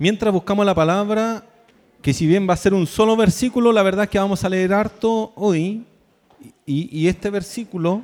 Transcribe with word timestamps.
Mientras 0.00 0.32
buscamos 0.32 0.64
la 0.64 0.74
palabra, 0.74 1.44
que 2.00 2.14
si 2.14 2.26
bien 2.26 2.48
va 2.48 2.54
a 2.54 2.56
ser 2.56 2.72
un 2.72 2.86
solo 2.86 3.18
versículo, 3.18 3.70
la 3.70 3.82
verdad 3.82 4.04
es 4.04 4.10
que 4.10 4.18
vamos 4.18 4.42
a 4.42 4.48
leer 4.48 4.72
harto 4.72 5.34
hoy, 5.36 5.84
y, 6.64 7.06
este 7.06 7.28
versículo 7.28 8.02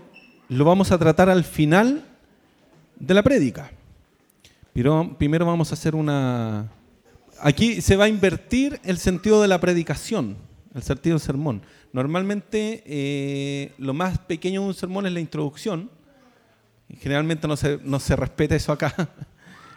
lo 0.50 0.66
vamos 0.66 0.92
a 0.92 0.98
tratar 0.98 1.30
al 1.30 1.42
final 1.42 2.04
de 2.96 3.14
la 3.14 3.22
prédica. 3.22 3.70
Pero 4.74 5.16
primero 5.16 5.46
vamos 5.46 5.70
a 5.70 5.74
hacer 5.74 5.94
una... 5.94 6.70
Aquí 7.40 7.80
se 7.80 7.96
va 7.96 8.04
a 8.04 8.08
invertir 8.08 8.78
el 8.84 8.98
sentido 8.98 9.40
de 9.40 9.48
la 9.48 9.58
predicación, 9.58 10.36
el 10.74 10.82
sentido 10.82 11.14
del 11.14 11.24
sermón. 11.24 11.62
Normalmente 11.94 12.82
eh, 12.84 13.72
lo 13.78 13.94
más 13.94 14.18
pequeño 14.18 14.60
de 14.60 14.66
un 14.66 14.74
sermón 14.74 15.06
es 15.06 15.14
la 15.14 15.20
introducción. 15.20 15.88
Generalmente 17.00 17.48
no 17.48 17.56
se, 17.56 17.80
no 17.82 17.98
se 18.00 18.16
respeta 18.16 18.54
eso 18.54 18.70
acá, 18.70 18.94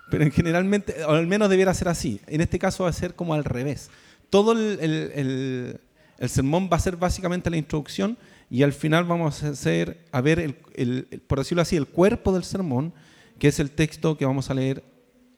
pero 0.09 0.29
generalmente, 0.31 1.03
o 1.03 1.11
al 1.11 1.27
menos 1.27 1.49
debiera 1.49 1.73
ser 1.73 1.87
así. 1.87 2.21
En 2.27 2.41
este 2.41 2.59
caso 2.59 2.83
va 2.83 2.89
a 2.89 2.93
ser 2.93 3.15
como 3.15 3.33
al 3.33 3.43
revés. 3.43 3.89
Todo 4.29 4.51
el, 4.51 5.79
el 6.19 6.29
sermón 6.29 6.69
va 6.71 6.77
a 6.77 6.81
ser 6.81 6.97
básicamente 6.97 7.49
la 7.49 7.57
introducción 7.57 8.17
y 8.49 8.63
al 8.63 8.73
final 8.73 9.05
vamos 9.05 9.43
a, 9.43 9.49
hacer, 9.49 10.05
a 10.11 10.21
ver, 10.21 10.39
el, 10.39 11.05
por 11.27 11.39
decirlo 11.39 11.61
así, 11.61 11.75
el 11.75 11.87
cuerpo 11.87 12.33
del 12.33 12.43
sermón, 12.43 12.93
que 13.37 13.47
es 13.47 13.59
el 13.59 13.71
texto 13.71 14.17
que 14.17 14.25
vamos 14.25 14.49
a 14.49 14.53
leer 14.53 14.83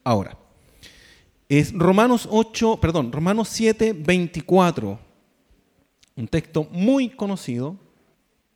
ahora. 0.02 0.38
Es 1.48 1.72
Romanos 1.72 2.26
8, 2.30 2.78
perdón, 2.80 3.12
Romanos 3.12 3.48
7, 3.50 3.92
24. 3.92 4.98
Un 6.16 6.28
texto 6.28 6.66
muy 6.70 7.10
conocido. 7.10 7.76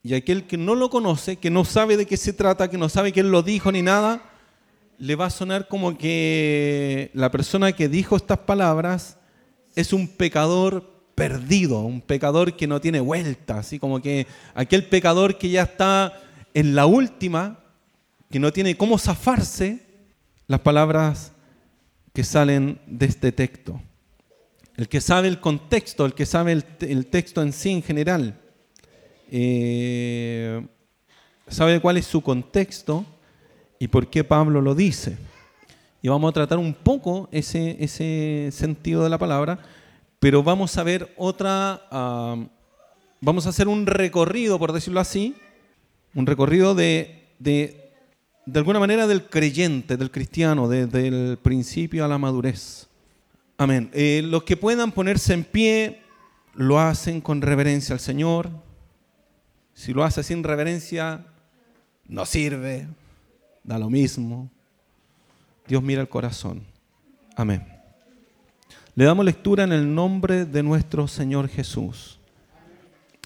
Y 0.03 0.15
aquel 0.15 0.47
que 0.47 0.57
no 0.57 0.75
lo 0.75 0.89
conoce, 0.89 1.37
que 1.37 1.51
no 1.51 1.65
sabe 1.65 1.97
de 1.97 2.07
qué 2.07 2.17
se 2.17 2.33
trata, 2.33 2.71
que 2.71 2.79
no 2.79 2.89
sabe 2.89 3.13
quién 3.13 3.31
lo 3.31 3.43
dijo 3.43 3.73
ni 3.73 3.83
nada, 3.83 4.23
le 4.99 5.15
va 5.15 5.27
a 5.27 5.31
sonar 5.31 5.69
como 5.69 5.99
que 5.99 7.11
la 7.15 7.31
persona 7.31 7.73
que 7.73 7.89
dijo 7.89 8.17
estas 8.17 8.39
palabras 8.39 9.19
es 9.75 9.93
un 9.93 10.09
pecador 10.09 10.97
perdido, 11.15 11.81
un 11.81 12.01
pecador 12.01 12.57
que 12.57 12.67
no 12.67 12.81
tiene 12.81 13.01
vuelta, 13.01 13.59
así 13.59 13.79
como 13.79 14.01
que 14.01 14.27
aquel 14.55 14.87
pecador 14.87 15.39
que 15.39 15.51
ya 15.51 15.63
está 15.63 16.21
en 16.55 16.75
la 16.75 16.87
última, 16.87 17.61
que 18.31 18.39
no 18.39 18.53
tiene 18.53 18.77
cómo 18.77 18.99
zafarse, 18.99 19.81
las 20.47 20.61
palabras 20.61 21.33
que 22.13 22.25
salen 22.25 22.81
de 22.87 23.07
este 23.07 23.33
texto. 23.33 23.81
El 24.77 24.89
que 24.89 25.01
sabe 25.01 25.29
el 25.29 25.41
contexto, 25.41 26.05
el 26.05 26.15
que 26.15 26.27
sabe 26.27 26.53
el, 26.53 27.07
texto 27.07 27.43
en 27.43 27.53
sí 27.53 27.71
en 27.71 27.83
general, 27.83 28.39
eh, 29.31 30.67
sabe 31.49 31.81
cuál 31.81 31.97
es 31.97 32.07
su 32.07 32.21
contexto 32.21 33.05
y 33.79 33.89
por 33.89 34.09
qué 34.09 34.25
Pablo 34.25 34.61
lo 34.61 34.75
dice. 34.75 35.17
Y 36.03 36.09
vamos 36.09 36.31
a 36.31 36.35
tratar 36.35 36.59
un 36.59 36.75
poco 36.75 37.29
ese, 37.33 37.77
ese 37.81 38.51
sentido 38.53 39.03
de 39.03 39.11
la 39.11 39.19
palabra 39.19 39.59
pero 40.19 40.43
vamos 40.43 40.77
a 40.79 40.83
ver 40.83 41.13
otra, 41.17 41.83
vamos 43.21 43.47
a 43.47 43.51
hacer 43.51 43.69
un 43.69 43.87
recorrido, 43.87 44.59
por 44.59 44.73
decirlo 44.73 45.01
así, 45.01 45.35
un 46.15 46.27
recorrido 46.27 46.75
de, 46.75 47.29
de, 47.39 47.93
de 48.47 48.59
alguna 48.59 48.81
manera 48.81 49.07
del 49.07 49.29
creyente, 49.29 49.97
del 49.97 50.11
cristiano, 50.11 50.69
desde 50.69 51.09
el 51.09 51.39
principio 51.41 52.05
a 52.05 52.09
la 52.09 52.19
madurez. 52.19 52.89
Amén. 53.59 53.91
Eh, 53.93 54.23
los 54.25 54.43
que 54.45 54.57
puedan 54.57 54.93
ponerse 54.93 55.35
en 55.35 55.45
pie, 55.45 56.03
lo 56.55 56.81
hacen 56.81 57.21
con 57.21 57.43
reverencia 57.43 57.93
al 57.93 58.01
Señor. 58.01 58.51
Si 59.75 59.93
lo 59.93 60.05
hace 60.05 60.23
sin 60.23 60.43
reverencia, 60.43 61.27
no 62.09 62.25
sirve, 62.25 62.89
da 63.67 63.79
lo 63.79 63.91
mismo. 63.91 64.49
Dios 65.67 65.83
mira 65.83 66.01
el 66.01 66.09
corazón. 66.09 66.63
Amén. 67.35 67.67
Le 68.95 69.05
damos 69.05 69.25
lectura 69.25 69.65
en 69.65 69.73
el 69.73 69.93
nombre 69.95 70.47
de 70.47 70.63
nuestro 70.63 71.09
Señor 71.09 71.49
Jesús. 71.49 72.19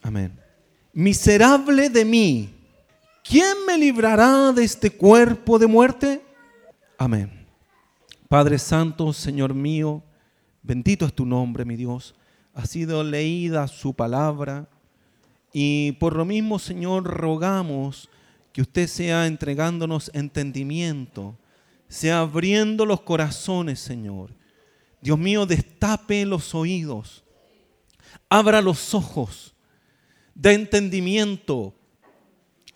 Amén. 0.03 0.33
Miserable 0.93 1.91
de 1.91 2.05
mí, 2.05 2.55
¿quién 3.23 3.55
me 3.67 3.79
librará 3.79 4.51
de 4.53 4.65
este 4.65 4.91
cuerpo 4.91 5.59
de 5.59 5.67
muerte? 5.67 6.23
Amén. 6.99 7.47
Padre 8.29 8.59
Santo, 8.59 9.13
Señor 9.13 9.55
mío, 9.55 10.03
bendito 10.63 11.05
es 11.05 11.13
tu 11.13 11.27
nombre, 11.27 11.65
mi 11.65 11.77
Dios. 11.77 12.15
Ha 12.55 12.67
sido 12.67 13.05
leída 13.05 13.69
su 13.69 13.95
palabra 13.95 14.67
y 15.53 15.93
por 15.93 16.17
lo 16.17 16.25
mismo, 16.25 16.59
Señor, 16.59 17.05
rogamos 17.05 18.09
que 18.53 18.63
usted 18.63 18.87
sea 18.87 19.27
entregándonos 19.27 20.11
entendimiento, 20.15 21.39
sea 21.89 22.21
abriendo 22.21 22.85
los 22.87 23.01
corazones, 23.01 23.81
Señor 23.81 24.41
Dios 25.01 25.19
mío, 25.19 25.47
destape 25.47 26.27
los 26.27 26.55
oídos, 26.55 27.25
abra 28.29 28.61
los 28.61 28.95
ojos 28.95 29.55
de 30.35 30.53
entendimiento, 30.53 31.75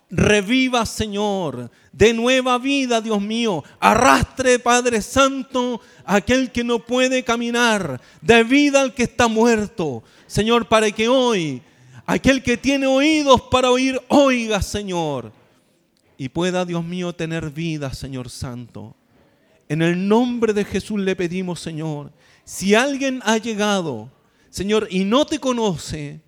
reviva, 0.09 0.85
Señor, 0.85 1.69
de 1.91 2.13
nueva 2.13 2.57
vida, 2.57 2.99
Dios 2.99 3.21
mío. 3.21 3.63
Arrastre, 3.79 4.59
Padre 4.59 5.01
Santo, 5.01 5.81
aquel 6.03 6.51
que 6.51 6.63
no 6.63 6.79
puede 6.79 7.23
caminar, 7.23 8.01
de 8.21 8.43
vida 8.43 8.81
al 8.81 8.93
que 8.93 9.03
está 9.03 9.27
muerto. 9.27 10.03
Señor, 10.25 10.67
para 10.67 10.91
que 10.91 11.07
hoy, 11.07 11.61
aquel 12.07 12.41
que 12.41 12.57
tiene 12.57 12.87
oídos 12.87 13.41
para 13.51 13.69
oír, 13.69 14.01
oiga, 14.07 14.61
Señor. 14.63 15.31
Y 16.17 16.29
pueda, 16.29 16.65
Dios 16.65 16.83
mío, 16.83 17.13
tener 17.13 17.49
vida, 17.49 17.93
Señor 17.93 18.29
Santo. 18.29 18.95
En 19.67 19.81
el 19.81 20.07
nombre 20.07 20.53
de 20.53 20.63
Jesús 20.63 20.99
le 20.99 21.15
pedimos, 21.15 21.59
Señor, 21.59 22.11
si 22.43 22.75
alguien 22.75 23.21
ha 23.25 23.37
llegado, 23.37 24.11
Señor, 24.49 24.87
y 24.89 25.03
no 25.03 25.25
te 25.25 25.39
conoce, 25.39 26.21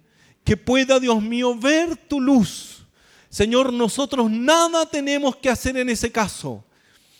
que 0.43 0.57
pueda, 0.57 0.99
Dios 0.99 1.21
mío, 1.21 1.55
ver 1.55 1.95
tu 1.95 2.19
luz. 2.19 2.85
Señor, 3.29 3.71
nosotros 3.71 4.31
nada 4.31 4.85
tenemos 4.85 5.35
que 5.35 5.49
hacer 5.49 5.77
en 5.77 5.89
ese 5.89 6.11
caso. 6.11 6.63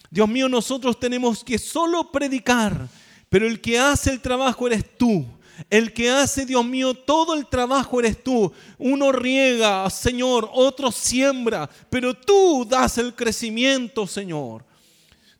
Dios 0.09 0.27
mío, 0.27 0.49
nosotros 0.49 0.99
tenemos 0.99 1.43
que 1.43 1.57
solo 1.59 2.11
predicar, 2.11 2.87
pero 3.29 3.45
el 3.45 3.61
que 3.61 3.77
hace 3.77 4.11
el 4.11 4.21
trabajo 4.21 4.67
eres 4.67 4.97
tú. 4.97 5.25
El 5.69 5.93
que 5.93 6.09
hace, 6.09 6.45
Dios 6.45 6.65
mío, 6.65 6.93
todo 6.93 7.33
el 7.33 7.47
trabajo 7.47 7.99
eres 7.99 8.23
tú. 8.23 8.51
Uno 8.77 9.11
riega, 9.11 9.89
Señor, 9.89 10.49
otro 10.53 10.91
siembra, 10.91 11.69
pero 11.89 12.13
tú 12.13 12.65
das 12.67 12.97
el 12.97 13.15
crecimiento, 13.15 14.05
Señor. 14.05 14.65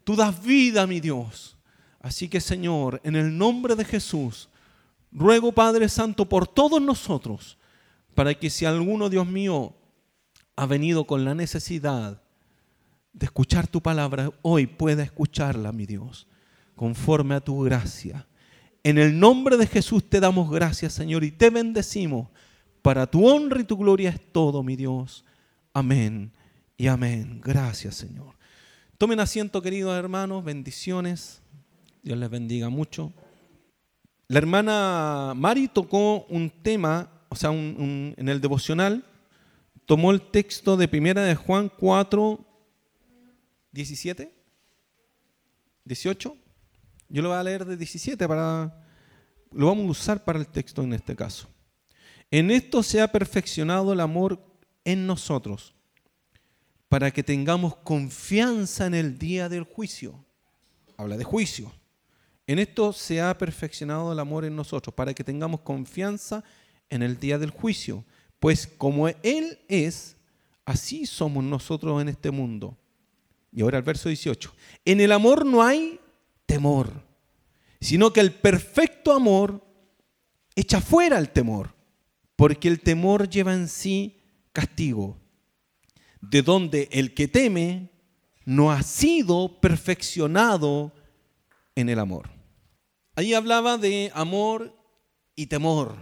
Tú 0.03 0.15
das 0.15 0.41
vida, 0.41 0.87
mi 0.87 0.99
Dios. 0.99 1.57
Así 1.99 2.29
que 2.29 2.39
Señor, 2.39 3.01
en 3.03 3.15
el 3.15 3.37
nombre 3.37 3.75
de 3.75 3.83
Jesús, 3.83 4.49
ruego 5.11 5.51
Padre 5.51 5.89
Santo 5.89 6.27
por 6.27 6.47
todos 6.47 6.81
nosotros, 6.81 7.57
para 8.15 8.33
que 8.33 8.49
si 8.49 8.65
alguno, 8.65 9.09
Dios 9.09 9.27
mío, 9.27 9.75
ha 10.55 10.65
venido 10.65 11.05
con 11.05 11.25
la 11.25 11.35
necesidad 11.35 12.21
de 13.13 13.25
escuchar 13.25 13.67
tu 13.67 13.81
palabra, 13.81 14.31
hoy 14.41 14.67
pueda 14.67 15.03
escucharla, 15.03 15.71
mi 15.71 15.85
Dios, 15.85 16.27
conforme 16.75 17.35
a 17.35 17.41
tu 17.41 17.61
gracia. 17.63 18.27
En 18.87 18.97
el 18.97 19.19
nombre 19.19 19.57
de 19.57 19.67
Jesús 19.67 20.09
te 20.09 20.21
damos 20.21 20.49
gracias, 20.49 20.93
Señor, 20.93 21.25
y 21.25 21.31
te 21.31 21.49
bendecimos. 21.49 22.29
Para 22.81 23.05
tu 23.05 23.27
honra 23.27 23.59
y 23.59 23.65
tu 23.65 23.75
gloria 23.75 24.11
es 24.11 24.31
todo, 24.31 24.63
mi 24.63 24.77
Dios. 24.77 25.25
Amén 25.73 26.31
y 26.77 26.87
amén. 26.87 27.41
Gracias, 27.43 27.95
Señor. 27.95 28.35
Tomen 28.97 29.19
asiento, 29.19 29.61
queridos 29.61 29.93
hermanos, 29.99 30.41
bendiciones. 30.45 31.41
Dios 32.01 32.17
les 32.17 32.29
bendiga 32.29 32.69
mucho. 32.69 33.11
La 34.29 34.37
hermana 34.37 35.33
Mari 35.35 35.67
tocó 35.67 36.23
un 36.29 36.49
tema, 36.49 37.11
o 37.27 37.35
sea, 37.35 37.51
en 37.51 38.15
el 38.17 38.39
devocional, 38.39 39.03
tomó 39.85 40.11
el 40.11 40.21
texto 40.21 40.77
de 40.77 40.87
primera 40.87 41.23
de 41.23 41.35
Juan 41.35 41.69
4, 41.77 42.39
17, 43.73 44.31
18. 45.83 46.37
Yo 47.09 47.21
lo 47.21 47.29
voy 47.29 47.37
a 47.37 47.43
leer 47.43 47.65
de 47.65 47.77
17 47.77 48.27
para, 48.27 48.85
lo 49.51 49.67
vamos 49.67 49.87
a 49.87 49.91
usar 49.91 50.23
para 50.23 50.39
el 50.39 50.47
texto 50.47 50.83
en 50.83 50.93
este 50.93 51.15
caso. 51.15 51.47
En 52.29 52.51
esto 52.51 52.83
se 52.83 53.01
ha 53.01 53.11
perfeccionado 53.11 53.93
el 53.93 53.99
amor 53.99 54.39
en 54.83 55.07
nosotros 55.07 55.73
para 56.89 57.11
que 57.11 57.23
tengamos 57.23 57.75
confianza 57.77 58.85
en 58.85 58.93
el 58.93 59.17
día 59.17 59.49
del 59.49 59.63
juicio. 59.63 60.23
Habla 60.97 61.17
de 61.17 61.23
juicio. 61.23 61.71
En 62.47 62.59
esto 62.59 62.93
se 62.93 63.21
ha 63.21 63.37
perfeccionado 63.37 64.13
el 64.13 64.19
amor 64.19 64.45
en 64.45 64.55
nosotros, 64.55 64.95
para 64.95 65.13
que 65.13 65.23
tengamos 65.23 65.61
confianza 65.61 66.43
en 66.89 67.03
el 67.03 67.19
día 67.19 67.37
del 67.37 67.51
juicio. 67.51 68.05
Pues 68.39 68.67
como 68.67 69.09
Él 69.09 69.59
es, 69.67 70.15
así 70.65 71.05
somos 71.05 71.43
nosotros 71.43 72.01
en 72.01 72.07
este 72.07 72.31
mundo. 72.31 72.77
Y 73.51 73.61
ahora 73.61 73.79
el 73.79 73.83
verso 73.83 74.07
18. 74.07 74.53
En 74.85 75.01
el 75.01 75.11
amor 75.11 75.45
no 75.45 75.61
hay 75.61 75.99
temor, 76.47 77.03
sino 77.79 78.11
que 78.11 78.21
el 78.21 78.33
perfecto 78.33 79.13
amor 79.13 79.63
echa 80.55 80.81
fuera 80.81 81.19
el 81.19 81.29
temor, 81.29 81.75
porque 82.35 82.67
el 82.67 82.79
temor 82.79 83.29
lleva 83.29 83.53
en 83.53 83.67
sí 83.67 84.19
castigo 84.51 85.17
de 86.21 86.41
donde 86.41 86.89
el 86.91 87.13
que 87.13 87.27
teme 87.27 87.91
no 88.45 88.71
ha 88.71 88.81
sido 88.81 89.59
perfeccionado 89.61 90.91
en 91.75 91.89
el 91.89 91.99
amor. 91.99 92.29
Ahí 93.15 93.33
hablaba 93.33 93.77
de 93.77 94.11
amor 94.13 94.73
y 95.35 95.47
temor, 95.47 95.95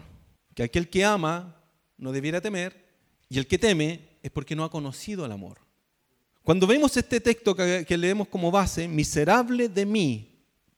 que 0.53 0.63
aquel 0.63 0.89
que 0.89 1.03
ama 1.03 1.61
no 1.97 2.11
debiera 2.11 2.41
temer 2.41 2.85
y 3.29 3.39
el 3.39 3.47
que 3.47 3.57
teme 3.57 4.19
es 4.21 4.31
porque 4.31 4.55
no 4.55 4.63
ha 4.63 4.69
conocido 4.69 5.25
el 5.25 5.31
amor. 5.31 5.59
Cuando 6.43 6.67
vemos 6.67 6.95
este 6.95 7.19
texto 7.19 7.55
que, 7.55 7.97
leemos 7.97 8.27
como 8.27 8.51
base, 8.51 8.87
miserable 8.87 9.67
de 9.67 9.85
mí, 9.85 10.34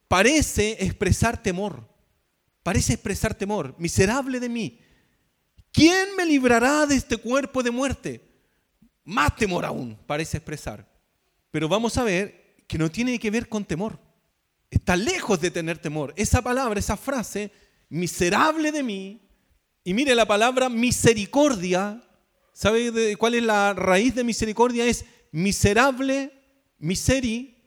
parece 0.07 0.77
expresar 0.83 1.41
temor, 1.41 1.87
parece 2.63 2.93
expresar 2.93 3.33
temor, 3.33 3.75
miserable 3.77 4.39
de 4.39 4.49
mí. 4.49 4.79
¿Quién 5.71 6.15
me 6.15 6.25
librará 6.25 6.85
de 6.85 6.95
este 6.95 7.17
cuerpo 7.17 7.61
de 7.61 7.71
muerte? 7.71 8.27
Más 9.03 9.35
temor 9.35 9.65
aún, 9.65 9.97
parece 10.05 10.37
expresar. 10.37 10.87
Pero 11.51 11.69
vamos 11.69 11.97
a 11.97 12.03
ver 12.03 12.63
que 12.67 12.77
no 12.77 12.89
tiene 12.89 13.19
que 13.19 13.31
ver 13.31 13.47
con 13.47 13.63
temor. 13.63 13.99
Está 14.69 14.95
lejos 14.95 15.39
de 15.39 15.51
tener 15.51 15.77
temor. 15.77 16.13
Esa 16.17 16.41
palabra, 16.41 16.79
esa 16.79 16.97
frase, 16.97 17.51
miserable 17.89 18.71
de 18.71 18.83
mí, 18.83 19.21
y 19.83 19.93
mire 19.93 20.13
la 20.15 20.25
palabra 20.25 20.67
misericordia, 20.67 22.03
¿sabe 22.51 23.15
cuál 23.15 23.35
es 23.35 23.43
la 23.43 23.73
raíz 23.73 24.13
de 24.15 24.25
misericordia? 24.25 24.85
Es 24.85 25.05
miserable, 25.31 26.33
miseri, 26.77 27.57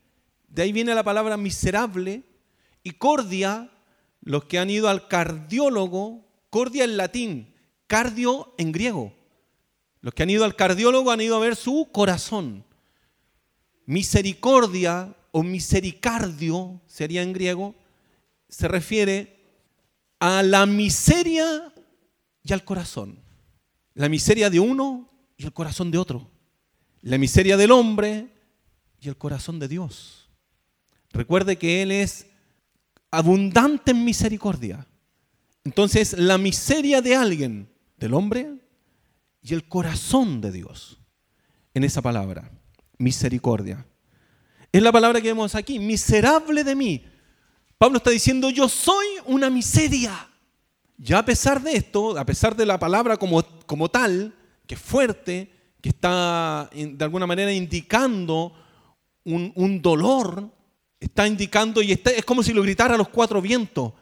de 0.47 0.63
ahí 0.63 0.73
viene 0.73 0.95
la 0.95 1.03
palabra 1.03 1.39
miserable, 1.39 2.25
y 2.83 2.93
cordia, 2.93 3.71
los 4.23 4.45
que 4.45 4.59
han 4.59 4.71
ido 4.71 4.89
al 4.89 5.09
cardiólogo, 5.09 6.27
cordia 6.51 6.85
en 6.85 6.97
latín, 6.97 7.55
cardio 7.87 8.55
en 8.59 8.73
griego. 8.73 9.15
Los 10.01 10.15
que 10.15 10.23
han 10.23 10.31
ido 10.31 10.45
al 10.45 10.57
cardiólogo 10.57 11.11
han 11.11 11.21
ido 11.21 11.37
a 11.37 11.41
ver 11.41 11.57
su 11.57 11.89
corazón. 11.93 12.65
Misericordia 13.87 15.15
o 15.33 15.43
misericardio 15.43 16.81
sería 16.87 17.23
en 17.23 17.33
griego, 17.33 17.75
se 18.49 18.69
refiere 18.69 19.41
a 20.19 20.43
la 20.43 20.67
miseria 20.67 21.73
y 22.43 22.53
al 22.53 22.65
corazón. 22.65 23.19
La 23.95 24.09
miseria 24.09 24.51
de 24.51 24.61
uno 24.61 25.11
y 25.37 25.45
el 25.45 25.53
corazón 25.53 25.91
de 25.91 25.99
otro. 25.99 26.31
La 27.03 27.19
miseria 27.19 27.57
del 27.57 27.71
hombre 27.71 28.29
y 29.01 29.09
el 29.09 29.17
corazón 29.17 29.59
de 29.59 29.69
Dios. 29.69 30.29
Recuerde 31.13 31.57
que 31.57 31.83
Él 31.83 31.91
es 31.91 32.27
abundante 33.11 33.91
en 33.91 34.05
misericordia. 34.05 34.87
Entonces, 35.65 36.19
la 36.19 36.39
miseria 36.39 37.03
de 37.03 37.17
alguien, 37.17 37.69
del 37.97 38.15
hombre, 38.15 38.61
y 39.43 39.55
el 39.55 39.69
corazón 39.69 40.41
de 40.41 40.53
Dios, 40.53 40.99
en 41.75 41.85
esa 41.85 42.03
palabra, 42.03 42.51
misericordia. 42.99 43.87
Es 44.73 44.83
la 44.83 44.93
palabra 44.93 45.21
que 45.21 45.29
vemos 45.29 45.55
aquí, 45.55 45.79
miserable 45.79 46.65
de 46.65 46.75
mí. 46.75 47.05
Pablo 47.79 47.97
está 47.97 48.11
diciendo, 48.11 48.51
yo 48.51 48.69
soy 48.69 49.07
una 49.27 49.51
miseria. 49.51 50.29
Ya 50.97 51.19
a 51.19 51.25
pesar 51.25 51.63
de 51.63 51.73
esto, 51.73 52.19
a 52.19 52.27
pesar 52.27 52.55
de 52.55 52.67
la 52.67 52.79
palabra 52.79 53.17
como, 53.17 53.43
como 53.67 53.89
tal, 53.89 54.35
que 54.67 54.75
es 54.75 54.81
fuerte, 54.81 55.51
que 55.81 55.89
está 55.89 56.69
de 56.73 57.05
alguna 57.05 57.27
manera 57.27 57.53
indicando 57.53 58.53
un, 59.25 59.51
un 59.57 59.81
dolor, 59.81 60.51
está 61.01 61.27
indicando 61.27 61.81
y 61.81 61.93
está, 61.93 62.11
es 62.11 62.25
como 62.25 62.43
si 62.43 62.53
lo 62.53 62.63
gritara 62.63 62.95
a 62.95 62.99
los 62.99 63.09
cuatro 63.09 63.41
vientos, 63.41 63.95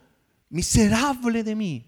miserable 0.51 1.45
de 1.45 1.55
mí, 1.55 1.85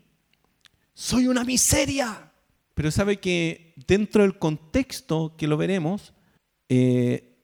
soy 0.94 1.26
una 1.26 1.44
miseria. 1.44 2.30
Pero 2.74 2.90
sabe 2.90 3.18
que 3.18 3.74
dentro 3.86 4.22
del 4.22 4.38
contexto 4.38 5.34
que 5.36 5.46
lo 5.46 5.56
veremos, 5.56 6.14
eh, 6.68 7.36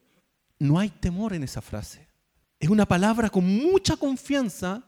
no 0.58 0.78
hay 0.78 0.88
temor 0.88 1.34
en 1.34 1.42
esa 1.42 1.60
frase. 1.60 2.06
Es 2.58 2.70
una 2.70 2.86
palabra 2.86 3.28
con 3.28 3.44
mucha 3.44 3.96
confianza. 3.96 4.82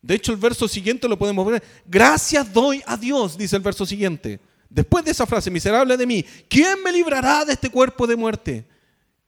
De 0.00 0.14
hecho, 0.14 0.32
el 0.32 0.38
verso 0.38 0.66
siguiente 0.66 1.06
lo 1.06 1.18
podemos 1.18 1.46
ver. 1.46 1.62
Gracias 1.86 2.52
doy 2.52 2.82
a 2.86 2.96
Dios, 2.96 3.38
dice 3.38 3.54
el 3.54 3.62
verso 3.62 3.86
siguiente. 3.86 4.40
Después 4.68 5.04
de 5.04 5.10
esa 5.10 5.26
frase, 5.26 5.50
miserable 5.50 5.96
de 5.96 6.06
mí, 6.06 6.24
¿quién 6.48 6.82
me 6.82 6.90
librará 6.90 7.44
de 7.44 7.52
este 7.52 7.70
cuerpo 7.70 8.06
de 8.06 8.16
muerte? 8.16 8.66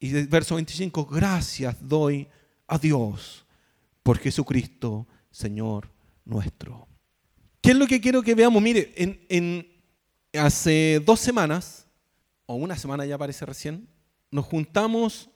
Y 0.01 0.17
el 0.17 0.27
verso 0.27 0.57
25, 0.57 1.07
gracias 1.07 1.77
doy 1.81 2.27
a 2.67 2.79
Dios 2.79 3.45
por 4.03 4.19
Jesucristo, 4.19 5.07
Señor 5.31 5.91
nuestro. 6.25 6.87
¿Qué 7.61 7.71
es 7.71 7.77
lo 7.77 7.87
que 7.87 8.01
quiero 8.01 8.23
que 8.23 8.35
veamos? 8.35 8.63
Mire, 8.63 8.95
hace 10.35 11.03
dos 11.05 11.21
semanas, 11.21 11.87
o 12.47 12.55
una 12.57 12.77
semana 12.77 13.07
ya 13.07 13.17
parece 13.17 13.47
recién, 13.47 13.89
nos 14.31 14.45
juntamos 14.45 15.31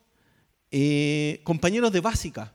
eh, 0.71 1.41
compañeros 1.43 1.91
de 1.91 2.01
básica. 2.01 2.53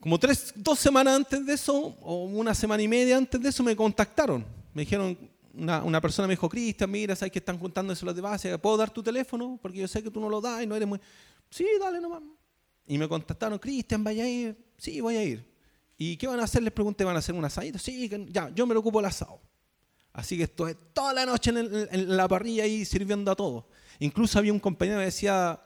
Como 0.00 0.18
tres, 0.18 0.52
dos 0.54 0.78
semanas 0.78 1.16
antes 1.16 1.46
de 1.46 1.54
eso, 1.54 1.96
o 2.02 2.24
una 2.24 2.54
semana 2.54 2.82
y 2.82 2.88
media 2.88 3.16
antes 3.16 3.40
de 3.40 3.48
eso, 3.48 3.62
me 3.62 3.74
contactaron. 3.74 4.44
Me 4.74 4.82
dijeron, 4.82 5.16
una, 5.54 6.00
persona 6.00 6.28
me 6.28 6.32
dijo, 6.32 6.48
Cristian, 6.48 6.90
mira, 6.90 7.16
sabes 7.16 7.32
que 7.32 7.38
están 7.38 7.58
juntando 7.58 7.92
eso 7.92 8.04
los 8.04 8.14
de 8.14 8.20
básica, 8.20 8.58
¿puedo 8.58 8.76
dar 8.76 8.90
tu 8.90 9.02
teléfono? 9.02 9.58
Porque 9.62 9.78
yo 9.78 9.88
sé 9.88 10.02
que 10.02 10.10
tú 10.10 10.20
no 10.20 10.28
lo 10.28 10.40
das 10.40 10.62
y 10.62 10.66
no 10.66 10.76
eres 10.76 10.86
muy... 10.86 11.00
Sí, 11.48 11.66
dale 11.80 12.00
nomás. 12.00 12.22
Y 12.86 12.98
me 12.98 13.08
contactaron, 13.08 13.58
Cristian, 13.58 14.04
vaya 14.04 14.24
a 14.24 14.28
ir. 14.28 14.56
Sí, 14.78 15.00
voy 15.00 15.16
a 15.16 15.24
ir. 15.24 15.44
¿Y 15.98 16.16
qué 16.16 16.26
van 16.26 16.40
a 16.40 16.44
hacer? 16.44 16.62
Les 16.62 16.72
pregunté, 16.72 17.04
¿van 17.04 17.16
a 17.16 17.18
hacer 17.18 17.34
un 17.34 17.44
asadito? 17.44 17.78
Sí, 17.78 18.10
ya, 18.28 18.50
yo 18.54 18.66
me 18.66 18.74
lo 18.74 18.80
ocupo 18.80 19.00
el 19.00 19.06
asado. 19.06 19.40
Así 20.12 20.36
que 20.36 20.44
estoy 20.44 20.76
toda 20.92 21.12
la 21.12 21.26
noche 21.26 21.50
en, 21.50 22.16
la 22.16 22.28
parrilla 22.28 22.64
ahí 22.64 22.84
sirviendo 22.84 23.30
a 23.30 23.36
todos. 23.36 23.64
Incluso 23.98 24.38
había 24.38 24.52
un 24.52 24.60
compañero 24.60 24.98
que 24.98 25.06
decía, 25.06 25.60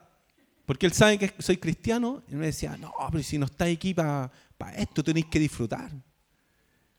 porque 0.65 0.85
él 0.85 0.93
sabe 0.93 1.17
que 1.17 1.33
soy 1.39 1.57
cristiano. 1.57 2.23
Y 2.27 2.35
me 2.35 2.47
decía, 2.47 2.75
no, 2.77 2.93
pero 3.11 3.23
si 3.23 3.37
no 3.37 3.45
estáis 3.45 3.77
aquí 3.77 3.93
para 3.93 4.31
esto, 4.75 5.03
tenéis 5.03 5.27
que 5.27 5.39
disfrutar. 5.39 5.91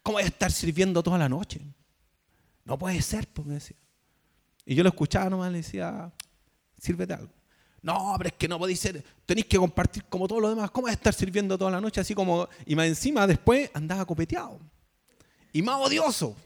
¿Cómo 0.02 0.16
voy 0.16 0.24
a 0.24 0.26
estar 0.26 0.50
sirviendo 0.50 1.02
toda 1.02 1.18
la 1.18 1.28
noche? 1.28 1.60
No 2.64 2.78
puede 2.78 3.00
ser, 3.02 3.28
pues 3.28 3.46
me 3.46 3.54
decía. 3.54 3.76
Y 4.64 4.74
yo 4.74 4.82
lo 4.82 4.90
escuchaba 4.90 5.28
nomás, 5.28 5.50
le 5.50 5.58
decía, 5.58 6.12
sírvete 6.78 7.14
algo. 7.14 7.32
No, 7.82 8.14
pero 8.16 8.28
es 8.28 8.34
que 8.34 8.46
no 8.46 8.58
podéis 8.58 8.78
ser, 8.78 9.04
tenéis 9.26 9.46
que 9.46 9.58
compartir 9.58 10.04
como 10.04 10.28
todos 10.28 10.40
los 10.40 10.54
demás. 10.54 10.70
¿Cómo 10.70 10.82
voy 10.82 10.92
a 10.92 10.94
estar 10.94 11.12
sirviendo 11.12 11.58
toda 11.58 11.70
la 11.72 11.80
noche 11.80 12.00
así 12.00 12.14
como... 12.14 12.48
Y 12.64 12.76
más 12.76 12.86
encima 12.86 13.26
después 13.26 13.70
andaba 13.74 14.04
copeteado. 14.04 14.60
Y 15.52 15.62
más 15.62 15.80
odioso. 15.80 16.36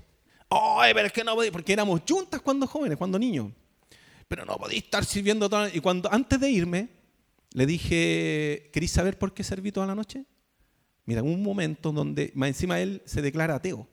Ay, 0.48 0.94
pero 0.94 1.06
es 1.06 1.12
que 1.12 1.22
no 1.22 1.34
podéis, 1.34 1.52
porque 1.52 1.74
éramos 1.74 2.00
juntas 2.08 2.40
cuando 2.40 2.66
jóvenes, 2.66 2.96
cuando 2.96 3.18
niños. 3.18 3.52
Pero 4.26 4.46
no 4.46 4.56
podéis 4.56 4.84
estar 4.84 5.04
sirviendo 5.04 5.48
toda 5.48 5.62
la 5.62 5.66
noche. 5.66 5.78
Y 5.78 5.80
cuando, 5.80 6.10
antes 6.10 6.40
de 6.40 6.50
irme, 6.50 6.88
le 7.52 7.66
dije, 7.66 8.70
¿queréis 8.72 8.92
saber 8.92 9.18
por 9.18 9.34
qué 9.34 9.44
serví 9.44 9.72
toda 9.72 9.86
la 9.86 9.94
noche? 9.94 10.24
Mira, 11.04 11.22
un 11.22 11.42
momento 11.42 11.92
donde 11.92 12.32
más 12.34 12.48
encima 12.48 12.80
él 12.80 13.02
se 13.04 13.20
declara 13.20 13.56
ateo. 13.56 13.86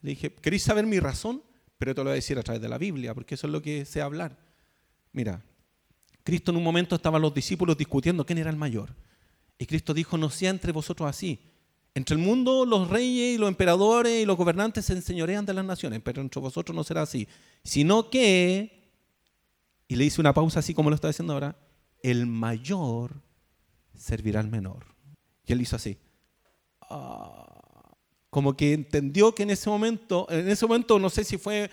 Le 0.00 0.10
dije, 0.10 0.34
¿queréis 0.34 0.64
saber 0.64 0.84
mi 0.84 0.98
razón? 0.98 1.42
Pero 1.78 1.94
te 1.94 2.00
lo 2.00 2.04
voy 2.04 2.12
a 2.12 2.14
decir 2.16 2.38
a 2.38 2.42
través 2.42 2.60
de 2.60 2.68
la 2.68 2.78
Biblia, 2.78 3.14
porque 3.14 3.36
eso 3.36 3.46
es 3.46 3.52
lo 3.52 3.62
que 3.62 3.84
sé 3.84 4.02
hablar. 4.02 4.36
Mira, 5.12 5.42
Cristo 6.24 6.50
en 6.50 6.56
un 6.56 6.62
momento 6.62 6.96
estaban 6.96 7.22
los 7.22 7.34
discípulos 7.34 7.76
discutiendo 7.76 8.24
quién 8.24 8.38
era 8.38 8.50
el 8.50 8.56
mayor. 8.56 8.94
Y 9.58 9.66
Cristo 9.66 9.94
dijo, 9.94 10.16
no 10.18 10.30
sea 10.30 10.50
entre 10.50 10.72
vosotros 10.72 11.08
así. 11.08 11.40
Entre 11.94 12.16
el 12.16 12.22
mundo 12.22 12.64
los 12.64 12.88
reyes 12.88 13.34
y 13.34 13.38
los 13.38 13.48
emperadores 13.48 14.22
y 14.22 14.26
los 14.26 14.36
gobernantes 14.36 14.86
se 14.86 14.94
enseñorean 14.94 15.44
de 15.44 15.54
las 15.54 15.64
naciones, 15.64 16.00
pero 16.02 16.22
entre 16.22 16.40
vosotros 16.40 16.74
no 16.74 16.84
será 16.84 17.02
así. 17.02 17.28
Sino 17.62 18.08
que, 18.08 18.92
y 19.88 19.96
le 19.96 20.04
hice 20.04 20.20
una 20.20 20.32
pausa 20.32 20.60
así 20.60 20.72
como 20.72 20.90
lo 20.90 20.94
está 20.94 21.08
diciendo 21.08 21.34
ahora, 21.34 21.56
el 22.02 22.26
mayor 22.26 23.20
servirá 23.94 24.40
al 24.40 24.48
menor. 24.48 24.86
Y 25.44 25.52
él 25.52 25.60
hizo 25.60 25.76
así. 25.76 25.98
Ah, 26.80 27.94
como 28.30 28.56
que 28.56 28.72
entendió 28.72 29.34
que 29.34 29.42
en 29.42 29.50
ese 29.50 29.68
momento, 29.68 30.26
en 30.30 30.48
ese 30.48 30.66
momento 30.66 30.98
no 30.98 31.10
sé 31.10 31.24
si 31.24 31.36
fue 31.36 31.70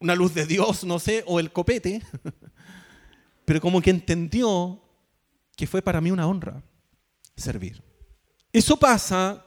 una 0.00 0.14
luz 0.14 0.34
de 0.34 0.46
Dios, 0.46 0.84
no 0.84 0.98
sé, 0.98 1.22
o 1.26 1.38
el 1.38 1.52
copete, 1.52 2.02
pero 3.52 3.60
como 3.60 3.82
que 3.82 3.90
entendió 3.90 4.80
que 5.54 5.66
fue 5.66 5.82
para 5.82 6.00
mí 6.00 6.10
una 6.10 6.26
honra 6.26 6.62
servir. 7.36 7.82
Eso 8.50 8.78
pasa, 8.78 9.44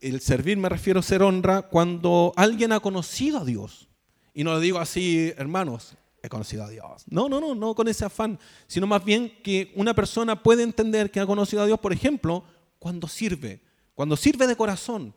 el 0.00 0.20
servir 0.20 0.56
me 0.56 0.68
refiero 0.68 1.00
a 1.00 1.02
ser 1.02 1.20
honra, 1.20 1.62
cuando 1.62 2.32
alguien 2.36 2.70
ha 2.70 2.78
conocido 2.78 3.40
a 3.40 3.44
Dios. 3.44 3.88
Y 4.34 4.44
no 4.44 4.52
lo 4.52 4.60
digo 4.60 4.78
así, 4.78 5.32
hermanos, 5.36 5.96
he 6.22 6.28
conocido 6.28 6.62
a 6.62 6.68
Dios. 6.68 7.02
No, 7.08 7.28
no, 7.28 7.40
no, 7.40 7.56
no 7.56 7.74
con 7.74 7.88
ese 7.88 8.04
afán, 8.04 8.38
sino 8.68 8.86
más 8.86 9.04
bien 9.04 9.32
que 9.42 9.72
una 9.74 9.94
persona 9.94 10.40
puede 10.40 10.62
entender 10.62 11.10
que 11.10 11.18
ha 11.18 11.26
conocido 11.26 11.64
a 11.64 11.66
Dios, 11.66 11.80
por 11.80 11.92
ejemplo, 11.92 12.44
cuando 12.78 13.08
sirve, 13.08 13.62
cuando 13.96 14.16
sirve 14.16 14.46
de 14.46 14.54
corazón, 14.54 15.12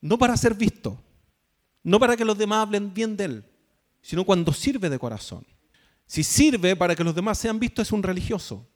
no 0.00 0.18
para 0.18 0.36
ser 0.36 0.54
visto, 0.54 1.02
no 1.82 1.98
para 1.98 2.16
que 2.16 2.24
los 2.24 2.38
demás 2.38 2.68
hablen 2.68 2.94
bien 2.94 3.16
de 3.16 3.24
él, 3.24 3.44
sino 4.02 4.24
cuando 4.24 4.52
sirve 4.52 4.88
de 4.88 5.00
corazón. 5.00 5.44
Si 6.10 6.24
sirve 6.24 6.74
para 6.74 6.96
que 6.96 7.04
los 7.04 7.14
demás 7.14 7.38
sean 7.38 7.60
vistos 7.60 7.86
es 7.86 7.92
un 7.92 8.02
religioso, 8.02 8.66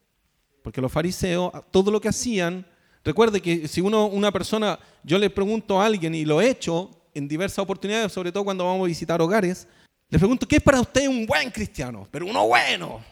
porque 0.62 0.80
los 0.80 0.92
fariseos, 0.92 1.50
todo 1.72 1.90
lo 1.90 2.00
que 2.00 2.06
hacían, 2.06 2.64
recuerde 3.02 3.42
que 3.42 3.66
si 3.66 3.80
uno, 3.80 4.06
una 4.06 4.30
persona, 4.30 4.78
yo 5.02 5.18
le 5.18 5.28
pregunto 5.30 5.80
a 5.80 5.84
alguien 5.84 6.14
y 6.14 6.24
lo 6.24 6.40
he 6.40 6.48
hecho 6.48 7.08
en 7.12 7.26
diversas 7.26 7.58
oportunidades, 7.58 8.12
sobre 8.12 8.30
todo 8.30 8.44
cuando 8.44 8.64
vamos 8.64 8.84
a 8.84 8.86
visitar 8.86 9.20
hogares, 9.20 9.66
le 10.10 10.16
pregunto, 10.16 10.46
¿qué 10.46 10.58
es 10.58 10.62
para 10.62 10.80
usted 10.80 11.08
un 11.08 11.26
buen 11.26 11.50
cristiano? 11.50 12.06
Pero 12.08 12.24
uno 12.26 12.46
bueno. 12.46 13.02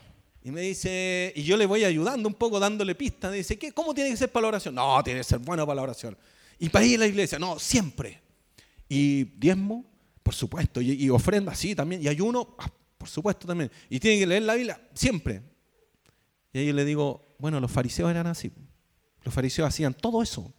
Y 0.45 0.53
me 0.53 0.61
dice, 0.61 1.33
y 1.35 1.43
yo 1.43 1.57
le 1.57 1.67
voy 1.67 1.83
ayudando 1.83 2.29
un 2.29 2.35
poco, 2.35 2.61
dándole 2.61 2.95
pistas. 2.95 3.33
Me 3.33 3.39
dice, 3.39 3.59
¿qué, 3.59 3.73
¿cómo 3.73 3.93
tiene 3.93 4.11
que 4.11 4.17
ser 4.17 4.31
para 4.31 4.43
la 4.43 4.49
oración? 4.51 4.77
No, 4.77 5.03
tiene 5.03 5.19
que 5.19 5.25
ser 5.25 5.41
bueno 5.41 5.67
para 5.67 5.75
la 5.75 5.83
oración. 5.83 6.17
Y 6.61 6.69
para 6.69 6.85
ir 6.85 6.95
a 6.95 7.01
la 7.01 7.07
iglesia, 7.09 7.41
no, 7.41 7.59
siempre. 7.59 8.21
Y 8.89 9.25
diezmo, 9.25 9.85
por 10.23 10.33
supuesto. 10.33 10.81
Y, 10.81 11.11
ofrenda, 11.11 11.57
sí, 11.57 11.75
también. 11.75 12.01
Y 12.01 12.07
ayuno, 12.07 12.55
ah, 12.61 12.71
por 13.03 13.09
supuesto 13.09 13.49
también. 13.49 13.69
Y 13.91 13.99
tiene 13.99 14.21
que 14.21 14.27
leer 14.29 14.45
la 14.45 14.55
Biblia, 14.55 14.81
siempre. 14.95 15.43
Y 16.53 16.59
ahí 16.61 16.73
le 16.73 16.85
digo, 16.85 17.35
bueno, 17.37 17.59
los 17.59 17.69
fariseos 17.69 18.09
eran 18.09 18.29
así. 18.29 18.53
Los 19.25 19.35
fariseos 19.35 19.67
hacían 19.67 19.93
todo 19.93 20.23
eso. 20.23 20.55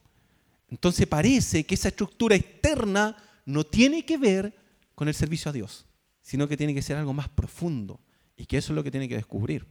Entonces 0.68 1.08
parece 1.08 1.64
que 1.64 1.76
esa 1.76 1.88
estructura 1.88 2.36
externa 2.36 3.16
no 3.46 3.64
tiene 3.64 4.06
que 4.06 4.18
ver 4.18 4.54
con 4.94 5.08
el 5.08 5.14
servicio 5.14 5.48
a 5.48 5.54
Dios, 5.54 5.86
sino 6.22 6.46
que 6.46 6.58
tiene 6.58 6.74
que 6.74 6.82
ser 6.82 6.98
algo 6.98 7.14
más 7.14 7.30
profundo 7.30 8.02
y 8.36 8.46
que 8.46 8.58
eso 8.58 8.74
es 8.74 8.76
lo 8.76 8.84
que 8.84 8.92
tiene 8.92 9.08
que 9.08 9.16
descubrir. 9.16 9.66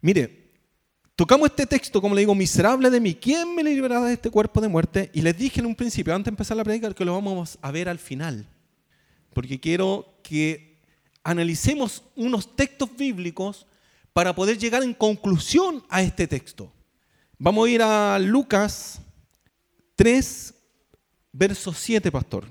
Mire, 0.00 0.50
tocamos 1.14 1.50
este 1.50 1.64
texto, 1.64 2.02
como 2.02 2.16
le 2.16 2.22
digo, 2.22 2.34
miserable 2.34 2.90
de 2.90 2.98
mí, 2.98 3.14
¿quién 3.14 3.54
me 3.54 3.62
librará 3.62 4.02
de 4.02 4.14
este 4.14 4.30
cuerpo 4.30 4.60
de 4.60 4.66
muerte? 4.66 5.12
Y 5.14 5.22
les 5.22 5.38
dije 5.38 5.60
en 5.60 5.66
un 5.66 5.76
principio, 5.76 6.12
antes 6.12 6.24
de 6.24 6.30
empezar 6.30 6.56
la 6.56 6.64
predica, 6.64 6.92
que 6.92 7.04
lo 7.04 7.14
vamos 7.14 7.56
a 7.62 7.70
ver 7.70 7.88
al 7.88 8.00
final, 8.00 8.48
porque 9.32 9.60
quiero 9.60 10.18
que 10.24 10.75
analicemos 11.26 12.04
unos 12.14 12.54
textos 12.54 12.88
bíblicos 12.96 13.66
para 14.12 14.32
poder 14.32 14.56
llegar 14.56 14.84
en 14.84 14.94
conclusión 14.94 15.82
a 15.88 16.00
este 16.00 16.28
texto. 16.28 16.72
Vamos 17.36 17.66
a 17.66 17.70
ir 17.70 17.82
a 17.82 18.18
Lucas 18.20 19.00
3, 19.96 20.54
verso 21.32 21.72
7, 21.74 22.12
pastor. 22.12 22.44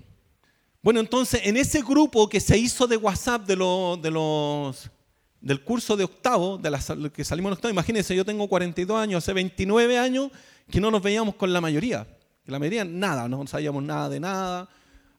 Bueno, 0.81 0.99
entonces 0.99 1.39
en 1.45 1.55
ese 1.55 1.81
grupo 1.81 2.27
que 2.27 2.41
se 2.41 2.57
hizo 2.57 2.85
de 2.85 2.97
WhatsApp 2.97 3.47
de, 3.47 3.55
los, 3.55 4.91
del 5.39 5.63
curso 5.63 5.95
de 5.95 6.03
octavo, 6.03 6.57
de 6.57 6.69
las, 6.69 6.91
que 7.13 7.23
salimos 7.23 7.51
en 7.51 7.53
octavo, 7.53 7.71
imagínense, 7.71 8.13
yo 8.13 8.25
tengo 8.25 8.45
42 8.49 8.99
años, 8.99 9.23
hace 9.23 9.31
29 9.31 9.97
años 9.97 10.31
que 10.69 10.81
no 10.81 10.91
nos 10.91 11.01
veíamos 11.01 11.35
con 11.35 11.53
la 11.53 11.61
mayoría. 11.61 12.05
La 12.45 12.59
mayoría 12.59 12.83
nada, 12.83 13.29
no 13.29 13.47
sabíamos 13.47 13.81
nada 13.83 14.09
de 14.09 14.19
nada. 14.19 14.69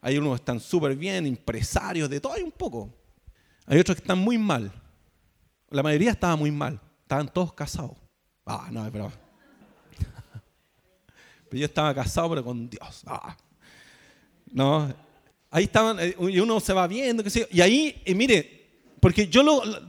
Hay 0.03 0.19
unos 0.19 0.33
que 0.33 0.43
están 0.43 0.61
súper 0.61 0.95
bien, 0.95 1.25
empresarios, 1.27 2.11
de 2.11 2.21
todo 2.21 2.35
hay 2.35 2.43
un 2.43 2.53
poco. 2.53 3.06
Hay 3.67 3.79
otros 3.79 3.97
que 3.97 4.03
están 4.03 4.19
muy 4.19 4.39
mal. 4.39 4.73
La 5.71 5.83
mayoría 5.83 6.13
estaba 6.13 6.37
muy 6.37 6.51
mal. 6.51 6.81
Estaban 7.03 7.29
todos 7.29 7.53
casados. 7.53 7.97
Ah, 8.45 8.69
no, 8.71 8.89
bravo. 8.91 9.13
Pero 11.51 11.61
yo 11.61 11.67
estaba 11.67 11.95
casado, 11.95 12.31
pero 12.31 12.45
con 12.45 12.71
Dios. 12.71 13.03
Ah. 13.07 13.37
No, 14.53 14.95
ahí 15.51 15.65
estaban, 15.65 15.99
eh, 16.01 16.15
y 16.19 16.39
uno 16.39 16.61
se 16.61 16.73
va 16.73 16.87
viendo, 16.87 17.23
qué 17.23 17.31
sé 17.31 17.41
yo. 17.41 17.47
Y 17.51 17.61
ahí, 17.61 18.03
mire, 18.15 18.69
porque 19.01 19.27
yo 19.27 19.43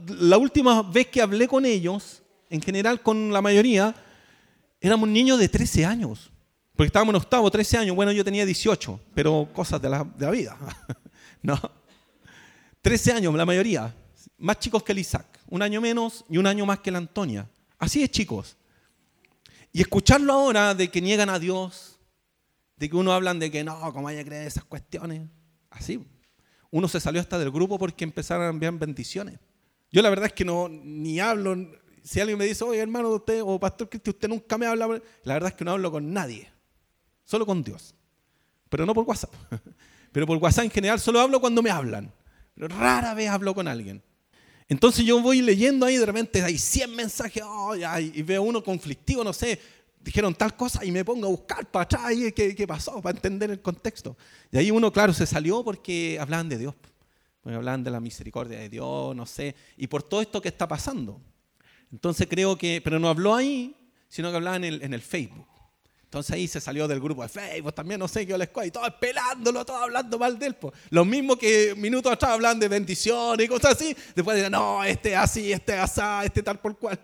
la 0.06 0.38
última 0.38 0.82
vez 0.82 1.06
que 1.06 1.22
hablé 1.22 1.46
con 1.46 1.64
ellos, 1.64 2.22
en 2.50 2.60
general 2.60 3.00
con 3.00 3.32
la 3.32 3.40
mayoría, 3.40 3.94
éramos 4.80 5.08
niños 5.08 5.38
de 5.38 5.48
13 5.48 5.84
años. 5.84 6.30
Porque 6.74 6.88
estábamos 6.88 7.12
en 7.12 7.16
octavo, 7.22 7.50
13 7.50 7.78
años. 7.78 7.96
Bueno, 7.96 8.12
yo 8.12 8.24
tenía 8.24 8.44
18, 8.44 9.00
pero 9.14 9.48
cosas 9.52 9.80
de 9.80 9.88
la, 9.88 10.04
de 10.04 10.26
la 10.26 10.30
vida. 10.30 10.56
no. 11.42 11.77
13 12.88 13.12
años, 13.12 13.34
la 13.34 13.44
mayoría. 13.44 13.94
Más 14.38 14.58
chicos 14.60 14.82
que 14.82 14.92
el 14.92 15.00
Isaac. 15.00 15.26
Un 15.48 15.60
año 15.60 15.78
menos 15.78 16.24
y 16.30 16.38
un 16.38 16.46
año 16.46 16.64
más 16.64 16.78
que 16.78 16.90
la 16.90 16.96
Antonia. 16.96 17.46
Así 17.78 18.02
es, 18.02 18.10
chicos. 18.10 18.56
Y 19.74 19.82
escucharlo 19.82 20.32
ahora 20.32 20.74
de 20.74 20.90
que 20.90 21.02
niegan 21.02 21.28
a 21.28 21.38
Dios, 21.38 21.98
de 22.78 22.88
que 22.88 22.96
uno 22.96 23.12
hablan 23.12 23.38
de 23.40 23.50
que 23.50 23.62
no, 23.62 23.92
como 23.92 24.08
haya 24.08 24.24
creer 24.24 24.46
esas 24.46 24.64
cuestiones. 24.64 25.28
Así. 25.68 26.02
Uno 26.70 26.88
se 26.88 26.98
salió 26.98 27.20
hasta 27.20 27.38
del 27.38 27.50
grupo 27.50 27.78
porque 27.78 28.04
empezaron 28.04 28.46
a 28.46 28.48
enviar 28.48 28.72
bendiciones. 28.78 29.38
Yo 29.92 30.00
la 30.00 30.08
verdad 30.08 30.28
es 30.28 30.32
que 30.32 30.46
no 30.46 30.70
ni 30.70 31.20
hablo. 31.20 31.70
Si 32.02 32.20
alguien 32.20 32.38
me 32.38 32.46
dice, 32.46 32.64
oye 32.64 32.80
hermano, 32.80 33.10
usted 33.10 33.42
o 33.44 33.60
pastor 33.60 33.90
Cristi, 33.90 34.08
usted 34.08 34.30
nunca 34.30 34.56
me 34.56 34.64
habla, 34.64 34.88
la 35.24 35.34
verdad 35.34 35.50
es 35.50 35.56
que 35.56 35.64
no 35.66 35.72
hablo 35.72 35.92
con 35.92 36.10
nadie. 36.10 36.50
Solo 37.22 37.44
con 37.44 37.62
Dios. 37.62 37.94
Pero 38.70 38.86
no 38.86 38.94
por 38.94 39.04
WhatsApp. 39.04 39.34
Pero 40.10 40.26
por 40.26 40.38
WhatsApp 40.38 40.64
en 40.64 40.70
general 40.70 40.98
solo 40.98 41.20
hablo 41.20 41.38
cuando 41.38 41.60
me 41.60 41.68
hablan. 41.68 42.14
Rara 42.66 43.14
vez 43.14 43.28
hablo 43.28 43.54
con 43.54 43.68
alguien. 43.68 44.02
Entonces 44.68 45.04
yo 45.04 45.20
voy 45.22 45.40
leyendo 45.40 45.86
ahí, 45.86 45.96
de 45.96 46.04
repente 46.04 46.42
hay 46.42 46.58
100 46.58 46.94
mensajes, 46.94 47.42
y 48.14 48.22
veo 48.22 48.42
uno 48.42 48.62
conflictivo, 48.62 49.24
no 49.24 49.32
sé, 49.32 49.58
dijeron 50.00 50.34
tal 50.34 50.56
cosa 50.56 50.84
y 50.84 50.90
me 50.90 51.04
pongo 51.04 51.26
a 51.26 51.30
buscar 51.30 51.70
para 51.70 51.84
atrás 51.84 52.12
qué, 52.34 52.66
pasó, 52.66 53.00
para 53.00 53.16
entender 53.16 53.50
el 53.50 53.62
contexto. 53.62 54.16
Y 54.52 54.58
ahí 54.58 54.70
uno, 54.70 54.92
claro, 54.92 55.14
se 55.14 55.26
salió 55.26 55.64
porque 55.64 56.18
hablaban 56.20 56.48
de 56.48 56.58
Dios, 56.58 56.74
porque 57.42 57.56
hablaban 57.56 57.82
de 57.82 57.90
la 57.90 58.00
misericordia 58.00 58.58
de 58.58 58.68
Dios, 58.68 59.16
no 59.16 59.24
sé, 59.24 59.54
y 59.76 59.86
por 59.86 60.02
todo 60.02 60.20
esto 60.20 60.42
que 60.42 60.48
está 60.48 60.68
pasando. 60.68 61.20
Entonces 61.90 62.26
creo 62.28 62.58
que, 62.58 62.82
pero 62.84 62.98
no 62.98 63.08
habló 63.08 63.34
ahí, 63.34 63.74
sino 64.08 64.30
que 64.30 64.36
hablaba 64.36 64.56
en 64.56 64.94
el 64.94 65.02
Facebook. 65.02 65.46
Entonces 66.08 66.34
ahí 66.34 66.48
se 66.48 66.60
salió 66.60 66.88
del 66.88 67.00
grupo 67.00 67.22
de 67.22 67.28
Facebook, 67.28 67.74
también 67.74 68.00
no 68.00 68.08
sé 68.08 68.26
qué 68.26 68.34
y 68.64 68.70
todos 68.70 68.94
pelándolo, 68.98 69.64
todos 69.64 69.82
hablando 69.82 70.18
mal 70.18 70.38
de 70.38 70.46
él. 70.46 70.56
Lo 70.90 71.04
mismo 71.04 71.36
que 71.36 71.74
minutos 71.76 72.10
atrás 72.10 72.32
hablan 72.32 72.58
de 72.58 72.66
bendiciones 72.66 73.44
y 73.44 73.48
cosas 73.48 73.74
así, 73.74 73.94
después 74.14 74.36
dicen, 74.36 74.52
no, 74.52 74.82
este 74.82 75.14
así, 75.14 75.52
este 75.52 75.74
asá, 75.74 76.24
este 76.24 76.42
tal 76.42 76.58
por 76.58 76.78
cual. 76.78 76.98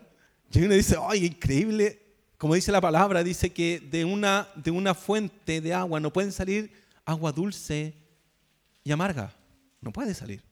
Y 0.51 0.63
uno 0.63 0.73
dice, 0.73 0.97
ay, 0.99 1.25
increíble 1.25 2.05
como 2.37 2.55
dice 2.55 2.71
la 2.71 2.81
palabra, 2.81 3.23
dice 3.23 3.51
que 3.51 3.79
de 3.79 4.03
una, 4.03 4.47
de 4.55 4.71
una 4.71 4.93
fuente 4.93 5.61
de 5.61 5.73
agua 5.73 5.99
no 5.99 6.11
pueden 6.11 6.31
salir 6.31 6.71
agua 7.05 7.31
dulce 7.31 7.93
y 8.83 8.91
amarga. 8.91 9.33
No 9.81 9.91
puede 9.91 10.13
salir. 10.13 10.43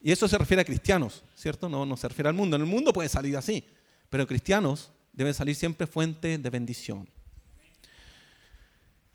Y 0.00 0.10
eso 0.10 0.26
se 0.26 0.38
refiere 0.38 0.62
a 0.62 0.64
cristianos, 0.64 1.24
¿cierto? 1.34 1.68
No, 1.68 1.86
no 1.86 1.96
se 1.96 2.08
refiere 2.08 2.28
al 2.28 2.34
mundo. 2.34 2.56
En 2.56 2.62
el 2.62 2.68
mundo 2.68 2.92
puede 2.92 3.08
salir 3.08 3.36
así, 3.36 3.64
pero 4.08 4.26
cristianos 4.26 4.92
deben 5.12 5.32
salir 5.32 5.54
siempre 5.54 5.86
fuentes 5.86 6.42
de 6.42 6.50
bendición. 6.50 7.08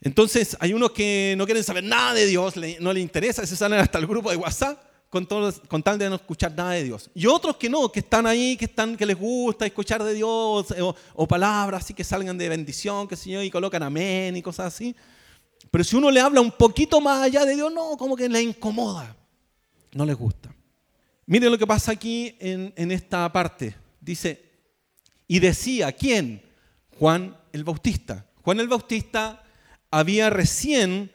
Entonces, 0.02 0.56
hay 0.58 0.74
unos 0.74 0.90
que 0.90 1.34
no 1.38 1.44
quieren 1.44 1.62
saber 1.62 1.84
nada 1.84 2.12
de 2.14 2.26
Dios, 2.26 2.54
no 2.80 2.92
les 2.92 3.02
interesa, 3.02 3.46
se 3.46 3.56
salen 3.56 3.78
hasta 3.78 3.98
el 3.98 4.06
grupo 4.06 4.30
de 4.30 4.36
WhatsApp 4.36 4.82
con, 5.08 5.26
con, 5.26 5.82
tal 5.82 5.98
de 5.98 6.08
no 6.08 6.16
escuchar 6.16 6.52
nada 6.56 6.72
de 6.72 6.84
Dios. 6.84 7.08
Y 7.14 7.26
otros 7.26 7.56
que 7.56 7.68
no, 7.68 7.92
que 7.92 8.00
están 8.00 8.26
ahí, 8.26 8.56
que, 8.56 8.64
están, 8.64 8.96
que 8.96 9.06
les 9.06 9.16
gusta 9.16 9.64
escuchar 9.64 10.02
de 10.02 10.14
Dios 10.14 10.72
eh, 10.72 10.80
o, 10.80 11.28
palabras 11.28 11.84
así 11.84 11.94
que 11.94 12.02
salgan 12.02 12.36
de 12.36 12.48
bendición, 12.48 13.06
que 13.06 13.14
Señor, 13.14 13.44
y 13.44 13.50
colocan 13.50 13.82
amén 13.82 14.36
y 14.36 14.42
cosas 14.42 14.74
así. 14.74 14.96
Pero 15.70 15.84
si 15.84 15.94
uno 15.94 16.10
le 16.10 16.20
habla 16.20 16.40
un 16.40 16.50
poquito 16.50 17.00
más 17.00 17.22
allá 17.22 17.44
de 17.44 17.54
Dios, 17.54 17.72
no, 17.72 17.96
como 17.96 18.16
que 18.16 18.28
le 18.28 18.42
incomoda, 18.42 19.14
no 19.92 20.04
les 20.04 20.16
gusta. 20.16 20.52
Miren 21.26 21.52
lo 21.52 21.58
que 21.58 21.66
pasa 21.66 21.92
aquí 21.92 22.34
en, 22.40 22.72
en 22.74 22.90
esta 22.90 23.30
parte. 23.30 23.76
Dice, 24.00 24.50
y 25.28 25.38
decía, 25.38 25.92
¿quién? 25.92 26.42
Juan 26.98 27.36
el 27.52 27.62
Bautista. 27.62 28.26
Juan 28.42 28.58
el 28.58 28.68
Bautista 28.68 29.41
había 29.92 30.30
recién 30.30 31.12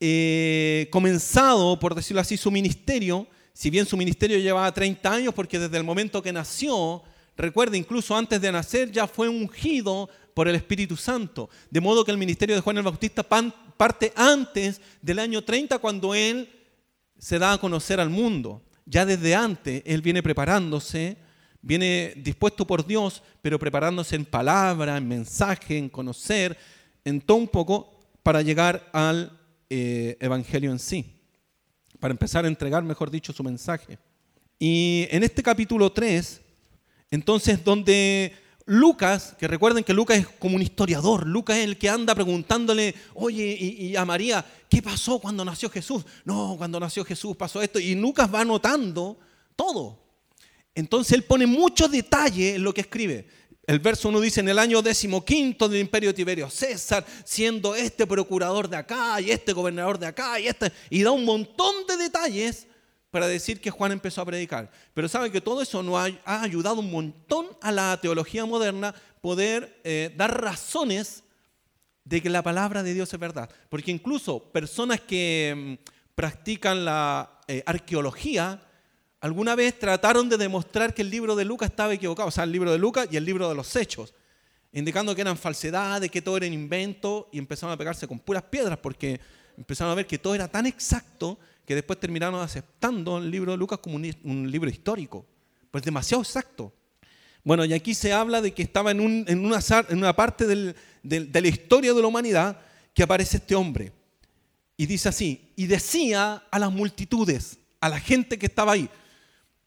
eh, 0.00 0.88
comenzado, 0.90 1.78
por 1.78 1.94
decirlo 1.94 2.20
así, 2.20 2.36
su 2.36 2.50
ministerio, 2.50 3.28
si 3.52 3.70
bien 3.70 3.86
su 3.86 3.96
ministerio 3.96 4.38
llevaba 4.38 4.72
30 4.72 5.12
años, 5.12 5.34
porque 5.34 5.58
desde 5.58 5.76
el 5.76 5.84
momento 5.84 6.22
que 6.22 6.32
nació, 6.32 7.02
recuerda, 7.36 7.76
incluso 7.76 8.16
antes 8.16 8.40
de 8.40 8.50
nacer 8.50 8.90
ya 8.90 9.06
fue 9.06 9.28
ungido 9.28 10.08
por 10.34 10.48
el 10.48 10.56
Espíritu 10.56 10.96
Santo. 10.96 11.50
De 11.70 11.80
modo 11.80 12.04
que 12.04 12.10
el 12.10 12.18
ministerio 12.18 12.54
de 12.54 12.62
Juan 12.62 12.78
el 12.78 12.82
Bautista 12.82 13.22
parte 13.22 14.12
antes 14.16 14.80
del 15.00 15.18
año 15.18 15.44
30, 15.44 15.78
cuando 15.78 16.14
él 16.14 16.48
se 17.18 17.38
da 17.38 17.52
a 17.52 17.58
conocer 17.58 18.00
al 18.00 18.10
mundo. 18.10 18.62
Ya 18.86 19.04
desde 19.04 19.34
antes 19.34 19.82
él 19.84 20.00
viene 20.00 20.22
preparándose, 20.22 21.16
viene 21.60 22.14
dispuesto 22.16 22.66
por 22.66 22.86
Dios, 22.86 23.22
pero 23.42 23.58
preparándose 23.58 24.16
en 24.16 24.24
palabra, 24.24 24.96
en 24.96 25.08
mensaje, 25.08 25.76
en 25.76 25.88
conocer, 25.88 26.56
en 27.04 27.20
todo 27.20 27.38
un 27.38 27.48
poco, 27.48 27.95
para 28.26 28.42
llegar 28.42 28.90
al 28.92 29.38
eh, 29.70 30.16
evangelio 30.18 30.72
en 30.72 30.80
sí, 30.80 31.04
para 32.00 32.10
empezar 32.10 32.44
a 32.44 32.48
entregar, 32.48 32.82
mejor 32.82 33.08
dicho, 33.08 33.32
su 33.32 33.44
mensaje. 33.44 34.00
Y 34.58 35.06
en 35.12 35.22
este 35.22 35.44
capítulo 35.44 35.92
3, 35.92 36.40
entonces, 37.12 37.62
donde 37.62 38.32
Lucas, 38.64 39.36
que 39.38 39.46
recuerden 39.46 39.84
que 39.84 39.94
Lucas 39.94 40.18
es 40.18 40.26
como 40.26 40.56
un 40.56 40.62
historiador, 40.62 41.24
Lucas 41.24 41.58
es 41.58 41.66
el 41.66 41.78
que 41.78 41.88
anda 41.88 42.16
preguntándole, 42.16 42.96
oye, 43.14 43.56
y, 43.60 43.94
a 43.94 44.04
María, 44.04 44.44
¿qué 44.68 44.82
pasó 44.82 45.20
cuando 45.20 45.44
nació 45.44 45.70
Jesús? 45.70 46.04
No, 46.24 46.56
cuando 46.58 46.80
nació 46.80 47.04
Jesús 47.04 47.36
pasó 47.36 47.62
esto, 47.62 47.78
y 47.78 47.94
Lucas 47.94 48.28
va 48.34 48.40
anotando 48.40 49.20
todo. 49.54 50.02
Entonces 50.74 51.12
él 51.12 51.22
pone 51.22 51.46
mucho 51.46 51.86
detalle 51.86 52.56
en 52.56 52.64
lo 52.64 52.74
que 52.74 52.80
escribe. 52.80 53.28
El 53.66 53.80
verso 53.80 54.08
1 54.08 54.20
dice, 54.20 54.40
en 54.40 54.48
el 54.48 54.60
año 54.60 54.80
decimoquinto 54.80 55.68
del 55.68 55.80
imperio 55.80 56.14
Tiberio 56.14 56.48
César, 56.48 57.04
siendo 57.24 57.74
este 57.74 58.06
procurador 58.06 58.68
de 58.68 58.76
acá 58.76 59.20
y 59.20 59.32
este 59.32 59.52
gobernador 59.52 59.98
de 59.98 60.06
acá 60.06 60.38
y 60.38 60.46
este, 60.46 60.70
y 60.88 61.02
da 61.02 61.10
un 61.10 61.24
montón 61.24 61.84
de 61.88 61.96
detalles 61.96 62.68
para 63.10 63.26
decir 63.26 63.60
que 63.60 63.72
Juan 63.72 63.90
empezó 63.90 64.20
a 64.20 64.24
predicar. 64.24 64.70
Pero 64.94 65.08
saben 65.08 65.32
que 65.32 65.40
todo 65.40 65.62
eso 65.62 65.82
nos 65.82 65.96
ha, 66.24 66.42
ayudado 66.42 66.78
un 66.78 66.92
montón 66.92 67.48
a 67.60 67.72
la 67.72 67.98
teología 68.00 68.46
moderna 68.46 68.94
poder 69.20 69.80
eh, 69.82 70.14
dar 70.16 70.40
razones 70.40 71.24
de 72.04 72.22
que 72.22 72.30
la 72.30 72.42
palabra 72.42 72.84
de 72.84 72.94
Dios 72.94 73.12
es 73.12 73.18
verdad. 73.18 73.50
Porque 73.68 73.90
incluso 73.90 74.44
personas 74.52 75.00
que 75.00 75.78
mm, 75.82 75.90
practican 76.14 76.84
la 76.84 77.40
eh, 77.48 77.64
arqueología 77.66 78.62
alguna 79.20 79.54
vez 79.54 79.78
trataron 79.78 80.28
de 80.28 80.36
demostrar 80.36 80.94
que 80.94 81.02
el 81.02 81.10
libro 81.10 81.36
de 81.36 81.44
Lucas 81.44 81.70
estaba 81.70 81.94
equivocado, 81.94 82.28
o 82.28 82.30
sea, 82.30 82.44
el 82.44 82.52
libro 82.52 82.70
de 82.70 82.78
Lucas 82.78 83.08
y 83.10 83.16
el 83.16 83.24
libro 83.24 83.48
de 83.48 83.54
los 83.54 83.74
Hechos. 83.76 84.14
indicando 84.72 85.14
que 85.14 85.22
eran 85.22 85.38
falsedades, 85.38 86.10
que 86.10 86.20
todo 86.20 86.36
era 86.36 86.46
invento, 86.46 87.28
y 87.32 87.38
empezaron 87.38 87.72
a 87.72 87.78
pegarse 87.78 88.06
con 88.06 88.18
puras 88.18 88.42
piedras, 88.42 88.78
porque 88.78 89.18
empezaron 89.56 89.92
a 89.92 89.94
ver 89.94 90.06
que 90.06 90.18
todo 90.18 90.34
era 90.34 90.48
tan 90.48 90.66
exacto 90.66 91.38
que 91.64 91.74
después 91.74 91.98
terminaron 91.98 92.40
aceptando 92.40 93.18
el 93.18 93.30
libro 93.30 93.52
de 93.52 93.58
Lucas 93.58 93.78
como 93.78 93.96
un, 93.96 94.50
libro 94.50 94.68
histórico, 94.68 95.24
pues 95.70 95.82
demasiado 95.82 96.22
exacto. 96.22 96.72
Bueno, 97.42 97.64
y 97.64 97.72
aquí 97.72 97.94
se 97.94 98.12
habla 98.12 98.42
de 98.42 98.52
que 98.52 98.62
estaba 98.62 98.90
en, 98.90 99.00
una, 99.00 100.16
parte 100.16 100.46
de 100.46 101.40
la 101.40 101.48
historia 101.48 101.94
de 101.94 102.00
la 102.00 102.06
humanidad 102.06 102.60
que 102.92 103.02
aparece 103.02 103.38
este 103.38 103.54
hombre. 103.54 103.92
Y 104.76 104.86
dice 104.86 105.08
así, 105.08 105.52
y 105.56 105.66
decía 105.66 106.44
a 106.50 106.58
las 106.58 106.70
multitudes, 106.70 107.58
a 107.80 107.88
la 107.88 108.00
gente 108.00 108.38
que 108.38 108.46
estaba 108.46 108.72
ahí. 108.72 108.88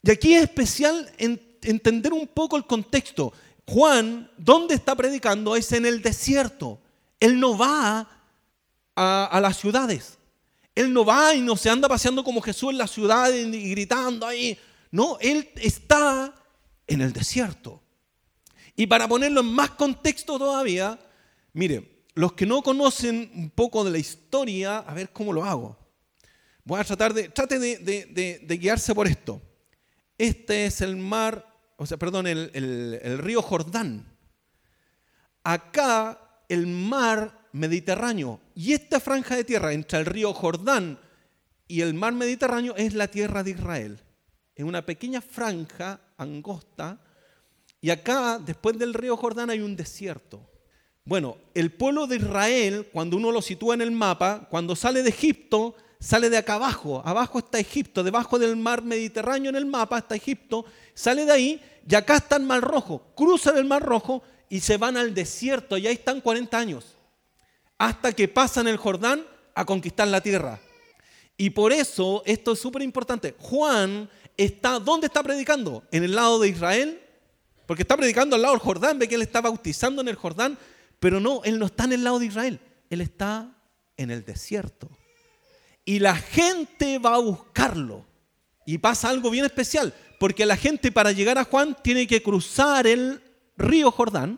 Y 0.03 0.11
aquí 0.11 0.33
es 0.33 0.43
especial 0.43 1.11
entender 1.17 2.13
un 2.13 2.27
poco 2.27 2.57
el 2.57 2.65
contexto. 2.65 3.33
Juan, 3.65 4.29
¿dónde 4.37 4.75
está 4.75 4.95
predicando? 4.95 5.55
Es 5.55 5.71
en 5.71 5.85
el 5.85 6.01
desierto. 6.01 6.79
Él 7.19 7.39
no 7.39 7.57
va 7.57 8.07
a, 8.95 9.39
las 9.41 9.57
ciudades. 9.57 10.17
Él 10.75 10.93
no 10.93 11.05
va 11.05 11.35
y 11.35 11.41
no 11.41 11.55
se 11.55 11.69
anda 11.69 11.87
paseando 11.87 12.23
como 12.23 12.41
Jesús 12.41 12.71
en 12.71 12.77
la 12.77 12.87
ciudad 12.87 13.31
y 13.33 13.69
gritando 13.71 14.25
ahí. 14.25 14.57
No, 14.91 15.17
él 15.19 15.49
está 15.55 16.33
en 16.87 17.01
el 17.01 17.13
desierto. 17.13 17.81
Y 18.75 18.87
para 18.87 19.07
ponerlo 19.07 19.41
en 19.41 19.51
más 19.51 19.71
contexto 19.71 20.39
todavía, 20.39 20.97
mire, 21.53 22.05
los 22.15 22.33
que 22.33 22.45
no 22.45 22.61
conocen 22.61 23.31
un 23.35 23.49
poco 23.49 23.83
de 23.83 23.91
la 23.91 23.97
historia, 23.97 24.79
a 24.79 24.93
ver 24.93 25.09
cómo 25.11 25.33
lo 25.33 25.43
hago. 25.43 25.77
Voy 26.63 26.79
a 26.79 26.83
tratar 26.83 27.13
de, 27.13 27.29
trate 27.29 27.59
de, 27.59 28.57
guiarse 28.59 28.93
por 28.93 29.07
esto. 29.07 29.41
Este 30.19 30.67
es 30.67 30.81
el 30.81 30.97
mar, 30.97 31.51
o 31.77 31.87
sea, 31.87 31.97
perdón, 31.97 32.27
el 32.27 33.17
río 33.17 33.41
Jordán. 33.41 34.05
Acá 35.43 36.43
el 36.49 36.67
mar 36.67 37.47
Mediterráneo. 37.53 38.41
Y 38.55 38.73
esta 38.73 38.99
franja 38.99 39.35
de 39.35 39.43
tierra 39.43 39.73
entre 39.73 39.99
el 39.99 40.05
río 40.05 40.33
Jordán 40.33 40.99
y 41.67 41.81
el 41.81 41.93
mar 41.93 42.13
Mediterráneo 42.13 42.75
es 42.75 42.93
la 42.93 43.07
tierra 43.07 43.43
de 43.43 43.51
Israel. 43.51 43.99
Es 44.55 44.65
una 44.65 44.85
pequeña 44.85 45.21
franja 45.21 46.01
angosta. 46.17 46.99
Y 47.79 47.91
acá, 47.91 48.39
después 48.39 48.77
del 48.77 48.93
río 48.93 49.15
Jordán, 49.15 49.49
hay 49.49 49.61
un 49.61 49.75
desierto. 49.75 50.51
Bueno, 51.05 51.37
el 51.53 51.71
pueblo 51.71 52.07
de 52.07 52.17
Israel, 52.17 52.89
cuando 52.91 53.15
uno 53.17 53.31
lo 53.31 53.41
sitúa 53.41 53.73
en 53.75 53.81
el 53.81 53.91
mapa, 53.91 54.47
cuando 54.49 54.75
sale 54.75 55.01
de 55.01 55.09
Egipto, 55.09 55.75
sale 55.99 56.29
de 56.29 56.37
acá 56.37 56.55
abajo. 56.55 57.01
Abajo 57.05 57.39
está 57.39 57.59
Egipto, 57.59 58.03
debajo 58.03 58.39
del 58.39 58.55
mar 58.55 58.83
Mediterráneo 58.83 59.49
en 59.49 59.55
el 59.55 59.65
mapa 59.65 59.99
está 59.99 60.15
Egipto. 60.15 60.65
Sale 60.93 61.25
de 61.25 61.31
ahí 61.31 61.61
y 61.87 61.95
acá 61.95 62.17
está 62.17 62.37
el 62.37 62.43
mar 62.43 62.61
rojo. 62.61 63.03
Cruzan 63.15 63.57
el 63.57 63.65
mar 63.65 63.83
rojo 63.83 64.23
y 64.49 64.61
se 64.61 64.77
van 64.77 64.97
al 64.97 65.13
desierto 65.13 65.77
y 65.77 65.87
ahí 65.87 65.93
están 65.93 66.21
40 66.21 66.57
años 66.57 66.95
hasta 67.77 68.11
que 68.11 68.27
pasan 68.27 68.67
el 68.67 68.77
Jordán 68.77 69.25
a 69.55 69.65
conquistar 69.65 70.07
la 70.07 70.21
tierra. 70.21 70.59
Y 71.37 71.51
por 71.51 71.71
eso 71.71 72.21
esto 72.25 72.51
es 72.51 72.59
súper 72.59 72.81
importante. 72.81 73.35
Juan 73.39 74.09
está, 74.35 74.79
¿dónde 74.79 75.07
está 75.07 75.23
predicando? 75.23 75.83
¿En 75.91 76.03
el 76.03 76.13
lado 76.13 76.39
de 76.39 76.49
Israel? 76.49 77.01
Porque 77.65 77.83
está 77.83 77.95
predicando 77.95 78.35
al 78.35 78.41
lado 78.41 78.55
del 78.55 78.61
Jordán, 78.61 78.99
ve 78.99 79.07
que 79.07 79.15
él 79.15 79.21
está 79.21 79.39
bautizando 79.39 80.01
en 80.01 80.09
el 80.09 80.15
Jordán, 80.15 80.57
pero 80.99 81.19
no, 81.21 81.41
él 81.45 81.57
no 81.57 81.67
está 81.67 81.85
en 81.85 81.93
el 81.93 82.03
lado 82.03 82.19
de 82.19 82.25
Israel, 82.25 82.59
él 82.89 82.99
está 82.99 83.55
en 83.95 84.11
el 84.11 84.25
desierto. 84.25 84.89
Y 85.89 85.97
la 85.97 86.15
gente 86.15 86.99
va 86.99 87.15
a 87.15 87.17
buscarlo. 87.17 88.05
Y 88.63 88.77
pasa 88.77 89.09
algo 89.09 89.31
bien 89.31 89.43
especial, 89.43 89.91
porque 90.19 90.45
la 90.45 90.55
gente 90.55 90.91
para 90.91 91.11
llegar 91.11 91.39
a 91.39 91.45
Juan 91.45 91.75
tiene 91.81 92.05
que 92.05 92.21
cruzar 92.21 92.85
el 92.85 93.23
río 93.57 93.89
Jordán 93.89 94.37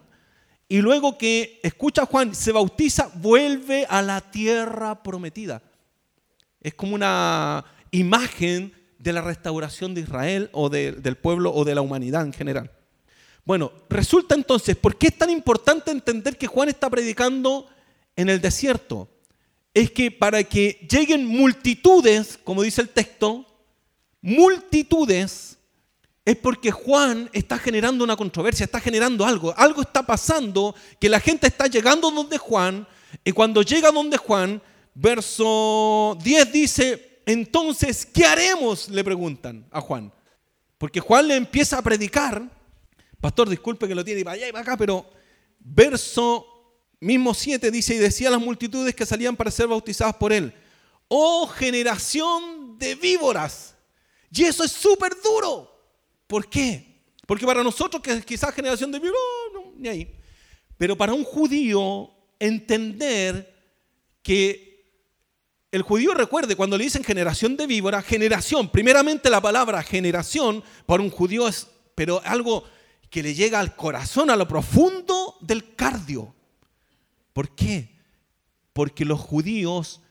y 0.69 0.79
luego 0.79 1.17
que 1.17 1.59
escucha 1.61 2.03
a 2.03 2.05
Juan, 2.05 2.33
se 2.35 2.53
bautiza, 2.53 3.11
vuelve 3.15 3.85
a 3.89 4.01
la 4.01 4.21
tierra 4.21 5.03
prometida. 5.03 5.61
Es 6.61 6.73
como 6.73 6.95
una 6.95 7.65
imagen 7.91 8.73
de 8.97 9.11
la 9.11 9.21
restauración 9.21 9.93
de 9.93 9.99
Israel 9.99 10.49
o 10.53 10.69
del 10.69 11.17
pueblo 11.17 11.53
o 11.53 11.65
de 11.65 11.75
la 11.75 11.81
humanidad 11.81 12.23
en 12.23 12.31
general. 12.31 12.71
Bueno, 13.43 13.73
resulta 13.89 14.35
entonces, 14.35 14.77
¿por 14.77 14.97
qué 14.97 15.07
es 15.07 15.17
tan 15.17 15.29
importante 15.29 15.91
entender 15.91 16.37
que 16.37 16.47
Juan 16.47 16.69
está 16.69 16.89
predicando 16.89 17.67
en 18.15 18.29
el 18.29 18.39
desierto? 18.39 19.09
Es 19.73 19.91
que 19.91 20.11
para 20.11 20.43
que 20.43 20.85
lleguen 20.89 21.25
multitudes, 21.25 22.39
como 22.43 22.61
dice 22.63 22.81
el 22.81 22.89
texto, 22.89 23.45
multitudes 24.21 25.57
es 26.23 26.35
porque 26.35 26.71
Juan 26.71 27.29
está 27.33 27.57
generando 27.57 28.03
una 28.03 28.15
controversia, 28.15 28.65
está 28.65 28.79
generando 28.79 29.25
algo. 29.25 29.53
Algo 29.57 29.81
está 29.81 30.05
pasando 30.05 30.75
que 30.99 31.09
la 31.09 31.19
gente 31.19 31.47
está 31.47 31.67
llegando 31.67 32.11
donde 32.11 32.37
Juan 32.37 32.87
y 33.23 33.31
cuando 33.31 33.61
llega 33.61 33.91
donde 33.91 34.17
Juan, 34.17 34.61
verso 34.93 36.17
10 36.23 36.51
dice, 36.51 37.21
entonces, 37.25 38.05
¿qué 38.05 38.25
haremos? 38.25 38.89
Le 38.89 39.03
preguntan 39.03 39.65
a 39.71 39.81
Juan. 39.81 40.11
Porque 40.77 40.99
Juan 40.99 41.27
le 41.27 41.35
empieza 41.35 41.77
a 41.77 41.81
predicar. 41.81 42.41
Pastor, 43.19 43.49
disculpe 43.49 43.87
que 43.87 43.95
lo 43.95 44.03
tiene 44.03 44.23
para 44.23 44.35
allá 44.35 44.47
y 44.47 44.51
para 44.51 44.63
acá, 44.63 44.77
pero 44.77 45.05
verso 45.59 46.50
mismo 47.01 47.33
7 47.33 47.69
dice, 47.71 47.95
y 47.95 47.97
decía 47.97 48.29
a 48.29 48.31
las 48.31 48.39
multitudes 48.39 48.95
que 48.95 49.05
salían 49.05 49.35
para 49.35 49.51
ser 49.51 49.67
bautizadas 49.67 50.15
por 50.15 50.31
él, 50.31 50.53
oh 51.09 51.47
generación 51.47 52.77
de 52.77 52.95
víboras. 52.95 53.75
Y 54.31 54.43
eso 54.43 54.63
es 54.63 54.71
súper 54.71 55.13
duro. 55.21 55.69
¿Por 56.27 56.47
qué? 56.47 57.01
Porque 57.27 57.45
para 57.45 57.63
nosotros, 57.63 58.01
que 58.01 58.21
quizás 58.21 58.53
generación 58.53 58.91
de 58.91 58.99
Biblia, 58.99 59.19
no, 59.53 59.73
ni 59.75 59.89
ahí. 59.89 60.15
Pero 60.77 60.95
para 60.95 61.13
un 61.13 61.23
judío, 61.23 62.09
entender 62.39 63.53
que 64.23 64.71
el 65.71 65.81
judío 65.81 66.13
recuerde, 66.13 66.55
cuando 66.55 66.77
le 66.77 66.83
dicen 66.83 67.03
generación 67.03 67.57
de 67.57 67.67
víbora, 67.67 68.01
generación, 68.01 68.69
primeramente 68.69 69.29
la 69.29 69.41
palabra 69.41 69.81
generación 69.83 70.63
para 70.85 71.01
un 71.01 71.09
judío 71.09 71.47
es, 71.47 71.67
pero 71.95 72.21
algo 72.25 72.63
que 73.09 73.23
le 73.23 73.33
llega 73.33 73.59
al 73.59 73.75
corazón, 73.75 74.29
a 74.29 74.35
lo 74.35 74.47
profundo 74.47 75.37
del 75.41 75.75
cardio. 75.75 76.35
¿Por 77.33 77.55
qué? 77.55 77.97
Porque 78.73 79.05
los 79.05 79.19
judíos 79.19 80.01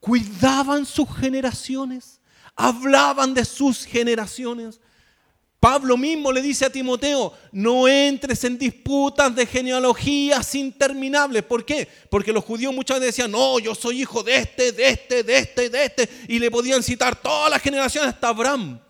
cuidaban 0.00 0.86
sus 0.86 1.08
generaciones, 1.16 2.20
hablaban 2.56 3.34
de 3.34 3.44
sus 3.44 3.84
generaciones, 3.84 4.80
Pablo 5.60 5.98
mismo 5.98 6.32
le 6.32 6.40
dice 6.40 6.64
a 6.64 6.72
Timoteo, 6.72 7.34
no 7.52 7.86
entres 7.86 8.42
en 8.44 8.56
disputas 8.56 9.36
de 9.36 9.44
genealogías 9.44 10.54
interminables. 10.54 11.42
¿Por 11.42 11.66
qué? 11.66 11.86
Porque 12.08 12.32
los 12.32 12.42
judíos 12.42 12.74
muchas 12.74 12.98
veces 12.98 13.16
decían, 13.16 13.30
no, 13.30 13.58
yo 13.58 13.74
soy 13.74 14.00
hijo 14.00 14.22
de 14.22 14.36
este, 14.36 14.72
de 14.72 14.88
este, 14.88 15.22
de 15.22 15.36
este, 15.38 15.68
de 15.68 15.84
este. 15.84 16.08
Y 16.28 16.38
le 16.38 16.50
podían 16.50 16.82
citar 16.82 17.20
todas 17.20 17.50
las 17.50 17.60
generaciones 17.60 18.14
hasta 18.14 18.28
Abraham. 18.28 18.80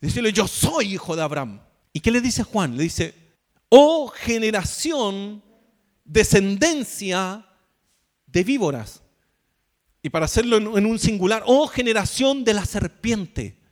Decirle, 0.00 0.32
yo 0.32 0.46
soy 0.46 0.94
hijo 0.94 1.16
de 1.16 1.22
Abraham. 1.22 1.60
¿Y 1.92 1.98
qué 1.98 2.12
le 2.12 2.20
dice 2.20 2.44
Juan? 2.44 2.76
Le 2.76 2.84
dice, 2.84 3.14
oh 3.68 4.06
generación, 4.06 5.42
descendencia 6.04 7.46
de 8.26 8.44
víboras. 8.44 9.02
Y 10.02 10.10
para 10.10 10.24
hacerlo 10.24 10.56
en 10.56 10.86
un 10.86 10.98
singular, 10.98 11.42
oh 11.46 11.68
generación 11.68 12.44
de 12.44 12.54
la 12.54 12.64
serpiente. 12.64 13.62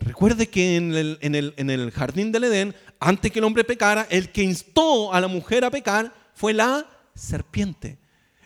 Recuerde 0.00 0.48
que 0.48 0.76
en 0.76 0.94
el, 1.34 1.92
jardín 1.92 2.30
del 2.30 2.44
Edén, 2.44 2.74
antes 3.00 3.32
que 3.32 3.40
el 3.40 3.44
hombre 3.44 3.64
pecara, 3.64 4.06
el 4.10 4.30
que 4.30 4.42
instó 4.42 5.12
a 5.12 5.20
la 5.20 5.28
mujer 5.28 5.64
a 5.64 5.70
pecar 5.70 6.14
fue 6.34 6.52
la 6.52 6.86
serpiente. 7.14 7.98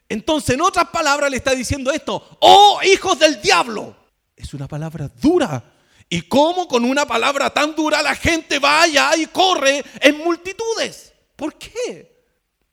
Entonces, 0.08 0.54
en 0.54 0.62
otras 0.62 0.88
palabras, 0.88 1.30
le 1.30 1.36
está 1.36 1.54
diciendo 1.54 1.90
esto, 1.90 2.38
oh 2.40 2.80
hijos 2.84 3.18
del 3.18 3.40
diablo. 3.40 3.96
Es 4.34 4.54
una 4.54 4.66
palabra 4.66 5.10
dura. 5.20 5.62
¿Y 6.08 6.22
cómo 6.22 6.68
con 6.68 6.84
una 6.84 7.06
palabra 7.06 7.50
tan 7.50 7.74
dura 7.74 8.02
la 8.02 8.14
gente 8.14 8.58
vaya 8.58 9.16
y 9.16 9.26
corre 9.26 9.82
en 10.00 10.18
multitudes? 10.18 11.12
¿Por 11.36 11.56
qué? 11.56 12.12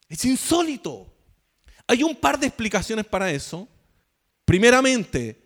Es 0.09 0.25
insólito. 0.25 1.07
Hay 1.87 2.03
un 2.03 2.15
par 2.15 2.39
de 2.39 2.47
explicaciones 2.47 3.05
para 3.05 3.31
eso. 3.31 3.67
Primeramente, 4.43 5.39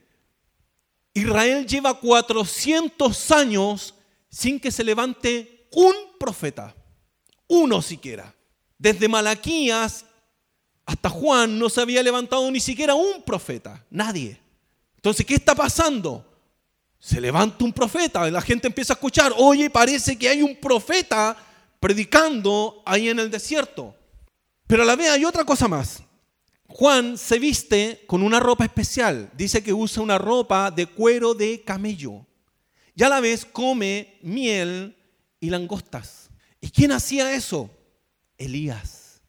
Israel 1.14 1.68
lleva 1.68 2.00
400 2.00 3.32
años 3.32 3.94
sin 4.30 4.60
que 4.60 4.72
se 4.72 4.84
levante 4.84 5.68
un 5.72 5.94
profeta, 6.20 6.74
uno 7.48 7.82
siquiera. 7.82 8.34
Desde 8.78 9.08
Malaquías 9.08 10.06
hasta 10.86 11.10
Juan 11.10 11.58
no 11.60 11.70
se 11.70 11.82
había 11.82 12.04
levantado 12.04 12.50
ni 12.50 12.60
siquiera 12.60 12.96
un 12.96 13.22
profeta, 13.24 13.86
nadie. 13.90 14.40
Entonces, 14.96 15.26
¿qué 15.26 15.36
está 15.36 15.54
pasando? 15.54 16.26
Se 17.00 17.20
levanta 17.22 17.64
un 17.64 17.74
profeta, 17.74 18.30
la 18.32 18.42
gente 18.42 18.68
empieza 18.68 18.94
a 18.94 18.96
escuchar, 18.96 19.34
oye, 19.38 19.70
parece 19.70 20.18
que 20.18 20.30
hay 20.30 20.42
un 20.42 20.56
profeta 20.56 21.38
predicando 21.80 22.82
ahí 22.86 23.10
en 23.10 23.20
el 23.20 23.30
desierto. 23.30 23.96
Pero 24.74 24.82
a 24.82 24.88
la 24.88 24.96
vez 24.96 25.12
hay 25.12 25.24
otra 25.24 25.46
cosa 25.46 25.68
más. 25.68 26.02
Juan 26.68 27.16
se 27.16 27.38
viste 27.38 28.04
con 28.08 28.24
una 28.24 28.40
ropa 28.40 28.64
especial. 28.64 29.30
Dice 29.38 29.62
que 29.62 29.72
usa 29.72 30.02
una 30.02 30.18
ropa 30.18 30.72
de 30.72 30.88
cuero 30.88 31.36
de 31.36 31.62
camello. 31.62 32.26
Y 32.96 33.04
a 33.04 33.10
la 33.10 33.20
vez 33.20 33.46
come 33.46 34.18
miel 34.24 34.98
y 35.40 35.52
langostas. 35.52 36.32
¿Y 36.60 36.72
quién 36.72 36.92
hacía 36.92 37.36
eso? 37.36 37.70
Elías. 38.36 39.22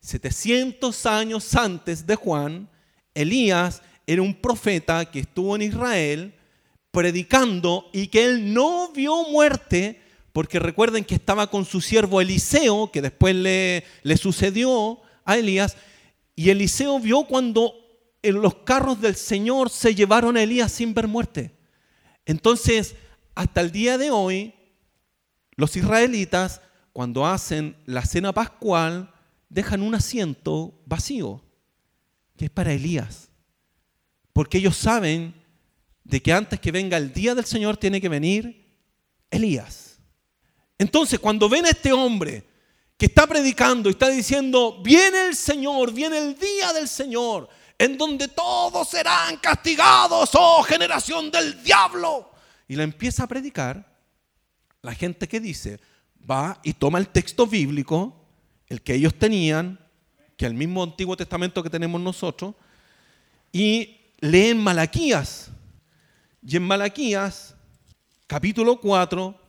700 0.00 1.06
años 1.06 1.54
antes 1.54 2.06
de 2.06 2.14
Juan, 2.14 2.68
Elías 3.14 3.80
era 4.06 4.20
un 4.20 4.34
profeta 4.34 5.10
que 5.10 5.20
estuvo 5.20 5.56
en 5.56 5.62
Israel 5.62 6.34
predicando 6.90 7.88
y 7.94 8.08
que 8.08 8.26
él 8.26 8.52
no 8.52 8.92
vio 8.92 9.26
muerte, 9.30 10.01
porque 10.32 10.58
recuerden 10.58 11.04
que 11.04 11.14
estaba 11.14 11.48
con 11.48 11.64
su 11.64 11.80
siervo 11.80 12.20
Eliseo, 12.20 12.90
que 12.90 13.02
después 13.02 13.34
le, 13.34 13.84
le 14.02 14.16
sucedió 14.16 15.00
a 15.24 15.36
Elías, 15.36 15.76
y 16.34 16.50
Eliseo 16.50 16.98
vio 16.98 17.24
cuando 17.24 17.74
en 18.22 18.40
los 18.40 18.54
carros 18.56 19.00
del 19.00 19.16
Señor 19.16 19.68
se 19.68 19.94
llevaron 19.94 20.36
a 20.36 20.42
Elías 20.42 20.72
sin 20.72 20.94
ver 20.94 21.08
muerte. 21.08 21.54
Entonces, 22.24 22.94
hasta 23.34 23.60
el 23.60 23.72
día 23.72 23.98
de 23.98 24.10
hoy, 24.10 24.54
los 25.56 25.76
israelitas, 25.76 26.60
cuando 26.92 27.26
hacen 27.26 27.76
la 27.84 28.04
cena 28.04 28.32
pascual, 28.32 29.12
dejan 29.48 29.82
un 29.82 29.94
asiento 29.94 30.80
vacío, 30.86 31.42
que 32.36 32.46
es 32.46 32.50
para 32.50 32.72
Elías. 32.72 33.28
Porque 34.32 34.58
ellos 34.58 34.76
saben 34.76 35.34
de 36.04 36.22
que 36.22 36.32
antes 36.32 36.58
que 36.60 36.72
venga 36.72 36.96
el 36.96 37.12
día 37.12 37.34
del 37.34 37.44
Señor 37.44 37.76
tiene 37.76 38.00
que 38.00 38.08
venir 38.08 38.78
Elías. 39.30 39.91
Entonces, 40.82 41.20
cuando 41.20 41.48
ven 41.48 41.64
a 41.64 41.68
este 41.68 41.92
hombre 41.92 42.44
que 42.98 43.06
está 43.06 43.24
predicando 43.24 43.88
y 43.88 43.92
está 43.92 44.08
diciendo, 44.08 44.80
viene 44.82 45.26
el 45.28 45.36
Señor, 45.36 45.92
viene 45.92 46.18
el 46.18 46.36
día 46.36 46.72
del 46.72 46.88
Señor, 46.88 47.48
en 47.78 47.96
donde 47.96 48.26
todos 48.26 48.88
serán 48.88 49.36
castigados, 49.36 50.30
oh 50.34 50.60
generación 50.64 51.30
del 51.30 51.62
diablo. 51.62 52.32
Y 52.66 52.74
la 52.74 52.82
empieza 52.82 53.22
a 53.22 53.28
predicar, 53.28 53.94
la 54.80 54.92
gente 54.92 55.28
que 55.28 55.38
dice, 55.38 55.78
va 56.28 56.58
y 56.64 56.72
toma 56.72 56.98
el 56.98 57.10
texto 57.10 57.46
bíblico, 57.46 58.26
el 58.66 58.82
que 58.82 58.94
ellos 58.94 59.16
tenían, 59.16 59.78
que 60.36 60.46
el 60.46 60.54
mismo 60.54 60.82
Antiguo 60.82 61.16
Testamento 61.16 61.62
que 61.62 61.70
tenemos 61.70 62.00
nosotros, 62.00 62.56
y 63.52 64.00
leen 64.18 64.60
Malaquías. 64.60 65.48
Y 66.44 66.56
en 66.56 66.64
Malaquías, 66.64 67.54
capítulo 68.26 68.80
4, 68.80 69.41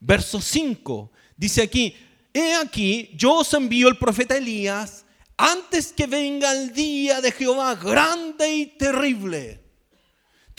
verso 0.00 0.40
5, 0.40 1.12
dice 1.36 1.62
aquí, 1.62 1.94
he 2.32 2.54
aquí, 2.54 3.10
yo 3.14 3.36
os 3.36 3.54
envío 3.54 3.88
el 3.88 3.98
profeta 3.98 4.36
Elías 4.36 5.04
antes 5.36 5.92
que 5.92 6.06
venga 6.06 6.52
el 6.52 6.72
día 6.72 7.20
de 7.20 7.32
Jehová 7.32 7.74
grande 7.74 8.52
y 8.52 8.66
terrible. 8.66 9.60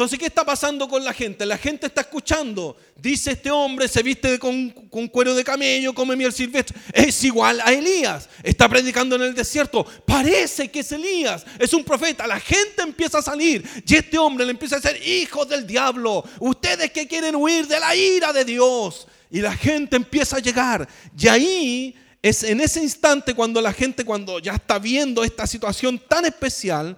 Entonces, 0.02 0.18
¿qué 0.18 0.26
está 0.26 0.44
pasando 0.44 0.88
con 0.88 1.04
la 1.04 1.14
gente? 1.14 1.46
La 1.46 1.60
gente 1.60 1.86
está 1.86 2.02
escuchando. 2.02 2.76
Dice 2.96 3.34
este 3.34 3.52
hombre, 3.52 3.88
se 3.88 4.02
viste 4.02 4.40
con, 4.40 4.72
cuero 5.12 5.36
de 5.36 5.44
camello, 5.44 5.94
come 5.94 6.16
miel 6.16 6.34
silvestre. 6.34 6.76
Es 6.92 7.24
igual 7.24 7.62
a 7.64 7.72
Elías. 7.72 8.28
Está 8.42 8.68
predicando 8.68 9.16
en 9.16 9.22
el 9.22 9.36
desierto. 9.36 9.86
Parece 10.08 10.72
que 10.72 10.80
es 10.80 10.92
Elías. 10.92 11.46
Es 11.60 11.72
un 11.76 11.84
profeta. 11.84 12.26
La 12.26 12.40
gente 12.40 12.82
empieza 12.82 13.20
a 13.20 13.22
salir. 13.22 13.64
Y 13.86 13.96
este 13.96 14.18
hombre 14.18 14.44
le 14.44 14.52
empieza 14.54 14.78
a 14.78 14.80
decir, 14.80 15.08
hijos 15.08 15.48
del 15.48 15.68
diablo. 15.68 16.24
Ustedes 16.40 16.90
que 16.90 17.08
quieren 17.08 17.36
huir 17.36 17.68
de 17.68 17.80
la 17.80 17.96
ira 17.96 18.34
de 18.34 18.44
Dios. 18.44 19.08
Y 19.32 19.40
la 19.40 19.56
gente 19.56 19.96
empieza 19.96 20.38
a 20.38 20.42
llegar. 20.42 20.88
Y 21.18 21.28
ahí 21.28 21.96
es 22.22 22.44
en 22.44 22.62
ese 22.62 22.84
instante 22.84 23.34
cuando 23.34 23.62
la 23.62 23.74
gente, 23.74 24.06
cuando 24.06 24.40
ya 24.40 24.54
está 24.54 24.78
viendo 24.78 25.24
esta 25.24 25.48
situación 25.48 25.98
tan 25.98 26.26
especial, 26.26 26.98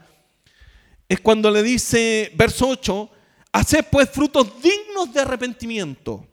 es 1.07 1.21
cuando 1.21 1.51
le 1.51 1.61
dice, 1.61 2.31
verso 2.35 2.69
8, 2.69 3.09
haced 3.51 3.85
pues 3.91 4.09
frutos 4.09 4.47
dignos 4.61 5.13
de 5.13 5.21
arrepentimiento. 5.21 6.27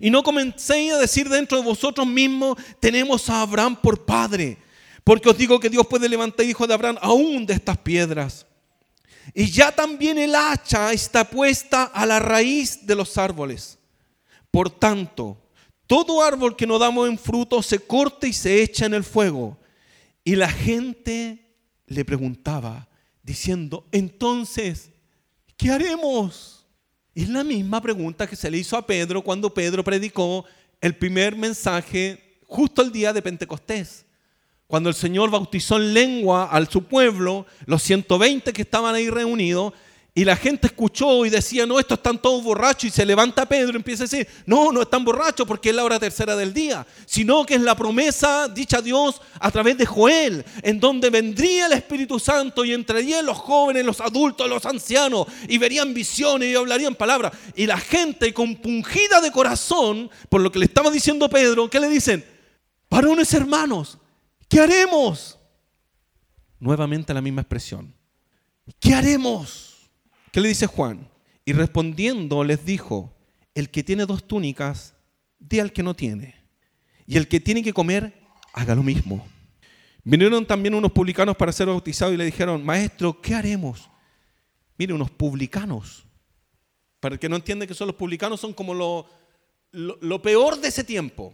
Y 0.00 0.10
no 0.10 0.22
comencéis 0.22 0.94
a 0.94 0.98
decir 0.98 1.28
dentro 1.28 1.58
de 1.58 1.64
vosotros 1.64 2.06
mismos, 2.06 2.56
tenemos 2.80 3.28
a 3.28 3.42
Abraham 3.42 3.76
por 3.76 4.04
padre. 4.04 4.58
Porque 5.04 5.28
os 5.28 5.36
digo 5.36 5.60
que 5.60 5.68
Dios 5.68 5.86
puede 5.86 6.08
levantar 6.08 6.46
hijos 6.46 6.66
de 6.66 6.74
Abraham 6.74 6.96
aún 7.00 7.44
de 7.44 7.54
estas 7.54 7.76
piedras. 7.76 8.46
Y 9.34 9.50
ya 9.50 9.70
también 9.70 10.18
el 10.18 10.34
hacha 10.34 10.92
está 10.92 11.28
puesta 11.28 11.84
a 11.84 12.06
la 12.06 12.18
raíz 12.18 12.86
de 12.86 12.94
los 12.94 13.16
árboles. 13.18 13.73
Por 14.54 14.70
tanto, 14.70 15.36
todo 15.88 16.22
árbol 16.22 16.54
que 16.54 16.64
no 16.64 16.78
damos 16.78 17.08
en 17.08 17.18
fruto 17.18 17.60
se 17.60 17.80
corta 17.80 18.28
y 18.28 18.32
se 18.32 18.62
echa 18.62 18.86
en 18.86 18.94
el 18.94 19.02
fuego. 19.02 19.58
Y 20.22 20.36
la 20.36 20.48
gente 20.48 21.56
le 21.88 22.04
preguntaba, 22.04 22.88
diciendo, 23.24 23.84
entonces, 23.90 24.92
¿qué 25.56 25.72
haremos? 25.72 26.68
Es 27.16 27.28
la 27.28 27.42
misma 27.42 27.82
pregunta 27.82 28.28
que 28.28 28.36
se 28.36 28.48
le 28.48 28.58
hizo 28.58 28.76
a 28.76 28.86
Pedro 28.86 29.22
cuando 29.22 29.52
Pedro 29.52 29.82
predicó 29.82 30.44
el 30.80 30.94
primer 30.94 31.34
mensaje 31.34 32.38
justo 32.46 32.80
el 32.80 32.92
día 32.92 33.12
de 33.12 33.22
Pentecostés. 33.22 34.06
Cuando 34.68 34.88
el 34.88 34.94
Señor 34.94 35.30
bautizó 35.30 35.78
en 35.78 35.94
lengua 35.94 36.44
al 36.44 36.68
su 36.68 36.84
pueblo, 36.84 37.44
los 37.66 37.82
120 37.82 38.52
que 38.52 38.62
estaban 38.62 38.94
ahí 38.94 39.10
reunidos, 39.10 39.72
y 40.16 40.24
la 40.24 40.36
gente 40.36 40.68
escuchó 40.68 41.26
y 41.26 41.30
decía, 41.30 41.66
no, 41.66 41.80
estos 41.80 41.98
están 41.98 42.22
todos 42.22 42.44
borrachos. 42.44 42.84
Y 42.84 42.90
se 42.90 43.04
levanta 43.04 43.46
Pedro 43.46 43.72
y 43.72 43.76
empieza 43.76 44.04
a 44.04 44.06
decir, 44.06 44.28
no, 44.46 44.70
no 44.70 44.82
están 44.82 45.04
borrachos 45.04 45.44
porque 45.44 45.70
es 45.70 45.74
la 45.74 45.82
hora 45.82 45.98
tercera 45.98 46.36
del 46.36 46.54
día, 46.54 46.86
sino 47.04 47.44
que 47.44 47.54
es 47.54 47.60
la 47.60 47.74
promesa 47.74 48.46
dicha 48.46 48.78
a 48.78 48.82
Dios 48.82 49.20
a 49.40 49.50
través 49.50 49.76
de 49.76 49.86
Joel, 49.86 50.44
en 50.62 50.78
donde 50.78 51.10
vendría 51.10 51.66
el 51.66 51.72
Espíritu 51.72 52.20
Santo 52.20 52.64
y 52.64 52.72
entrarían 52.72 53.26
los 53.26 53.38
jóvenes, 53.38 53.84
los 53.84 54.00
adultos, 54.00 54.48
los 54.48 54.64
ancianos, 54.66 55.26
y 55.48 55.58
verían 55.58 55.92
visiones 55.92 56.48
y 56.48 56.54
hablarían 56.54 56.94
palabras. 56.94 57.32
Y 57.56 57.66
la 57.66 57.78
gente 57.78 58.32
compungida 58.32 59.20
de 59.20 59.32
corazón, 59.32 60.08
por 60.28 60.42
lo 60.42 60.52
que 60.52 60.60
le 60.60 60.66
estaba 60.66 60.92
diciendo 60.92 61.28
Pedro, 61.28 61.68
¿qué 61.68 61.80
le 61.80 61.88
dicen? 61.88 62.24
Varones 62.88 63.34
hermanos, 63.34 63.98
¿qué 64.48 64.60
haremos? 64.60 65.40
Nuevamente 66.60 67.12
la 67.12 67.20
misma 67.20 67.40
expresión. 67.40 67.92
¿Qué 68.78 68.94
haremos? 68.94 69.73
¿Qué 70.34 70.40
le 70.40 70.48
dice 70.48 70.66
Juan? 70.66 71.08
Y 71.44 71.52
respondiendo 71.52 72.42
les 72.42 72.66
dijo, 72.66 73.14
el 73.54 73.70
que 73.70 73.84
tiene 73.84 74.04
dos 74.04 74.26
túnicas, 74.26 74.94
dé 75.38 75.60
al 75.60 75.72
que 75.72 75.84
no 75.84 75.94
tiene. 75.94 76.34
Y 77.06 77.18
el 77.18 77.28
que 77.28 77.38
tiene 77.38 77.62
que 77.62 77.72
comer, 77.72 78.12
haga 78.52 78.74
lo 78.74 78.82
mismo. 78.82 79.24
Vinieron 80.02 80.44
también 80.44 80.74
unos 80.74 80.90
publicanos 80.90 81.36
para 81.36 81.52
ser 81.52 81.68
bautizados 81.68 82.14
y 82.14 82.16
le 82.16 82.24
dijeron, 82.24 82.64
maestro, 82.64 83.20
¿qué 83.22 83.32
haremos? 83.32 83.88
Mire, 84.76 84.92
unos 84.92 85.12
publicanos. 85.12 86.04
Para 86.98 87.12
el 87.12 87.20
que 87.20 87.28
no 87.28 87.36
entiende 87.36 87.68
que 87.68 87.74
son 87.74 87.86
los 87.86 87.96
publicanos, 87.96 88.40
son 88.40 88.52
como 88.52 88.74
lo, 88.74 90.20
peor 90.20 90.60
de 90.60 90.66
ese 90.66 90.82
tiempo. 90.82 91.32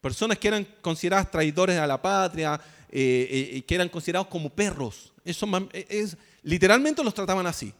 Personas 0.00 0.38
que 0.38 0.48
eran 0.48 0.66
consideradas 0.80 1.30
traidores 1.30 1.78
a 1.78 1.86
la 1.86 2.02
patria, 2.02 2.60
eh, 2.90 3.52
eh, 3.52 3.62
que 3.62 3.76
eran 3.76 3.88
considerados 3.88 4.26
como 4.26 4.50
perros. 4.50 5.12
Eso 5.24 5.46
es, 5.72 6.16
literalmente 6.42 7.04
los 7.04 7.14
trataban 7.14 7.46
así 7.46 7.72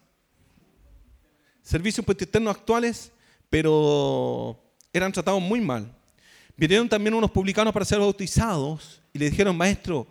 servicios 1.63 2.07
externos 2.09 2.57
actuales, 2.57 3.13
pero 3.49 4.61
eran 4.93 5.13
tratados 5.13 5.41
muy 5.41 5.61
mal. 5.61 5.91
Vinieron 6.57 6.89
también 6.89 7.15
unos 7.15 7.31
publicanos 7.31 7.73
para 7.73 7.85
ser 7.85 7.99
bautizados 7.99 9.01
y 9.13 9.19
le 9.19 9.31
dijeron, 9.31 9.57
maestro, 9.57 10.07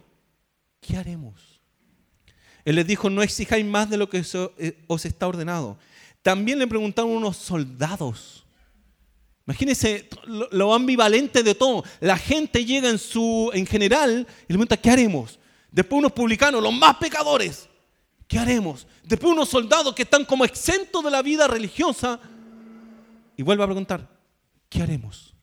¿qué 0.81 0.97
haremos? 0.97 1.61
Él 2.65 2.75
les 2.75 2.87
dijo, 2.87 3.09
no 3.09 3.21
exijáis 3.21 3.65
más 3.65 3.89
de 3.89 3.97
lo 3.97 4.09
que 4.09 4.23
eh, 4.57 4.83
os 4.87 5.05
está 5.05 5.27
ordenado. 5.27 5.77
También 6.21 6.59
le 6.59 6.67
preguntaron 6.67 7.11
unos 7.11 7.37
soldados. 7.37 8.45
Imagínense 9.45 10.09
lo, 10.25 10.73
ambivalente 10.73 11.43
de 11.43 11.55
todo. 11.55 11.83
La 11.99 12.17
gente 12.17 12.65
llega 12.65 12.89
en, 12.89 12.99
su, 12.99 13.51
en 13.53 13.65
general 13.65 14.27
y 14.41 14.41
le 14.41 14.47
pregunta, 14.47 14.77
¿qué 14.77 14.89
haremos? 14.89 15.39
Después 15.71 15.99
unos 15.99 16.11
publicanos, 16.11 16.61
los 16.61 16.73
más 16.73 16.97
pecadores. 16.97 17.68
¿Qué 18.29 18.37
haremos? 18.37 18.85
Después 19.03 19.33
unos 19.33 19.49
soldados 19.49 19.95
que 19.95 20.03
están 20.03 20.23
como 20.23 20.45
exentos 20.45 21.03
de 21.03 21.09
la 21.09 21.23
vida 21.23 21.47
religiosa. 21.47 22.19
Y 23.35 23.41
vuelve 23.41 23.63
a 23.63 23.65
preguntar, 23.65 24.07
¿qué 24.69 24.83
haremos? 24.83 25.33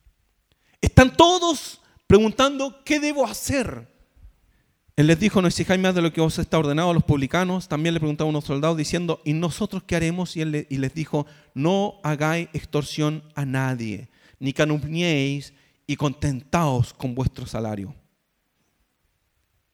Están 0.80 1.16
todos 1.16 1.80
preguntando, 2.06 2.84
¿qué 2.84 3.00
debo 3.00 3.26
hacer? 3.26 3.88
Él 4.94 5.08
les 5.08 5.18
dijo, 5.18 5.42
no 5.42 5.48
exijáis 5.48 5.80
más 5.80 5.96
de 5.96 6.02
lo 6.02 6.12
que 6.12 6.20
os 6.20 6.38
está 6.38 6.60
ordenado 6.60 6.90
a 6.90 6.94
los 6.94 7.02
publicanos. 7.02 7.66
También 7.66 7.92
le 7.92 7.98
preguntaba 7.98 8.28
a 8.28 8.30
unos 8.30 8.44
soldados 8.44 8.76
diciendo, 8.76 9.20
¿y 9.24 9.32
nosotros 9.32 9.82
qué 9.82 9.96
haremos? 9.96 10.36
Y 10.36 10.42
él 10.42 10.68
y 10.70 10.78
les 10.78 10.94
dijo, 10.94 11.26
no 11.54 11.98
hagáis 12.04 12.48
extorsión 12.52 13.24
a 13.34 13.44
nadie, 13.44 14.10
ni 14.38 14.52
calumniéis 14.52 15.54
y 15.88 15.96
contentaos 15.96 16.94
con 16.94 17.16
vuestro 17.16 17.46
salario. 17.46 17.96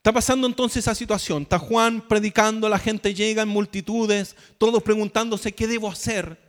Está 0.03 0.13
pasando 0.13 0.49
entonces 0.49 0.79
esa 0.79 0.97
situación. 0.97 1.45
Está 1.45 1.61
Juan 1.61 2.01
predicando, 2.09 2.69
la 2.69 2.81
gente 2.81 3.15
llega 3.15 3.43
en 3.45 3.49
multitudes, 3.49 4.35
todos 4.59 4.83
preguntándose 4.83 5.53
qué 5.53 5.69
debo 5.69 5.89
hacer. 5.89 6.41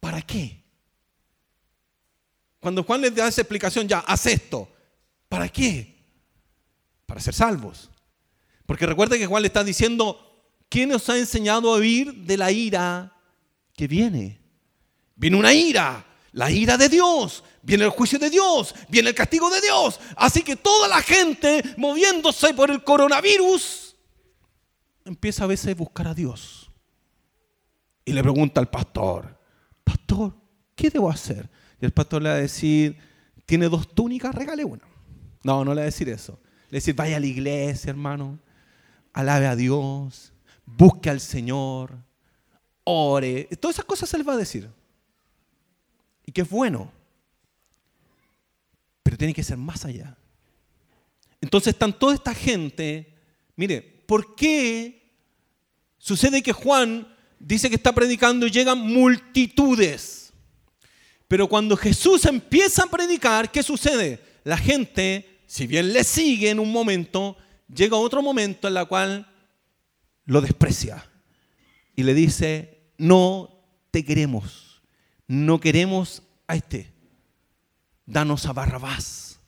¿Para 0.00 0.20
qué? 0.20 0.62
Cuando 2.60 2.84
Juan 2.84 3.00
les 3.00 3.14
da 3.14 3.26
esa 3.26 3.40
explicación, 3.40 3.88
ya, 3.88 4.00
haz 4.00 4.26
esto. 4.26 4.68
¿Para 5.30 5.48
qué? 5.48 5.96
Para 7.06 7.22
ser 7.22 7.32
salvos. 7.32 7.88
Porque 8.66 8.84
recuerda 8.84 9.16
que 9.16 9.26
Juan 9.26 9.44
le 9.44 9.48
está 9.48 9.64
diciendo, 9.64 10.52
¿quién 10.68 10.90
nos 10.90 11.08
ha 11.08 11.16
enseñado 11.16 11.72
a 11.72 11.78
huir 11.78 12.12
de 12.12 12.36
la 12.36 12.52
ira 12.52 13.16
que 13.72 13.88
viene? 13.88 14.42
Viene 15.16 15.38
una 15.38 15.54
ira. 15.54 16.04
La 16.32 16.50
ira 16.50 16.76
de 16.76 16.88
Dios, 16.88 17.44
viene 17.62 17.84
el 17.84 17.90
juicio 17.90 18.18
de 18.18 18.30
Dios, 18.30 18.74
viene 18.88 19.10
el 19.10 19.14
castigo 19.14 19.50
de 19.50 19.60
Dios. 19.60 19.98
Así 20.16 20.42
que 20.42 20.56
toda 20.56 20.88
la 20.88 21.02
gente 21.02 21.62
moviéndose 21.76 22.54
por 22.54 22.70
el 22.70 22.84
coronavirus 22.84 23.96
empieza 25.04 25.44
a 25.44 25.48
veces 25.48 25.72
a 25.72 25.78
buscar 25.78 26.08
a 26.08 26.14
Dios. 26.14 26.70
Y 28.04 28.12
le 28.12 28.22
pregunta 28.22 28.60
al 28.60 28.68
pastor, 28.68 29.38
pastor, 29.84 30.34
¿qué 30.74 30.90
debo 30.90 31.10
hacer? 31.10 31.48
Y 31.80 31.84
el 31.84 31.92
pastor 31.92 32.22
le 32.22 32.28
va 32.28 32.34
a 32.36 32.38
decir, 32.38 32.96
tiene 33.46 33.68
dos 33.68 33.94
túnicas, 33.94 34.34
regale 34.34 34.64
una. 34.64 34.84
No, 35.42 35.64
no 35.64 35.74
le 35.74 35.80
va 35.80 35.82
a 35.82 35.86
decir 35.86 36.08
eso. 36.08 36.40
Le 36.42 36.48
va 36.48 36.76
a 36.76 36.80
decir, 36.80 36.94
vaya 36.94 37.16
a 37.16 37.20
la 37.20 37.26
iglesia, 37.26 37.90
hermano, 37.90 38.38
alabe 39.12 39.46
a 39.46 39.56
Dios, 39.56 40.32
busque 40.64 41.10
al 41.10 41.20
Señor, 41.20 41.98
ore. 42.84 43.48
Todas 43.60 43.76
esas 43.76 43.84
cosas 43.84 44.08
se 44.08 44.18
les 44.18 44.26
va 44.26 44.34
a 44.34 44.38
decir. 44.38 44.70
Y 46.30 46.32
que 46.32 46.42
es 46.42 46.48
bueno. 46.48 46.92
Pero 49.02 49.16
tiene 49.16 49.34
que 49.34 49.42
ser 49.42 49.56
más 49.56 49.84
allá. 49.84 50.16
Entonces 51.40 51.72
están 51.72 51.92
toda 51.92 52.14
esta 52.14 52.32
gente. 52.32 53.12
Mire, 53.56 53.82
¿por 53.82 54.36
qué 54.36 55.10
sucede 55.98 56.40
que 56.40 56.52
Juan 56.52 57.12
dice 57.40 57.68
que 57.68 57.74
está 57.74 57.92
predicando 57.92 58.46
y 58.46 58.52
llegan 58.52 58.78
multitudes? 58.78 60.32
Pero 61.26 61.48
cuando 61.48 61.76
Jesús 61.76 62.24
empieza 62.26 62.84
a 62.84 62.90
predicar, 62.90 63.50
¿qué 63.50 63.64
sucede? 63.64 64.22
La 64.44 64.56
gente, 64.56 65.40
si 65.48 65.66
bien 65.66 65.92
le 65.92 66.04
sigue 66.04 66.50
en 66.50 66.60
un 66.60 66.70
momento, 66.70 67.36
llega 67.74 67.96
otro 67.96 68.22
momento 68.22 68.68
en 68.68 68.74
la 68.74 68.84
cual 68.84 69.28
lo 70.26 70.40
desprecia 70.40 71.04
y 71.96 72.04
le 72.04 72.14
dice, 72.14 72.92
no 72.98 73.50
te 73.90 74.04
queremos, 74.04 74.69
no 75.30 75.60
queremos 75.60 76.24
a 76.48 76.56
este, 76.56 76.92
danos 78.04 78.46
a 78.46 78.52
Barrabás. 78.52 79.38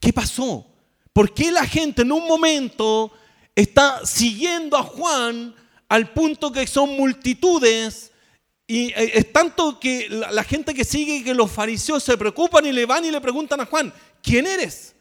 ¿Qué 0.00 0.12
pasó? 0.12 0.66
¿Por 1.12 1.32
qué 1.32 1.52
la 1.52 1.64
gente 1.64 2.02
en 2.02 2.10
un 2.10 2.26
momento 2.26 3.12
está 3.54 4.04
siguiendo 4.04 4.76
a 4.76 4.82
Juan 4.82 5.54
al 5.88 6.12
punto 6.12 6.50
que 6.50 6.66
son 6.66 6.96
multitudes? 6.96 8.10
Y 8.66 8.88
eh, 8.88 9.12
es 9.14 9.32
tanto 9.32 9.78
que 9.78 10.08
la, 10.08 10.42
gente 10.42 10.74
que 10.74 10.84
sigue 10.84 11.22
que 11.22 11.32
los 11.32 11.48
fariseos 11.48 12.02
se 12.02 12.18
preocupan 12.18 12.66
y 12.66 12.72
le 12.72 12.86
van 12.86 13.04
y 13.04 13.12
le 13.12 13.20
preguntan 13.20 13.60
a 13.60 13.66
Juan, 13.66 13.94
¿quién 14.20 14.48
eres? 14.48 14.96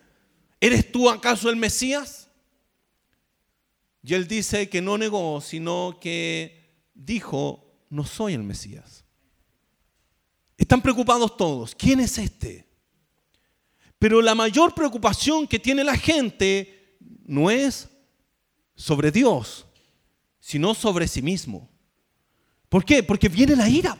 ¿Eres 0.62 0.92
tú 0.92 1.10
acaso 1.10 1.50
el 1.50 1.56
Mesías? 1.56 2.30
Y 4.04 4.14
él 4.14 4.28
dice 4.28 4.70
que 4.70 4.80
no 4.80 5.00
negó, 5.00 5.42
sino 5.42 5.98
que 6.00 6.84
dijo, 6.94 7.63
no 7.94 8.04
soy 8.04 8.34
el 8.34 8.42
Mesías. 8.42 9.06
Están 10.58 10.82
preocupados 10.82 11.38
todos. 11.38 11.76
¿Quién 11.76 12.00
es 12.00 12.18
este? 12.18 12.68
Pero 14.00 14.20
la 14.20 14.34
mayor 14.34 14.74
preocupación 14.74 15.48
que 15.48 15.60
tiene 15.60 15.84
la 15.84 15.96
gente 15.96 16.98
no 17.26 17.52
es 17.52 17.88
sobre 18.76 19.12
Dios, 19.12 19.68
sino 20.40 20.74
sobre 20.74 21.08
sí 21.08 21.22
mismo. 21.22 21.70
¿Por 22.68 22.84
qué? 22.84 23.04
Porque 23.04 23.30
viene 23.30 23.56
la 23.56 23.70
ira. 23.70 23.96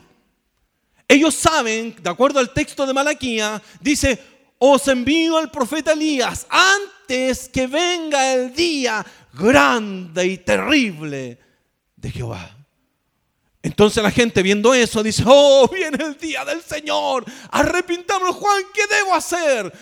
Ellos 1.06 1.36
saben, 1.36 1.94
de 2.02 2.10
acuerdo 2.10 2.40
al 2.40 2.52
texto 2.52 2.84
de 2.86 2.92
Malaquía, 2.92 3.62
dice, 3.80 4.20
os 4.58 4.88
envío 4.88 5.38
al 5.38 5.52
profeta 5.52 5.92
Elías 5.92 6.48
antes 6.50 7.48
que 7.48 7.68
venga 7.68 8.34
el 8.34 8.52
día 8.52 9.06
grande 9.32 10.26
y 10.26 10.38
terrible 10.38 11.38
de 11.94 12.10
Jehová. 12.10 12.63
Entonces 13.64 14.02
la 14.02 14.10
gente 14.10 14.42
viendo 14.42 14.74
eso 14.74 15.02
dice, 15.02 15.24
oh, 15.26 15.66
viene 15.72 16.04
el 16.04 16.18
día 16.18 16.44
del 16.44 16.62
Señor, 16.62 17.24
arrepintamos 17.50 18.36
Juan, 18.36 18.62
¿qué 18.74 18.82
debo 18.94 19.14
hacer? 19.14 19.72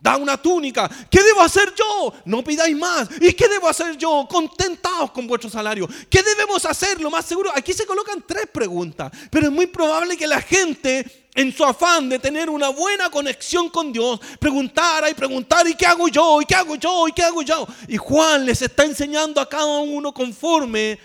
Da 0.00 0.16
una 0.16 0.36
túnica. 0.36 0.88
¿Qué 1.10 1.20
debo 1.20 1.40
hacer 1.40 1.74
yo? 1.74 2.12
No 2.26 2.44
pidáis 2.44 2.76
más. 2.76 3.08
¿Y 3.20 3.32
qué 3.32 3.48
debo 3.48 3.68
hacer 3.68 3.96
yo? 3.96 4.28
Contentaos 4.30 5.10
con 5.10 5.26
vuestro 5.26 5.50
salario. 5.50 5.88
¿Qué 6.08 6.22
debemos 6.22 6.64
hacer? 6.66 7.00
Lo 7.00 7.10
más 7.10 7.24
seguro, 7.24 7.50
aquí 7.54 7.72
se 7.72 7.86
colocan 7.86 8.22
tres 8.24 8.46
preguntas, 8.52 9.10
pero 9.30 9.46
es 9.46 9.52
muy 9.52 9.66
probable 9.66 10.16
que 10.16 10.26
la 10.26 10.40
gente 10.40 11.26
en 11.34 11.52
su 11.52 11.64
afán 11.64 12.08
de 12.08 12.20
tener 12.20 12.50
una 12.50 12.68
buena 12.68 13.10
conexión 13.10 13.68
con 13.68 13.92
Dios, 13.92 14.20
preguntara 14.38 15.10
y 15.10 15.14
preguntar, 15.14 15.66
¿y 15.66 15.74
qué 15.74 15.86
hago 15.86 16.06
yo? 16.06 16.40
¿Y 16.40 16.44
qué 16.44 16.54
hago 16.54 16.76
yo? 16.76 17.08
¿Y 17.08 17.12
qué 17.12 17.22
hago 17.22 17.42
yo? 17.42 17.66
Y 17.88 17.96
Juan 17.96 18.46
les 18.46 18.62
está 18.62 18.84
enseñando 18.84 19.40
a 19.40 19.48
cada 19.48 19.78
uno 19.78 20.14
conforme 20.14 21.00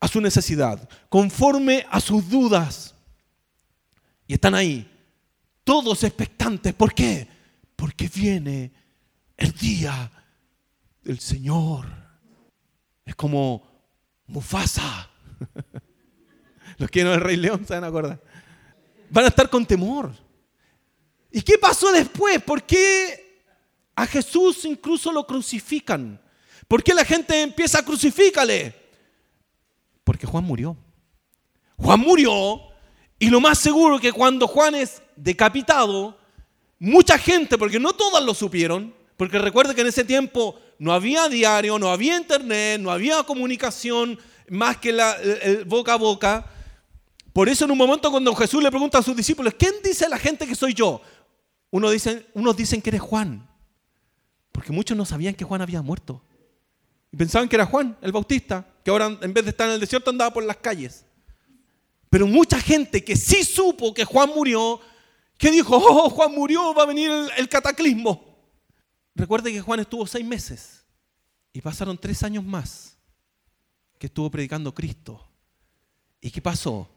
a 0.00 0.08
su 0.08 0.20
necesidad, 0.20 0.88
conforme 1.08 1.86
a 1.90 2.00
sus 2.00 2.28
dudas. 2.28 2.94
Y 4.26 4.34
están 4.34 4.54
ahí, 4.54 4.90
todos 5.62 6.02
expectantes. 6.02 6.72
¿Por 6.74 6.94
qué? 6.94 7.28
Porque 7.76 8.08
viene 8.08 8.72
el 9.36 9.52
día 9.52 10.10
del 11.02 11.20
Señor. 11.20 11.86
Es 13.04 13.14
como 13.14 13.68
Mufasa. 14.26 15.10
Los 16.78 16.90
que 16.90 17.04
no 17.04 17.12
el 17.12 17.20
Rey 17.20 17.36
León 17.36 17.66
se 17.66 17.74
van 17.74 17.84
a 17.84 17.88
acordar 17.88 18.20
van 19.10 19.24
a 19.24 19.28
estar 19.28 19.50
con 19.50 19.66
temor. 19.66 20.12
¿Y 21.30 21.42
qué 21.42 21.58
pasó 21.58 21.92
después? 21.92 22.42
¿Por 22.42 22.62
qué 22.62 23.44
a 23.94 24.06
Jesús 24.06 24.64
incluso 24.64 25.12
lo 25.12 25.26
crucifican? 25.26 26.20
¿Por 26.66 26.82
qué 26.82 26.94
la 26.94 27.04
gente 27.04 27.42
empieza 27.42 27.80
a 27.80 27.84
crucifícale? 27.84 28.79
Porque 30.04 30.26
Juan 30.26 30.44
murió. 30.44 30.76
Juan 31.76 32.00
murió 32.00 32.60
y 33.18 33.28
lo 33.28 33.40
más 33.40 33.58
seguro 33.58 33.98
que 33.98 34.12
cuando 34.12 34.48
Juan 34.48 34.74
es 34.74 35.02
decapitado, 35.14 36.18
mucha 36.78 37.18
gente, 37.18 37.58
porque 37.58 37.78
no 37.78 37.92
todas 37.92 38.24
lo 38.24 38.32
supieron, 38.32 38.94
porque 39.16 39.38
recuerde 39.38 39.74
que 39.74 39.82
en 39.82 39.88
ese 39.88 40.04
tiempo 40.04 40.58
no 40.78 40.94
había 40.94 41.28
diario, 41.28 41.78
no 41.78 41.90
había 41.90 42.16
internet, 42.16 42.80
no 42.80 42.90
había 42.90 43.22
comunicación 43.22 44.18
más 44.48 44.78
que 44.78 44.92
la 44.92 45.14
boca 45.66 45.92
a 45.92 45.96
boca. 45.96 46.46
Por 47.34 47.50
eso 47.50 47.66
en 47.66 47.70
un 47.70 47.78
momento 47.78 48.10
cuando 48.10 48.34
Jesús 48.34 48.62
le 48.62 48.70
pregunta 48.70 48.98
a 48.98 49.02
sus 49.02 49.14
discípulos, 49.14 49.54
¿quién 49.58 49.74
dice 49.84 50.08
la 50.08 50.18
gente 50.18 50.46
que 50.46 50.54
soy 50.54 50.72
yo? 50.72 51.02
Uno 51.70 51.90
dice, 51.90 52.26
unos 52.32 52.56
dicen 52.56 52.80
que 52.80 52.88
eres 52.88 53.02
Juan, 53.02 53.46
porque 54.50 54.72
muchos 54.72 54.96
no 54.96 55.04
sabían 55.04 55.34
que 55.34 55.44
Juan 55.44 55.60
había 55.60 55.82
muerto. 55.82 56.22
Y 57.12 57.16
pensaban 57.18 57.50
que 57.50 57.56
era 57.56 57.66
Juan, 57.66 57.98
el 58.00 58.12
Bautista, 58.12 58.66
que 58.84 58.90
ahora 58.90 59.18
en 59.20 59.32
vez 59.32 59.44
de 59.44 59.50
estar 59.50 59.68
en 59.68 59.74
el 59.74 59.80
desierto 59.80 60.10
andaba 60.10 60.32
por 60.32 60.44
las 60.44 60.56
calles. 60.56 61.04
Pero 62.08 62.26
mucha 62.26 62.60
gente 62.60 63.04
que 63.04 63.16
sí 63.16 63.44
supo 63.44 63.94
que 63.94 64.04
Juan 64.04 64.30
murió, 64.34 64.80
que 65.38 65.50
dijo, 65.50 65.76
oh, 65.76 66.10
Juan 66.10 66.32
murió, 66.32 66.74
va 66.74 66.82
a 66.82 66.86
venir 66.86 67.10
el, 67.10 67.30
el 67.36 67.48
cataclismo. 67.48 68.24
Recuerde 69.14 69.52
que 69.52 69.60
Juan 69.60 69.80
estuvo 69.80 70.06
seis 70.06 70.24
meses 70.24 70.84
y 71.52 71.60
pasaron 71.60 71.98
tres 71.98 72.22
años 72.22 72.44
más 72.44 72.96
que 73.98 74.06
estuvo 74.06 74.30
predicando 74.30 74.74
Cristo. 74.74 75.24
¿Y 76.20 76.30
qué 76.30 76.40
pasó? 76.40 76.88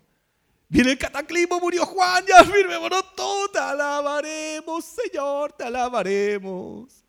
Viene 0.68 0.92
el 0.92 0.98
cataclismo, 0.98 1.60
murió 1.60 1.86
Juan, 1.86 2.26
ya 2.26 2.44
firmémonos 2.44 3.16
todo, 3.16 3.48
te 3.50 3.60
alabaremos, 3.60 4.84
Señor, 4.84 5.54
te 5.54 5.66
alabaremos. 5.66 7.03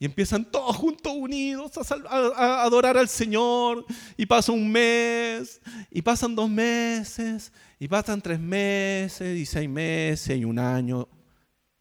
Y 0.00 0.06
empiezan 0.06 0.50
todos 0.50 0.74
juntos 0.76 1.12
unidos 1.14 1.72
a, 1.76 2.62
adorar 2.64 2.96
al 2.96 3.08
Señor. 3.08 3.84
Y 4.16 4.24
pasa 4.24 4.50
un 4.50 4.72
mes, 4.72 5.60
y 5.90 6.00
pasan 6.00 6.34
dos 6.34 6.48
meses, 6.48 7.52
y 7.78 7.86
pasan 7.86 8.22
tres 8.22 8.40
meses, 8.40 9.38
y 9.38 9.44
seis 9.44 9.68
meses, 9.68 10.38
y 10.38 10.44
un 10.46 10.58
año. 10.58 11.06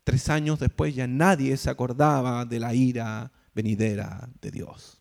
Tres 0.04 0.28
años 0.28 0.60
después 0.60 0.94
ya 0.94 1.08
nadie 1.08 1.56
se 1.56 1.70
acordaba 1.70 2.44
de 2.44 2.60
la 2.60 2.74
ira 2.74 3.32
venidera 3.56 4.30
de 4.42 4.52
Dios. 4.52 5.00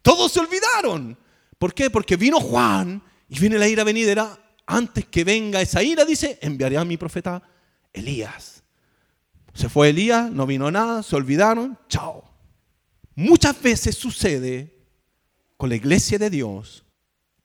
Todos 0.00 0.32
se 0.32 0.40
olvidaron. 0.40 1.18
¿Por 1.58 1.74
qué? 1.74 1.90
Porque 1.90 2.16
vino 2.16 2.40
Juan 2.40 3.02
y 3.28 3.38
viene 3.38 3.58
la 3.58 3.68
ira 3.68 3.84
venidera 3.84 4.38
antes 4.64 5.04
que 5.06 5.24
venga 5.24 5.60
esa 5.60 5.82
ira, 5.82 6.06
dice, 6.06 6.38
enviaré 6.40 6.78
a 6.78 6.84
mi 6.86 6.96
profeta 6.96 7.42
Elías. 7.92 8.57
Se 9.58 9.68
fue 9.68 9.88
Elías, 9.88 10.30
no 10.30 10.46
vino 10.46 10.70
nada, 10.70 11.02
se 11.02 11.16
olvidaron, 11.16 11.76
chao. 11.88 12.22
Muchas 13.16 13.60
veces 13.60 13.96
sucede 13.96 14.72
con 15.56 15.68
la 15.68 15.74
iglesia 15.74 16.16
de 16.16 16.30
Dios 16.30 16.84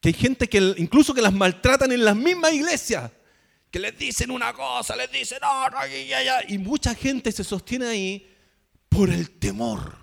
que 0.00 0.10
hay 0.10 0.14
gente 0.14 0.48
que 0.48 0.58
incluso 0.76 1.12
que 1.12 1.20
las 1.20 1.32
maltratan 1.32 1.90
en 1.90 2.04
las 2.04 2.14
mismas 2.14 2.52
iglesias, 2.52 3.10
que 3.68 3.80
les 3.80 3.98
dicen 3.98 4.30
una 4.30 4.52
cosa, 4.52 4.94
les 4.94 5.10
dicen 5.10 5.40
ya, 6.08 6.22
ya, 6.22 6.38
y 6.46 6.56
mucha 6.58 6.94
gente 6.94 7.32
se 7.32 7.42
sostiene 7.42 7.86
ahí 7.86 8.32
por 8.88 9.10
el 9.10 9.30
temor. 9.32 9.96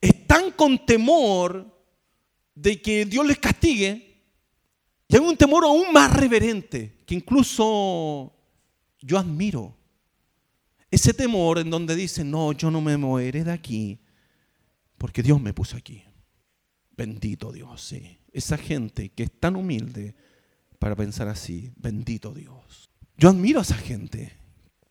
Están 0.00 0.52
con 0.52 0.86
temor 0.86 1.76
de 2.54 2.80
que 2.80 3.04
Dios 3.04 3.26
les 3.26 3.40
castigue 3.40 4.22
y 5.08 5.16
hay 5.16 5.20
un 5.20 5.36
temor 5.36 5.64
aún 5.64 5.92
más 5.92 6.12
reverente 6.12 7.02
que 7.04 7.16
incluso 7.16 8.32
yo 9.00 9.18
admiro. 9.18 9.76
Ese 10.94 11.12
temor 11.12 11.58
en 11.58 11.70
donde 11.70 11.96
dicen, 11.96 12.30
no, 12.30 12.52
yo 12.52 12.70
no 12.70 12.80
me 12.80 12.96
moveré 12.96 13.42
de 13.42 13.50
aquí 13.50 13.98
porque 14.96 15.24
Dios 15.24 15.40
me 15.40 15.52
puso 15.52 15.76
aquí. 15.76 16.04
Bendito 16.96 17.50
Dios, 17.50 17.82
sí. 17.82 18.16
Esa 18.30 18.56
gente 18.56 19.08
que 19.08 19.24
es 19.24 19.40
tan 19.40 19.56
humilde 19.56 20.14
para 20.78 20.94
pensar 20.94 21.26
así, 21.26 21.72
bendito 21.74 22.32
Dios. 22.32 22.88
Yo 23.16 23.30
admiro 23.30 23.58
a 23.58 23.62
esa 23.62 23.74
gente 23.74 24.34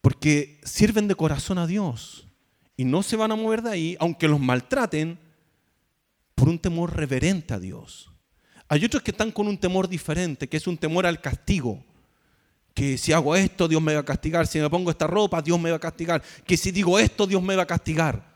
porque 0.01 0.59
sirven 0.65 1.07
de 1.07 1.15
corazón 1.15 1.57
a 1.57 1.67
Dios 1.67 2.27
y 2.75 2.83
no 2.83 3.01
se 3.01 3.15
van 3.15 3.31
a 3.31 3.37
mover 3.37 3.61
de 3.61 3.71
ahí, 3.71 3.97
aunque 3.97 4.27
los 4.27 4.41
maltraten, 4.41 5.17
por 6.35 6.49
un 6.49 6.59
temor 6.59 6.97
reverente 6.97 7.53
a 7.53 7.59
Dios. 7.59 8.11
Hay 8.67 8.83
otros 8.83 9.03
que 9.03 9.11
están 9.11 9.31
con 9.31 9.47
un 9.47 9.57
temor 9.57 9.87
diferente, 9.87 10.49
que 10.49 10.57
es 10.57 10.67
un 10.67 10.77
temor 10.77 11.05
al 11.05 11.21
castigo. 11.21 11.81
Que 12.73 12.97
si 12.97 13.13
hago 13.13 13.35
esto, 13.35 13.67
Dios 13.67 13.81
me 13.81 13.93
va 13.93 13.99
a 13.99 14.05
castigar. 14.05 14.47
Si 14.47 14.59
me 14.59 14.69
pongo 14.69 14.89
esta 14.89 15.05
ropa, 15.07 15.41
Dios 15.41 15.59
me 15.59 15.69
va 15.69 15.77
a 15.77 15.79
castigar. 15.79 16.23
Que 16.45 16.57
si 16.57 16.71
digo 16.71 16.97
esto, 16.97 17.27
Dios 17.27 17.41
me 17.41 17.55
va 17.55 17.63
a 17.63 17.67
castigar. 17.67 18.33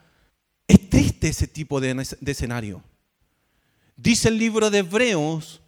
Es 0.67 0.89
triste 0.89 1.29
ese 1.29 1.47
tipo 1.47 1.79
de, 1.79 2.05
escenario. 2.25 2.83
Dice 3.95 4.27
el 4.27 4.37
libro 4.37 4.69
de 4.69 4.79
Hebreos, 4.79 5.61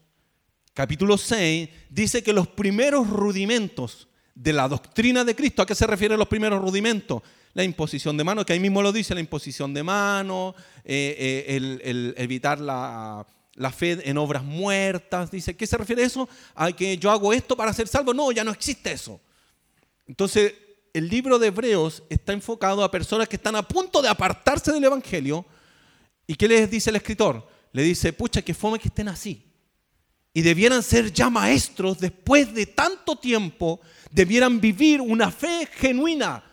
capítulo 0.74 1.18
6, 1.18 1.70
dice 1.90 2.22
que 2.22 2.34
los 2.34 2.48
primeros 2.48 3.10
rudimentos 3.10 4.08
de 4.36 4.54
la 4.54 4.68
doctrina 4.68 5.24
de 5.24 5.36
Cristo, 5.36 5.62
¿a 5.62 5.66
qué 5.66 5.74
se 5.74 5.88
refieren 5.88 6.20
los 6.20 6.28
primeros 6.28 6.62
rudimentos? 6.62 7.24
La 7.54 7.64
imposición 7.64 8.18
de 8.18 8.24
mano, 8.24 8.46
que 8.46 8.54
ahí 8.54 8.60
mismo 8.60 8.82
lo 8.82 8.92
dice, 8.92 9.16
la 9.16 9.20
imposición 9.22 9.74
de 9.74 9.82
mano, 9.82 10.54
eh, 10.84 11.46
eh, 11.48 11.80
el, 11.84 12.14
evitar 12.18 12.60
la, 12.60 13.26
la, 13.60 13.72
fe 13.72 14.10
en 14.10 14.18
obras 14.18 14.44
muertas. 14.44 15.30
Dice, 15.30 15.56
¿qué 15.56 15.68
se 15.68 15.78
refiere 15.78 16.04
a 16.04 16.08
eso? 16.08 16.28
A 16.56 16.72
que 16.72 16.98
yo 16.98 17.12
hago 17.12 17.34
esto 17.34 17.56
para 17.56 17.74
ser 17.74 17.88
salvo. 17.88 18.14
No, 18.14 18.32
ya 18.32 18.44
no 18.44 18.52
existe 18.52 18.92
eso. 18.92 19.20
Entonces, 20.08 20.54
el 20.94 21.08
libro 21.08 21.38
de 21.38 21.48
Hebreos 21.48 22.04
está 22.10 22.34
enfocado 22.34 22.84
a 22.84 22.92
personas 22.92 23.28
que 23.28 23.36
están 23.36 23.56
a 23.56 23.68
punto 23.68 24.02
de 24.02 24.10
apartarse 24.10 24.72
del 24.72 24.84
Evangelio. 24.84 25.46
¿Y 26.26 26.36
qué 26.36 26.48
les 26.48 26.70
dice 26.70 26.90
el 26.90 26.96
escritor? 26.96 27.48
Le 27.72 27.84
dice, 27.84 28.14
pucha, 28.14 28.42
que 28.42 28.54
fome 28.54 28.80
que 28.80 28.88
estén 28.88 29.08
así. 29.08 29.46
Y 30.34 30.42
debieran 30.42 30.82
ser 30.82 31.12
ya 31.12 31.30
maestros 31.30 32.00
después 32.00 32.54
de 32.54 32.66
tanto 32.66 33.18
tiempo, 33.18 33.82
debieran 34.12 34.62
vivir 34.62 35.02
una 35.02 35.32
fe 35.32 35.68
genuina, 35.74 36.44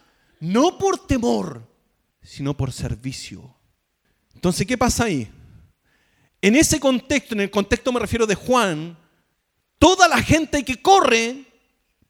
no 0.40 0.78
por 0.78 1.06
temor, 1.06 1.66
sino 2.22 2.56
por 2.56 2.72
servicio. 2.72 3.54
Entonces, 4.34 4.66
¿qué 4.66 4.76
pasa 4.76 5.04
ahí? 5.04 5.30
En 6.40 6.56
ese 6.56 6.78
contexto, 6.78 7.34
en 7.34 7.40
el 7.40 7.50
contexto 7.50 7.92
me 7.92 8.00
refiero 8.00 8.26
de 8.26 8.34
Juan, 8.34 8.96
toda 9.78 10.08
la 10.08 10.22
gente 10.22 10.64
que 10.64 10.80
corre, 10.80 11.44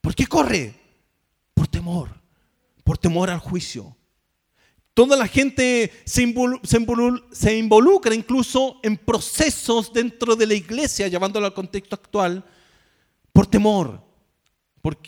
¿por 0.00 0.14
qué 0.14 0.26
corre? 0.26 0.74
Por 1.54 1.68
temor, 1.68 2.10
por 2.84 2.98
temor 2.98 3.30
al 3.30 3.38
juicio. 3.38 3.96
Toda 4.94 5.16
la 5.16 5.28
gente 5.28 5.92
se, 6.04 6.22
involucra 6.22 8.14
incluso 8.14 8.80
en 8.82 8.96
procesos 8.96 9.92
dentro 9.92 10.36
de 10.36 10.46
la 10.46 10.54
iglesia, 10.54 11.08
llevándolo 11.08 11.46
al 11.46 11.54
contexto 11.54 11.94
actual, 11.94 12.44
por 13.32 13.46
temor 13.46 14.06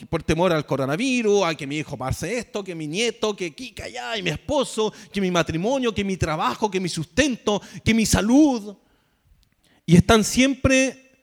por, 0.09 0.23
temor 0.23 0.51
al 0.51 0.65
coronavirus, 0.65 1.43
a 1.43 1.55
que 1.55 1.65
mi 1.65 1.77
hijo 1.77 1.97
pase 1.97 2.37
esto, 2.37 2.63
que 2.63 2.75
mi 2.75 2.85
nieto, 2.85 3.35
que 3.35 3.55
Kika 3.55 3.85
allá, 3.85 4.17
y 4.17 4.23
mi 4.23 4.29
esposo, 4.29 4.91
que 5.11 5.21
mi 5.21 5.31
matrimonio, 5.31 5.93
que 5.93 6.03
mi 6.03 6.17
trabajo, 6.17 6.69
que 6.69 6.79
mi 6.79 6.89
sustento, 6.89 7.61
que 7.83 7.93
mi 7.93 8.05
salud. 8.05 8.75
Y 9.89 9.95
están 9.95 10.23
siempre 10.23 11.17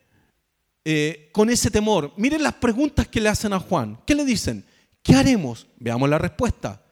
eh, 0.83 1.29
con 1.31 1.49
ese 1.49 1.71
temor. 1.71 2.11
Miren 2.17 2.43
las 2.43 2.55
preguntas 2.55 3.07
que 3.07 3.21
le 3.21 3.29
hacen 3.29 3.53
a 3.53 3.61
Juan. 3.61 3.97
¿Qué 4.05 4.13
le 4.13 4.25
dicen? 4.25 4.65
¿Qué 5.01 5.15
haremos? 5.15 5.67
Veamos 5.77 6.09
la 6.09 6.17
respuesta. 6.17 6.83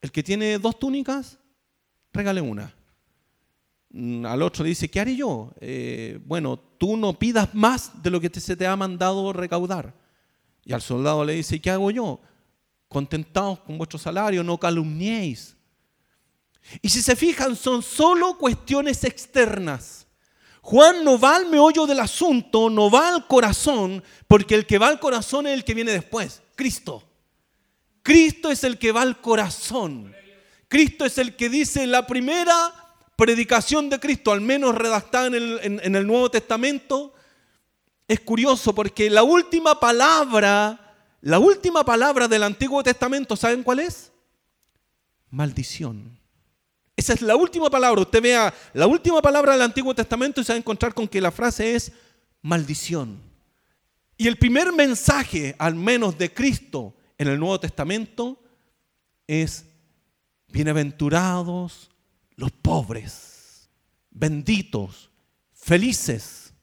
El 0.00 0.10
que 0.10 0.22
tiene 0.22 0.58
dos 0.58 0.78
túnicas, 0.78 1.36
regale 2.14 2.40
una. 2.40 2.74
Mm, 3.90 4.24
al 4.24 4.40
otro 4.40 4.64
dice, 4.64 4.88
¿qué 4.88 5.00
haré 5.00 5.14
yo? 5.14 5.52
Eh, 5.60 6.18
bueno, 6.24 6.58
tú 6.78 6.96
no 6.96 7.18
pidas 7.18 7.54
más 7.54 8.02
de 8.02 8.08
lo 8.08 8.18
que 8.18 8.30
se 8.40 8.56
te 8.56 8.66
ha 8.66 8.74
mandado 8.74 9.34
recaudar. 9.34 9.92
Y 10.64 10.72
al 10.72 10.80
soldado 10.80 11.26
le 11.26 11.34
dice, 11.34 11.60
¿qué 11.60 11.68
hago 11.72 11.90
yo? 11.90 12.22
Contentaos 12.88 13.60
con 13.60 13.76
vuestro 13.76 13.98
salario, 13.98 14.42
no 14.42 14.56
calumniéis. 14.56 15.58
Y 16.80 16.88
si 16.88 17.02
se 17.02 17.16
fijan, 17.16 17.54
son 17.54 17.82
solo 17.82 18.38
cuestiones 18.38 19.04
externas. 19.04 20.03
Juan 20.64 21.04
no 21.04 21.18
va 21.18 21.36
al 21.36 21.50
meollo 21.50 21.84
del 21.84 22.00
asunto, 22.00 22.70
no 22.70 22.90
va 22.90 23.10
al 23.10 23.26
corazón, 23.26 24.02
porque 24.26 24.54
el 24.54 24.64
que 24.64 24.78
va 24.78 24.88
al 24.88 24.98
corazón 24.98 25.46
es 25.46 25.52
el 25.52 25.62
que 25.62 25.74
viene 25.74 25.92
después, 25.92 26.40
Cristo. 26.56 27.02
Cristo 28.02 28.50
es 28.50 28.64
el 28.64 28.78
que 28.78 28.90
va 28.90 29.02
al 29.02 29.20
corazón. 29.20 30.16
Cristo 30.68 31.04
es 31.04 31.18
el 31.18 31.36
que 31.36 31.50
dice 31.50 31.86
la 31.86 32.06
primera 32.06 32.72
predicación 33.14 33.90
de 33.90 34.00
Cristo, 34.00 34.32
al 34.32 34.40
menos 34.40 34.74
redactada 34.74 35.26
en 35.26 35.34
el, 35.34 35.60
en 35.62 35.96
el 35.96 36.06
Nuevo 36.06 36.30
Testamento, 36.30 37.12
es 38.08 38.20
curioso 38.20 38.74
porque 38.74 39.10
la 39.10 39.22
última 39.22 39.78
palabra, 39.78 40.96
la 41.20 41.38
última 41.40 41.84
palabra 41.84 42.26
del 42.26 42.42
Antiguo 42.42 42.82
Testamento, 42.82 43.36
¿saben 43.36 43.62
cuál 43.62 43.80
es? 43.80 44.12
Maldición. 45.28 46.23
Esa 46.96 47.12
es 47.12 47.22
la 47.22 47.36
última 47.36 47.68
palabra. 47.70 48.00
Usted 48.00 48.22
vea 48.22 48.54
la 48.72 48.86
última 48.86 49.20
palabra 49.20 49.52
del 49.52 49.62
Antiguo 49.62 49.94
Testamento 49.94 50.40
y 50.40 50.44
se 50.44 50.52
va 50.52 50.56
a 50.56 50.58
encontrar 50.58 50.94
con 50.94 51.08
que 51.08 51.20
la 51.20 51.32
frase 51.32 51.74
es 51.74 51.92
maldición. 52.42 53.20
Y 54.16 54.28
el 54.28 54.36
primer 54.36 54.72
mensaje, 54.72 55.56
al 55.58 55.74
menos 55.74 56.16
de 56.16 56.32
Cristo 56.32 56.94
en 57.18 57.28
el 57.28 57.38
Nuevo 57.38 57.58
Testamento, 57.58 58.40
es 59.26 59.64
bienaventurados 60.48 61.90
los 62.36 62.52
pobres, 62.52 63.68
benditos, 64.10 65.10
felices 65.52 66.54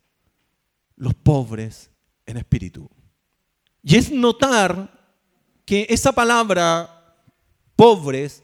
los 0.96 1.14
pobres 1.14 1.90
en 2.26 2.38
espíritu. 2.38 2.90
Y 3.84 3.98
es 3.98 4.12
notar 4.12 5.00
que 5.66 5.88
esa 5.90 6.12
palabra 6.12 7.18
pobres 7.76 8.44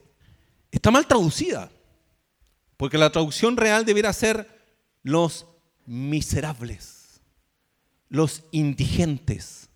está 0.72 0.92
mal 0.92 1.06
traducida, 1.06 1.70
porque 2.78 2.98
la 2.98 3.12
traducción 3.12 3.58
real 3.58 3.86
debiera 3.86 4.14
ser 4.14 4.48
los 5.04 5.48
miserables, 5.86 7.22
los 8.10 8.44
indigentes, 8.52 9.70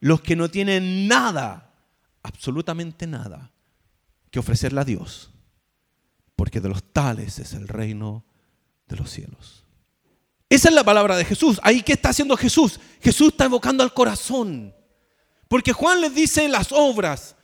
los 0.00 0.20
que 0.20 0.36
no 0.36 0.48
tienen 0.48 1.08
nada, 1.08 1.74
absolutamente 2.22 3.06
nada, 3.06 3.52
que 4.30 4.38
ofrecerle 4.38 4.80
a 4.80 4.84
Dios, 4.84 5.30
porque 6.36 6.60
de 6.60 6.68
los 6.68 6.92
tales 6.92 7.38
es 7.38 7.52
el 7.54 7.66
reino 7.66 8.24
de 8.86 8.96
los 8.96 9.10
cielos. 9.10 9.64
Esa 10.48 10.68
es 10.68 10.74
la 10.74 10.84
palabra 10.84 11.16
de 11.16 11.24
Jesús. 11.24 11.58
Ahí, 11.62 11.82
¿qué 11.82 11.94
está 11.94 12.10
haciendo 12.10 12.36
Jesús? 12.36 12.78
Jesús 13.00 13.28
está 13.28 13.46
evocando 13.46 13.82
al 13.82 13.92
corazón. 13.92 14.72
Porque 15.48 15.72
Juan 15.72 16.00
les 16.00 16.14
dice 16.14 16.48
las 16.48 16.70
obras. 16.70 17.34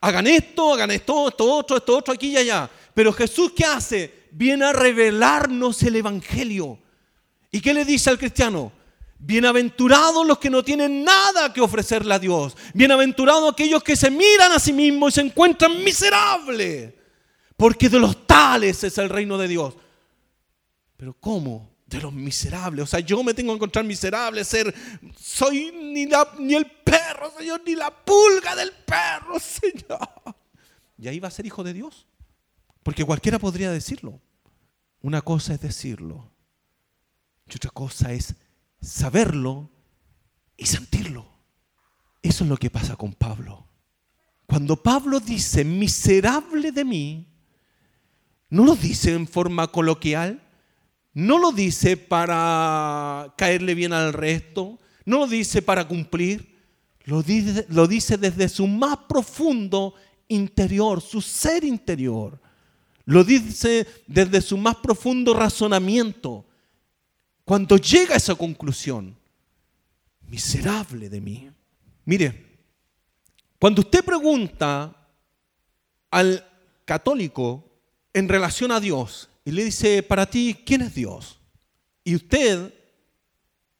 Hagan 0.00 0.26
esto, 0.26 0.74
hagan 0.74 0.90
esto, 0.90 1.28
esto 1.28 1.44
otro, 1.44 1.76
esto 1.76 1.96
otro, 1.96 2.14
aquí 2.14 2.28
y 2.28 2.36
allá. 2.36 2.68
Pero 2.94 3.12
Jesús, 3.12 3.52
¿qué 3.54 3.64
hace? 3.64 4.15
Viene 4.36 4.66
a 4.66 4.72
revelarnos 4.74 5.82
el 5.82 5.96
Evangelio. 5.96 6.78
¿Y 7.50 7.62
qué 7.62 7.72
le 7.72 7.86
dice 7.86 8.10
al 8.10 8.18
cristiano? 8.18 8.70
Bienaventurados 9.18 10.26
los 10.26 10.38
que 10.38 10.50
no 10.50 10.62
tienen 10.62 11.02
nada 11.02 11.54
que 11.54 11.62
ofrecerle 11.62 12.12
a 12.12 12.18
Dios. 12.18 12.54
Bienaventurados 12.74 13.50
aquellos 13.50 13.82
que 13.82 13.96
se 13.96 14.10
miran 14.10 14.52
a 14.52 14.58
sí 14.58 14.74
mismos 14.74 15.12
y 15.12 15.14
se 15.14 15.20
encuentran 15.22 15.82
miserables. 15.82 16.92
Porque 17.56 17.88
de 17.88 17.98
los 17.98 18.26
tales 18.26 18.84
es 18.84 18.98
el 18.98 19.08
reino 19.08 19.38
de 19.38 19.48
Dios. 19.48 19.74
Pero 20.98 21.16
¿cómo? 21.18 21.74
de 21.86 22.00
los 22.00 22.12
miserables. 22.12 22.82
O 22.82 22.86
sea, 22.86 23.00
yo 23.00 23.22
me 23.22 23.32
tengo 23.32 23.52
que 23.52 23.56
encontrar 23.56 23.86
miserable, 23.86 24.44
ser, 24.44 24.74
soy 25.18 25.70
ni, 25.72 26.06
ni 26.40 26.54
el 26.54 26.66
perro, 26.66 27.32
Señor, 27.38 27.62
ni 27.64 27.74
la 27.74 27.90
pulga 27.90 28.54
del 28.54 28.72
perro, 28.72 29.38
Señor. 29.40 30.36
Y 30.98 31.08
ahí 31.08 31.20
va 31.20 31.28
a 31.28 31.30
ser 31.30 31.46
hijo 31.46 31.64
de 31.64 31.72
Dios. 31.72 32.05
Porque 32.86 33.04
cualquiera 33.04 33.40
podría 33.40 33.72
decirlo. 33.72 34.20
Una 35.00 35.20
cosa 35.20 35.54
es 35.54 35.60
decirlo. 35.60 36.30
Y 37.44 37.56
otra 37.56 37.70
cosa 37.70 38.12
es 38.12 38.36
saberlo 38.80 39.68
y 40.56 40.66
sentirlo. 40.66 41.26
Eso 42.22 42.44
es 42.44 42.50
lo 42.50 42.56
que 42.56 42.70
pasa 42.70 42.94
con 42.94 43.12
Pablo. 43.12 43.66
Cuando 44.46 44.80
Pablo 44.80 45.18
dice 45.18 45.64
miserable 45.64 46.70
de 46.70 46.84
mí, 46.84 47.26
no 48.50 48.64
lo 48.64 48.76
dice 48.76 49.14
en 49.14 49.26
forma 49.26 49.66
coloquial, 49.66 50.48
no 51.12 51.40
lo 51.40 51.50
dice 51.50 51.96
para 51.96 53.34
caerle 53.36 53.74
bien 53.74 53.94
al 53.94 54.12
resto, 54.12 54.78
no 55.04 55.18
lo 55.18 55.26
dice 55.26 55.60
para 55.60 55.88
cumplir, 55.88 56.56
lo 57.02 57.20
dice, 57.24 57.66
lo 57.68 57.88
dice 57.88 58.16
desde 58.16 58.48
su 58.48 58.68
más 58.68 58.96
profundo 59.08 59.94
interior, 60.28 61.00
su 61.00 61.20
ser 61.20 61.64
interior. 61.64 62.45
Lo 63.06 63.24
dice 63.24 63.86
desde 64.06 64.40
su 64.42 64.58
más 64.58 64.76
profundo 64.76 65.32
razonamiento. 65.32 66.44
Cuando 67.44 67.76
llega 67.76 68.14
a 68.14 68.18
esa 68.18 68.34
conclusión, 68.34 69.16
miserable 70.28 71.08
de 71.08 71.20
mí. 71.20 71.50
Mire, 72.04 72.58
cuando 73.58 73.80
usted 73.80 74.04
pregunta 74.04 74.94
al 76.10 76.44
católico 76.84 77.64
en 78.12 78.28
relación 78.28 78.72
a 78.72 78.80
Dios, 78.80 79.28
y 79.44 79.52
le 79.52 79.64
dice, 79.64 80.02
para 80.02 80.26
ti, 80.26 80.56
¿quién 80.66 80.82
es 80.82 80.94
Dios? 80.94 81.38
Y 82.02 82.16
usted 82.16 82.74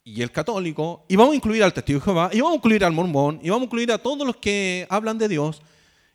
y 0.05 0.23
el 0.23 0.31
católico, 0.31 1.05
y 1.09 1.17
vamos 1.17 1.33
a 1.33 1.37
incluir 1.37 1.65
al 1.65 1.75
testigo 1.75 1.99
de 1.99 2.05
Jehová, 2.05 2.31
y 2.33 2.41
vamos 2.41 2.53
a 2.53 2.57
incluir 2.59 2.85
al 2.85 2.93
mormón, 2.93 3.41
y 3.43 3.51
vamos 3.51 3.63
a 3.63 3.65
incluir 3.65 3.91
a 3.91 3.99
todos 3.99 4.25
los 4.25 4.37
que 4.37 4.87
hablan 4.89 5.19
de 5.19 5.27
Dios. 5.27 5.61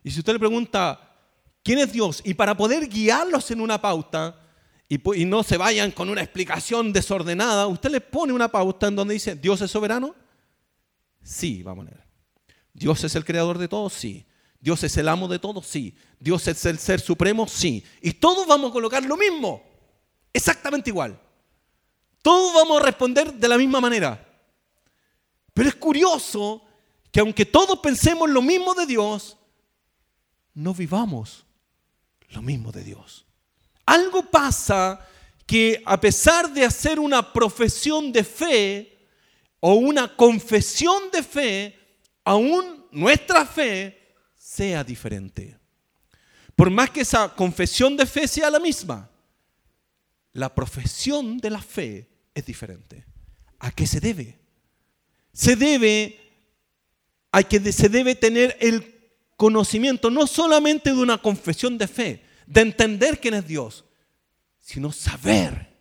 Y 0.02 0.10
si 0.10 0.20
usted 0.20 0.32
le 0.32 0.38
pregunta, 0.38 1.11
¿quién 1.62 1.78
es 1.78 1.92
Dios? 1.92 2.22
Y 2.24 2.34
para 2.34 2.56
poder 2.56 2.88
guiarlos 2.88 3.50
en 3.50 3.60
una 3.60 3.80
pauta, 3.80 4.38
y, 4.88 5.24
no 5.24 5.42
se 5.42 5.56
vayan 5.56 5.90
con 5.90 6.10
una 6.10 6.20
explicación 6.20 6.92
desordenada, 6.92 7.66
usted 7.66 7.90
le 7.90 8.00
pone 8.02 8.32
una 8.32 8.48
pauta 8.48 8.88
en 8.88 8.96
donde 8.96 9.14
dice, 9.14 9.34
¿Dios 9.34 9.60
es 9.62 9.70
soberano? 9.70 10.14
Sí, 11.22 11.62
vamos 11.62 11.86
a 11.86 11.90
poner. 11.90 12.06
¿Dios 12.74 13.02
es 13.04 13.14
el 13.14 13.24
creador 13.24 13.56
de 13.56 13.68
todo? 13.68 13.88
Sí. 13.88 14.26
¿Dios 14.60 14.82
es 14.84 14.94
el 14.98 15.08
amo 15.08 15.28
de 15.28 15.38
todo? 15.38 15.62
Sí. 15.62 15.96
¿Dios 16.20 16.46
es 16.46 16.66
el 16.66 16.78
ser 16.78 17.00
supremo? 17.00 17.48
Sí. 17.48 17.82
Y 18.02 18.12
todos 18.12 18.46
vamos 18.46 18.70
a 18.70 18.72
colocar 18.72 19.02
lo 19.02 19.16
mismo, 19.16 19.62
exactamente 20.32 20.90
igual. 20.90 21.18
Todos 22.20 22.52
vamos 22.54 22.80
a 22.80 22.84
responder 22.84 23.32
de 23.32 23.48
la 23.48 23.56
misma 23.56 23.80
manera. 23.80 24.28
Pero 25.54 25.68
es 25.68 25.74
curioso 25.74 26.62
que 27.10 27.20
aunque 27.20 27.46
todos 27.46 27.78
pensemos 27.78 28.28
lo 28.28 28.42
mismo 28.42 28.74
de 28.74 28.86
Dios, 28.86 29.38
no 30.54 30.74
vivamos 30.74 31.46
lo 32.32 32.42
mismo 32.42 32.72
de 32.72 32.84
Dios. 32.84 33.26
Algo 33.86 34.30
pasa 34.30 35.06
que 35.46 35.82
a 35.84 36.00
pesar 36.00 36.52
de 36.52 36.64
hacer 36.64 36.98
una 36.98 37.32
profesión 37.32 38.12
de 38.12 38.24
fe 38.24 38.98
o 39.60 39.74
una 39.74 40.16
confesión 40.16 41.10
de 41.12 41.22
fe, 41.22 41.78
aún 42.24 42.86
nuestra 42.90 43.44
fe 43.46 44.14
sea 44.34 44.82
diferente. 44.82 45.58
Por 46.56 46.70
más 46.70 46.90
que 46.90 47.00
esa 47.00 47.34
confesión 47.34 47.96
de 47.96 48.06
fe 48.06 48.28
sea 48.28 48.50
la 48.50 48.60
misma, 48.60 49.10
la 50.32 50.54
profesión 50.54 51.38
de 51.38 51.50
la 51.50 51.60
fe 51.60 52.08
es 52.34 52.44
diferente. 52.44 53.04
¿A 53.58 53.70
qué 53.70 53.86
se 53.86 54.00
debe? 54.00 54.38
Se 55.32 55.56
debe 55.56 56.18
a 57.30 57.42
que 57.42 57.72
se 57.72 57.88
debe 57.88 58.14
tener 58.14 58.56
el 58.60 58.91
conocimiento 59.42 60.08
no 60.08 60.28
solamente 60.28 60.90
de 60.90 61.02
una 61.02 61.18
confesión 61.18 61.76
de 61.76 61.88
fe, 61.88 62.22
de 62.46 62.60
entender 62.60 63.18
quién 63.18 63.34
es 63.34 63.44
Dios, 63.44 63.84
sino 64.60 64.92
saber 64.92 65.76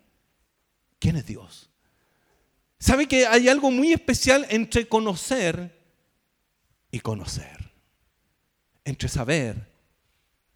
quién 0.97 1.15
es 1.15 1.27
Dios. 1.27 1.69
¿Sabe 2.79 3.07
que 3.07 3.27
hay 3.27 3.49
algo 3.49 3.69
muy 3.69 3.93
especial 3.93 4.47
entre 4.49 4.87
conocer 4.87 5.79
y 6.89 7.01
conocer? 7.01 7.71
Entre 8.83 9.07
saber 9.07 9.71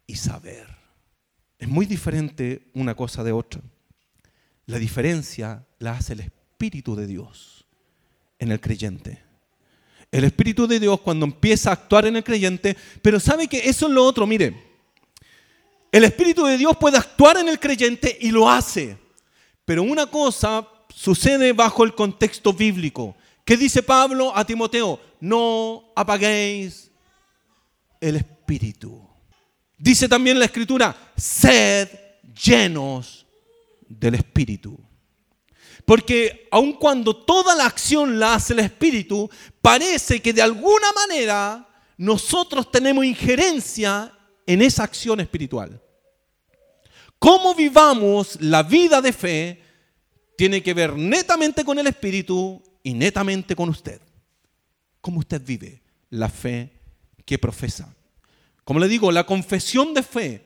y 0.08 0.16
saber. 0.16 0.66
Es 1.60 1.68
muy 1.68 1.86
diferente 1.86 2.72
una 2.74 2.96
cosa 2.96 3.22
de 3.22 3.30
otra. 3.30 3.62
La 4.64 4.80
diferencia 4.80 5.64
la 5.78 5.92
hace 5.92 6.14
el 6.14 6.20
Espíritu 6.22 6.96
de 6.96 7.06
Dios 7.06 7.68
en 8.40 8.50
el 8.50 8.60
creyente. 8.60 9.25
El 10.10 10.24
Espíritu 10.24 10.66
de 10.66 10.80
Dios 10.80 11.00
cuando 11.00 11.26
empieza 11.26 11.70
a 11.70 11.74
actuar 11.74 12.06
en 12.06 12.16
el 12.16 12.24
creyente, 12.24 12.76
pero 13.02 13.20
sabe 13.20 13.48
que 13.48 13.68
eso 13.68 13.86
es 13.86 13.92
lo 13.92 14.04
otro, 14.04 14.26
mire, 14.26 14.66
el 15.92 16.04
Espíritu 16.04 16.44
de 16.44 16.58
Dios 16.58 16.76
puede 16.76 16.98
actuar 16.98 17.38
en 17.38 17.48
el 17.48 17.58
creyente 17.58 18.16
y 18.20 18.30
lo 18.30 18.50
hace, 18.50 18.98
pero 19.64 19.82
una 19.82 20.06
cosa 20.06 20.66
sucede 20.94 21.52
bajo 21.52 21.84
el 21.84 21.94
contexto 21.94 22.52
bíblico. 22.52 23.16
¿Qué 23.44 23.56
dice 23.56 23.82
Pablo 23.82 24.36
a 24.36 24.44
Timoteo? 24.44 25.00
No 25.20 25.92
apaguéis 25.94 26.90
el 28.00 28.16
Espíritu. 28.16 29.06
Dice 29.78 30.08
también 30.08 30.38
la 30.38 30.46
Escritura, 30.46 30.96
sed 31.16 31.88
llenos 32.44 33.26
del 33.88 34.16
Espíritu. 34.16 34.78
Porque 35.86 36.48
aun 36.50 36.72
cuando 36.72 37.14
toda 37.14 37.54
la 37.54 37.64
acción 37.64 38.18
la 38.18 38.34
hace 38.34 38.52
el 38.52 38.58
Espíritu, 38.58 39.30
parece 39.62 40.20
que 40.20 40.32
de 40.32 40.42
alguna 40.42 40.92
manera 40.92 41.66
nosotros 41.96 42.70
tenemos 42.70 43.04
injerencia 43.04 44.12
en 44.44 44.62
esa 44.62 44.82
acción 44.82 45.20
espiritual. 45.20 45.80
Cómo 47.20 47.54
vivamos 47.54 48.36
la 48.40 48.64
vida 48.64 49.00
de 49.00 49.12
fe 49.12 49.62
tiene 50.36 50.60
que 50.60 50.74
ver 50.74 50.96
netamente 50.96 51.64
con 51.64 51.78
el 51.78 51.86
Espíritu 51.86 52.60
y 52.82 52.92
netamente 52.92 53.54
con 53.54 53.68
usted. 53.68 54.00
Cómo 55.00 55.20
usted 55.20 55.40
vive 55.40 55.82
la 56.10 56.28
fe 56.28 56.72
que 57.24 57.38
profesa. 57.38 57.94
Como 58.64 58.80
le 58.80 58.88
digo, 58.88 59.12
la 59.12 59.24
confesión 59.24 59.94
de 59.94 60.02
fe 60.02 60.45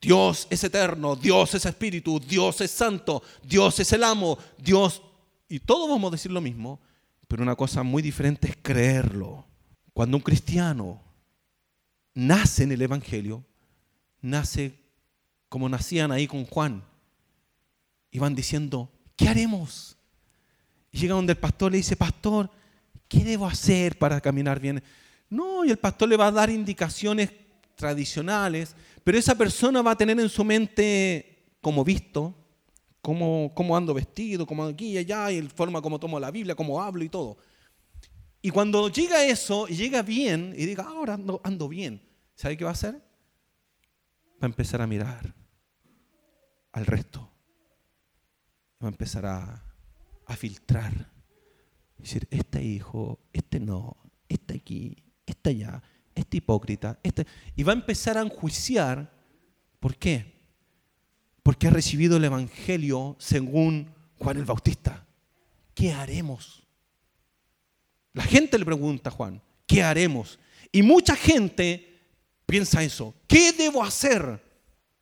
Dios 0.00 0.46
es 0.50 0.64
eterno, 0.64 1.16
Dios 1.16 1.54
es 1.54 1.66
espíritu, 1.66 2.18
Dios 2.18 2.60
es 2.60 2.70
santo, 2.70 3.22
Dios 3.42 3.78
es 3.80 3.92
el 3.92 4.04
amo, 4.04 4.38
Dios... 4.58 5.02
Y 5.48 5.60
todos 5.60 5.88
vamos 5.88 6.08
a 6.08 6.12
decir 6.12 6.32
lo 6.32 6.40
mismo, 6.40 6.80
pero 7.28 7.42
una 7.42 7.54
cosa 7.54 7.82
muy 7.82 8.02
diferente 8.02 8.48
es 8.48 8.56
creerlo. 8.62 9.44
Cuando 9.92 10.16
un 10.16 10.22
cristiano 10.22 11.02
nace 12.14 12.62
en 12.64 12.72
el 12.72 12.82
Evangelio, 12.82 13.44
nace 14.22 14.78
como 15.48 15.68
nacían 15.68 16.10
ahí 16.10 16.26
con 16.26 16.46
Juan. 16.46 16.82
Y 18.10 18.18
van 18.18 18.34
diciendo, 18.34 18.90
¿qué 19.16 19.28
haremos? 19.28 19.96
Y 20.90 20.98
llega 20.98 21.14
donde 21.14 21.32
el 21.32 21.38
pastor 21.38 21.72
le 21.72 21.78
dice, 21.78 21.96
pastor, 21.96 22.50
¿qué 23.08 23.24
debo 23.24 23.46
hacer 23.46 23.98
para 23.98 24.20
caminar 24.20 24.60
bien? 24.60 24.82
No, 25.28 25.64
y 25.64 25.70
el 25.70 25.78
pastor 25.78 26.08
le 26.08 26.16
va 26.16 26.28
a 26.28 26.32
dar 26.32 26.50
indicaciones 26.50 27.30
tradicionales, 27.76 28.74
pero 29.04 29.18
esa 29.18 29.34
persona 29.34 29.82
va 29.82 29.92
a 29.92 29.96
tener 29.96 30.18
en 30.18 30.28
su 30.28 30.44
mente 30.44 31.56
como 31.60 31.84
visto, 31.84 32.34
cómo, 33.00 33.52
cómo 33.54 33.76
ando 33.76 33.94
vestido, 33.94 34.46
cómo 34.46 34.64
aquí 34.64 34.92
y 34.92 34.98
allá, 34.98 35.30
y 35.30 35.42
la 35.42 35.50
forma 35.50 35.82
como 35.82 35.98
tomo 35.98 36.20
la 36.20 36.30
Biblia, 36.30 36.54
cómo 36.54 36.80
hablo 36.80 37.02
y 37.02 37.08
todo. 37.08 37.38
Y 38.40 38.50
cuando 38.50 38.88
llega 38.88 39.24
eso 39.24 39.66
y 39.68 39.76
llega 39.76 40.02
bien 40.02 40.54
y 40.56 40.66
diga, 40.66 40.84
ahora 40.84 41.14
ando, 41.14 41.40
ando 41.44 41.68
bien, 41.68 42.02
¿sabe 42.34 42.56
qué 42.56 42.64
va 42.64 42.70
a 42.70 42.74
hacer? 42.74 42.94
Va 42.94 44.42
a 44.42 44.46
empezar 44.46 44.80
a 44.80 44.86
mirar 44.86 45.34
al 46.72 46.86
resto. 46.86 47.28
Va 48.82 48.88
a 48.88 48.90
empezar 48.90 49.26
a, 49.26 49.64
a 50.26 50.36
filtrar. 50.36 51.10
Decir, 51.96 52.26
este 52.32 52.64
hijo, 52.64 53.20
este 53.32 53.60
no, 53.60 53.96
este 54.28 54.54
aquí, 54.54 55.04
este 55.24 55.50
allá 55.50 55.82
este 56.14 56.38
hipócrita, 56.38 56.98
este, 57.02 57.26
y 57.56 57.62
va 57.62 57.72
a 57.72 57.76
empezar 57.76 58.18
a 58.18 58.22
enjuiciar. 58.22 59.10
¿Por 59.80 59.96
qué? 59.96 60.32
Porque 61.42 61.66
ha 61.66 61.70
recibido 61.70 62.16
el 62.16 62.24
Evangelio 62.24 63.16
según 63.18 63.90
Juan 64.18 64.36
el 64.36 64.44
Bautista. 64.44 65.04
¿Qué 65.74 65.92
haremos? 65.92 66.62
La 68.12 68.22
gente 68.22 68.58
le 68.58 68.64
pregunta 68.64 69.10
a 69.10 69.12
Juan, 69.12 69.40
¿qué 69.66 69.82
haremos? 69.82 70.38
Y 70.70 70.82
mucha 70.82 71.16
gente 71.16 72.00
piensa 72.46 72.82
eso, 72.82 73.14
¿qué 73.26 73.52
debo 73.52 73.82
hacer? 73.82 74.42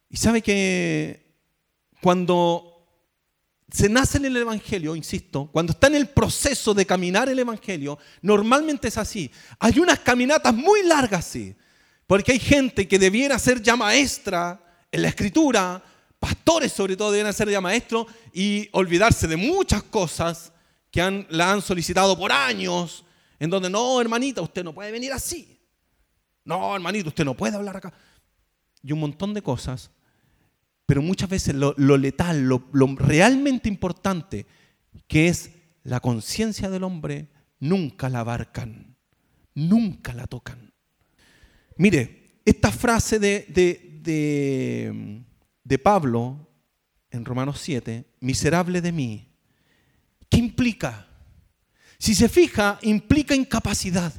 Y 0.09 0.17
sabe 0.17 0.43
que 0.43 1.35
cuando 2.01 2.70
se 3.73 3.89
nace 3.89 4.19
en 4.19 4.27
el 4.27 4.37
Evangelio, 4.37 4.97
insisto, 4.97 5.49
cuando 5.53 5.73
está 5.73 5.87
en 5.87 5.95
el 5.95 6.09
proceso 6.09 6.75
de 6.75 6.87
caminar 6.87 7.29
el 7.29 7.39
Evangelio, 7.39 7.99
normalmente 8.23 8.89
es 8.89 8.99
así. 8.99 9.31
Hay 9.59 9.79
unas 9.79 10.01
caminatas 10.01 10.55
muy 10.55 10.83
largas, 10.83 11.25
sí, 11.25 11.55
porque 12.07 12.33
hay 12.33 12.39
gente 12.39 12.89
que 12.89 12.99
debiera 12.99 13.39
ser 13.39 13.63
ya 13.63 13.77
maestra 13.77 14.61
en 14.91 15.03
la 15.03 15.09
escritura, 15.09 15.83
pastores 16.19 16.73
sobre 16.73 16.97
todo 16.97 17.13
deben 17.13 17.33
ser 17.33 17.49
ya 17.49 17.61
maestros 17.61 18.07
y 18.33 18.69
olvidarse 18.73 19.27
de 19.27 19.37
muchas 19.37 19.83
cosas 19.85 20.53
que 20.91 21.27
la 21.31 21.53
han 21.53 21.63
solicitado 21.63 22.19
por 22.19 22.33
años, 22.33 23.05
en 23.39 23.49
donde 23.49 23.71
no, 23.71 24.01
hermanita, 24.01 24.43
usted 24.43 24.65
no 24.65 24.75
puede 24.75 24.91
venir 24.91 25.13
así. 25.13 25.61
No, 26.45 26.75
hermanito, 26.75 27.09
usted 27.09 27.25
no 27.25 27.37
puede 27.37 27.57
hablar 27.57 27.77
acá. 27.77 27.93
Y 28.83 28.93
un 28.93 29.01
montón 29.01 29.33
de 29.33 29.43
cosas 29.43 29.91
pero 30.91 31.03
muchas 31.03 31.31
veces 31.31 31.55
lo, 31.55 31.73
letal, 31.99 32.49
lo, 32.49 32.65
realmente 32.97 33.69
importante, 33.69 34.45
que 35.07 35.29
es 35.29 35.53
la 35.85 36.01
conciencia 36.01 36.69
del 36.69 36.83
hombre, 36.83 37.29
nunca 37.61 38.09
la 38.09 38.19
abarcan, 38.19 38.97
nunca 39.55 40.13
la 40.13 40.27
tocan. 40.27 40.73
Mire, 41.77 42.41
esta 42.45 42.73
frase 42.73 43.21
de, 43.21 43.47
de, 44.03 45.23
de, 45.63 45.79
Pablo 45.79 46.51
en 47.13 47.25
Romanos 47.25 47.61
7, 47.61 48.05
miserable 48.19 48.81
de 48.81 48.91
mí, 48.91 49.29
¿qué 50.29 50.39
implica? 50.39 51.07
Si 52.01 52.17
se 52.17 52.29
fija, 52.29 52.81
implica 52.83 53.37
incapacidad. 53.37 54.13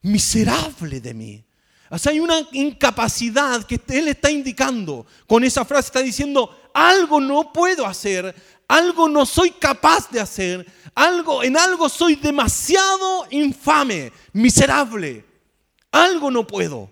Miserable 0.00 1.00
de 1.00 1.12
mí. 1.12 1.44
Hay 1.90 2.20
una 2.20 2.40
incapacidad 2.52 3.64
que 3.64 3.80
Él 3.88 4.08
está 4.08 4.30
indicando. 4.30 5.06
Con 5.26 5.42
esa 5.42 5.64
frase 5.64 5.86
está 5.86 6.02
diciendo, 6.02 6.56
algo 6.72 7.20
no 7.20 7.52
puedo 7.52 7.84
hacer, 7.84 8.34
algo 8.68 9.08
no 9.08 9.26
soy 9.26 9.50
capaz 9.50 10.08
de 10.10 10.20
hacer, 10.20 10.64
algo, 10.94 11.42
en 11.42 11.56
algo 11.56 11.88
soy 11.88 12.14
demasiado 12.14 13.26
infame, 13.30 14.12
miserable. 14.32 15.24
Algo 15.90 16.30
no 16.30 16.46
puedo. 16.46 16.88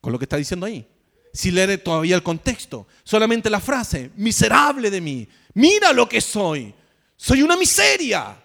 Con 0.00 0.12
lo 0.12 0.18
que 0.18 0.24
está 0.24 0.36
diciendo 0.36 0.66
ahí. 0.66 0.84
Si 1.32 1.52
leer 1.52 1.82
todavía 1.84 2.16
el 2.16 2.22
contexto, 2.24 2.88
solamente 3.04 3.48
la 3.48 3.60
frase, 3.60 4.10
miserable 4.16 4.90
de 4.90 5.00
mí, 5.00 5.28
mira 5.54 5.92
lo 5.92 6.08
que 6.08 6.20
soy. 6.20 6.74
Soy 7.16 7.42
una 7.42 7.56
miseria. 7.56 8.36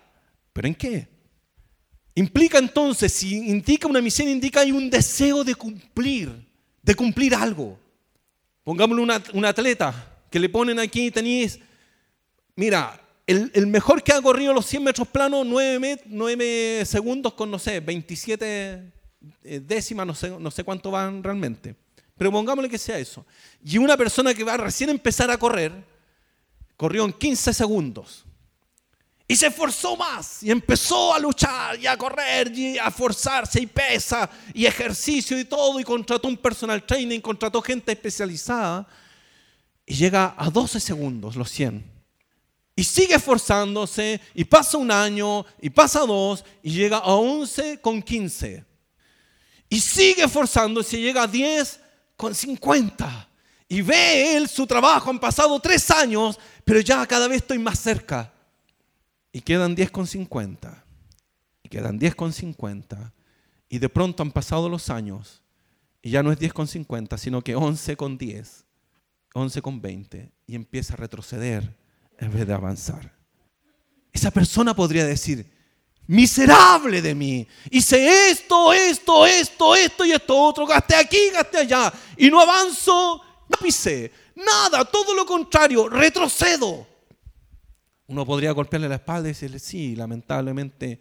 ¿Pero 0.51 0.67
en 0.67 0.75
qué? 0.75 1.07
Implica 2.15 2.59
entonces, 2.59 3.11
si 3.11 3.35
indica 3.35 3.87
una 3.87 4.01
miseria, 4.01 4.31
indica 4.31 4.59
hay 4.59 4.71
un 4.71 4.89
deseo 4.89 5.43
de 5.43 5.55
cumplir, 5.55 6.31
de 6.81 6.95
cumplir 6.95 7.33
algo. 7.33 7.79
Pongámosle 8.63 9.01
un 9.33 9.45
atleta 9.45 10.21
que 10.29 10.39
le 10.39 10.49
ponen 10.49 10.79
aquí, 10.79 11.11
tenéis, 11.11 11.59
mira, 12.55 12.99
el, 13.25 13.67
mejor 13.67 14.03
que 14.03 14.11
ha 14.11 14.21
corrido 14.21 14.53
los 14.53 14.65
100 14.65 14.83
metros 14.83 15.07
planos, 15.07 15.45
9, 15.45 16.85
segundos 16.85 17.33
con, 17.33 17.49
no 17.49 17.57
sé, 17.57 17.79
27 17.79 18.91
eh, 19.43 19.61
décimas, 19.65 20.05
no 20.05 20.13
sé, 20.13 20.29
no 20.29 20.51
sé 20.51 20.63
cuánto 20.63 20.91
van 20.91 21.23
realmente. 21.23 21.75
Pero 22.17 22.31
pongámosle 22.31 22.69
que 22.69 22.77
sea 22.77 22.99
eso. 22.99 23.25
Y 23.63 23.77
una 23.77 23.97
persona 23.97 24.33
que 24.33 24.43
va 24.43 24.53
a 24.53 24.57
recién 24.57 24.89
empezar 24.89 25.31
a 25.31 25.37
correr, 25.37 25.71
corrió 26.75 27.05
en 27.05 27.13
15 27.13 27.53
segundos. 27.53 28.25
Y 29.33 29.35
se 29.35 29.47
esforzó 29.47 29.97
más 29.97 30.43
y 30.43 30.51
empezó 30.51 31.11
a 31.11 31.17
luchar 31.17 31.79
y 31.79 31.87
a 31.87 31.97
correr 31.97 32.55
y 32.55 32.77
a 32.77 32.91
forzarse 32.91 33.59
y 33.59 33.65
pesa 33.65 34.29
y 34.53 34.67
ejercicio 34.67 35.39
y 35.39 35.45
todo 35.45 35.79
y 35.79 35.83
contrató 35.83 36.27
un 36.27 36.37
personal 36.37 36.85
training, 36.85 37.19
contrató 37.19 37.59
gente 37.59 37.91
especializada 37.91 38.87
y 39.87 39.95
llega 39.95 40.35
a 40.37 40.51
12 40.51 40.79
segundos 40.79 41.35
los 41.35 41.49
100. 41.49 41.83
Y 42.75 42.83
sigue 42.83 43.15
esforzándose 43.15 44.21
y 44.35 44.43
pasa 44.43 44.77
un 44.77 44.91
año 44.91 45.43
y 45.59 45.71
pasa 45.71 46.01
dos 46.01 46.45
y 46.61 46.69
llega 46.69 46.97
a 46.97 47.15
11 47.15 47.81
con 47.81 48.03
15. 48.03 48.63
Y 49.67 49.79
sigue 49.79 50.25
esforzándose 50.25 50.99
y 50.99 51.01
llega 51.01 51.23
a 51.23 51.27
10 51.27 51.79
con 52.15 52.35
50. 52.35 53.29
Y 53.67 53.81
ve 53.81 54.37
él 54.37 54.47
su 54.47 54.67
trabajo, 54.67 55.09
han 55.09 55.19
pasado 55.19 55.59
tres 55.59 55.89
años, 55.89 56.37
pero 56.63 56.81
ya 56.81 57.03
cada 57.07 57.27
vez 57.27 57.37
estoy 57.37 57.57
más 57.57 57.79
cerca. 57.79 58.32
Y 59.33 59.41
quedan 59.41 59.75
10 59.75 59.91
con 59.91 60.07
50. 60.07 60.85
Y 61.63 61.69
quedan 61.69 61.99
10 61.99 62.15
con 62.15 62.31
50. 62.31 63.13
Y 63.67 63.79
de 63.79 63.89
pronto 63.89 64.23
han 64.23 64.31
pasado 64.31 64.69
los 64.69 64.89
años. 64.89 65.41
Y 66.01 66.11
ya 66.11 66.23
no 66.23 66.31
es 66.31 66.39
10 66.39 66.53
con 66.53 66.67
50, 66.67 67.17
sino 67.17 67.41
que 67.41 67.55
11 67.55 67.97
con 67.97 68.17
10. 68.17 68.65
11 69.33 69.61
con 69.61 69.81
20. 69.81 70.31
Y 70.45 70.55
empieza 70.55 70.93
a 70.93 70.97
retroceder 70.97 71.75
en 72.19 72.31
vez 72.31 72.47
de 72.47 72.53
avanzar. 72.53 73.11
Esa 74.13 74.29
persona 74.29 74.75
podría 74.75 75.05
decir, 75.05 75.51
miserable 76.05 77.01
de 77.01 77.15
mí, 77.15 77.47
hice 77.71 78.29
esto, 78.29 78.71
esto, 78.71 79.25
esto, 79.25 79.75
esto 79.75 80.05
y 80.05 80.11
esto 80.11 80.37
otro, 80.37 80.67
gasté 80.67 80.95
aquí, 80.95 81.29
gasté 81.31 81.59
allá, 81.59 81.91
y 82.17 82.29
no 82.29 82.39
avanzo, 82.39 83.21
no 83.49 83.57
pisé, 83.57 84.11
nada, 84.35 84.85
todo 84.85 85.15
lo 85.15 85.25
contrario, 85.25 85.89
retrocedo. 85.89 86.92
Uno 88.07 88.25
podría 88.25 88.51
golpearle 88.51 88.89
la 88.89 88.95
espalda 88.95 89.29
y 89.29 89.31
decirle, 89.31 89.59
sí, 89.59 89.95
lamentablemente 89.95 90.99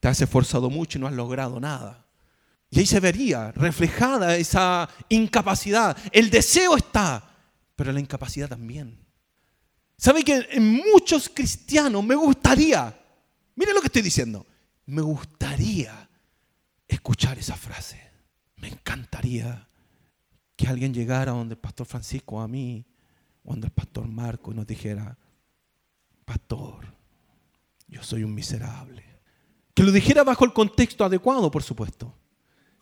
te 0.00 0.08
has 0.08 0.20
esforzado 0.20 0.68
mucho 0.70 0.98
y 0.98 1.00
no 1.00 1.06
has 1.06 1.14
logrado 1.14 1.58
nada. 1.60 2.06
Y 2.70 2.80
ahí 2.80 2.86
se 2.86 3.00
vería 3.00 3.52
reflejada 3.52 4.36
esa 4.36 4.88
incapacidad. 5.08 5.96
El 6.10 6.30
deseo 6.30 6.76
está, 6.76 7.36
pero 7.76 7.92
la 7.92 8.00
incapacidad 8.00 8.48
también. 8.48 8.98
¿Sabe 9.96 10.24
que 10.24 10.48
en 10.50 10.74
muchos 10.74 11.28
cristianos 11.28 12.02
me 12.04 12.14
gustaría, 12.14 12.98
mire 13.54 13.72
lo 13.72 13.80
que 13.80 13.86
estoy 13.86 14.02
diciendo, 14.02 14.46
me 14.86 15.02
gustaría 15.02 16.08
escuchar 16.88 17.38
esa 17.38 17.56
frase. 17.56 18.00
Me 18.56 18.68
encantaría 18.68 19.68
que 20.56 20.66
alguien 20.66 20.94
llegara 20.94 21.32
donde 21.32 21.54
el 21.54 21.60
pastor 21.60 21.86
Francisco, 21.86 22.40
a 22.40 22.48
mí, 22.48 22.84
o 23.44 23.50
donde 23.50 23.66
el 23.66 23.72
pastor 23.72 24.06
Marco 24.06 24.52
y 24.52 24.54
nos 24.54 24.66
dijera, 24.66 25.16
pastor, 26.24 26.86
yo 27.88 28.02
soy 28.02 28.24
un 28.24 28.34
miserable. 28.34 29.04
Que 29.74 29.82
lo 29.82 29.92
dijera 29.92 30.24
bajo 30.24 30.44
el 30.44 30.52
contexto 30.52 31.04
adecuado, 31.04 31.50
por 31.50 31.62
supuesto. 31.62 32.14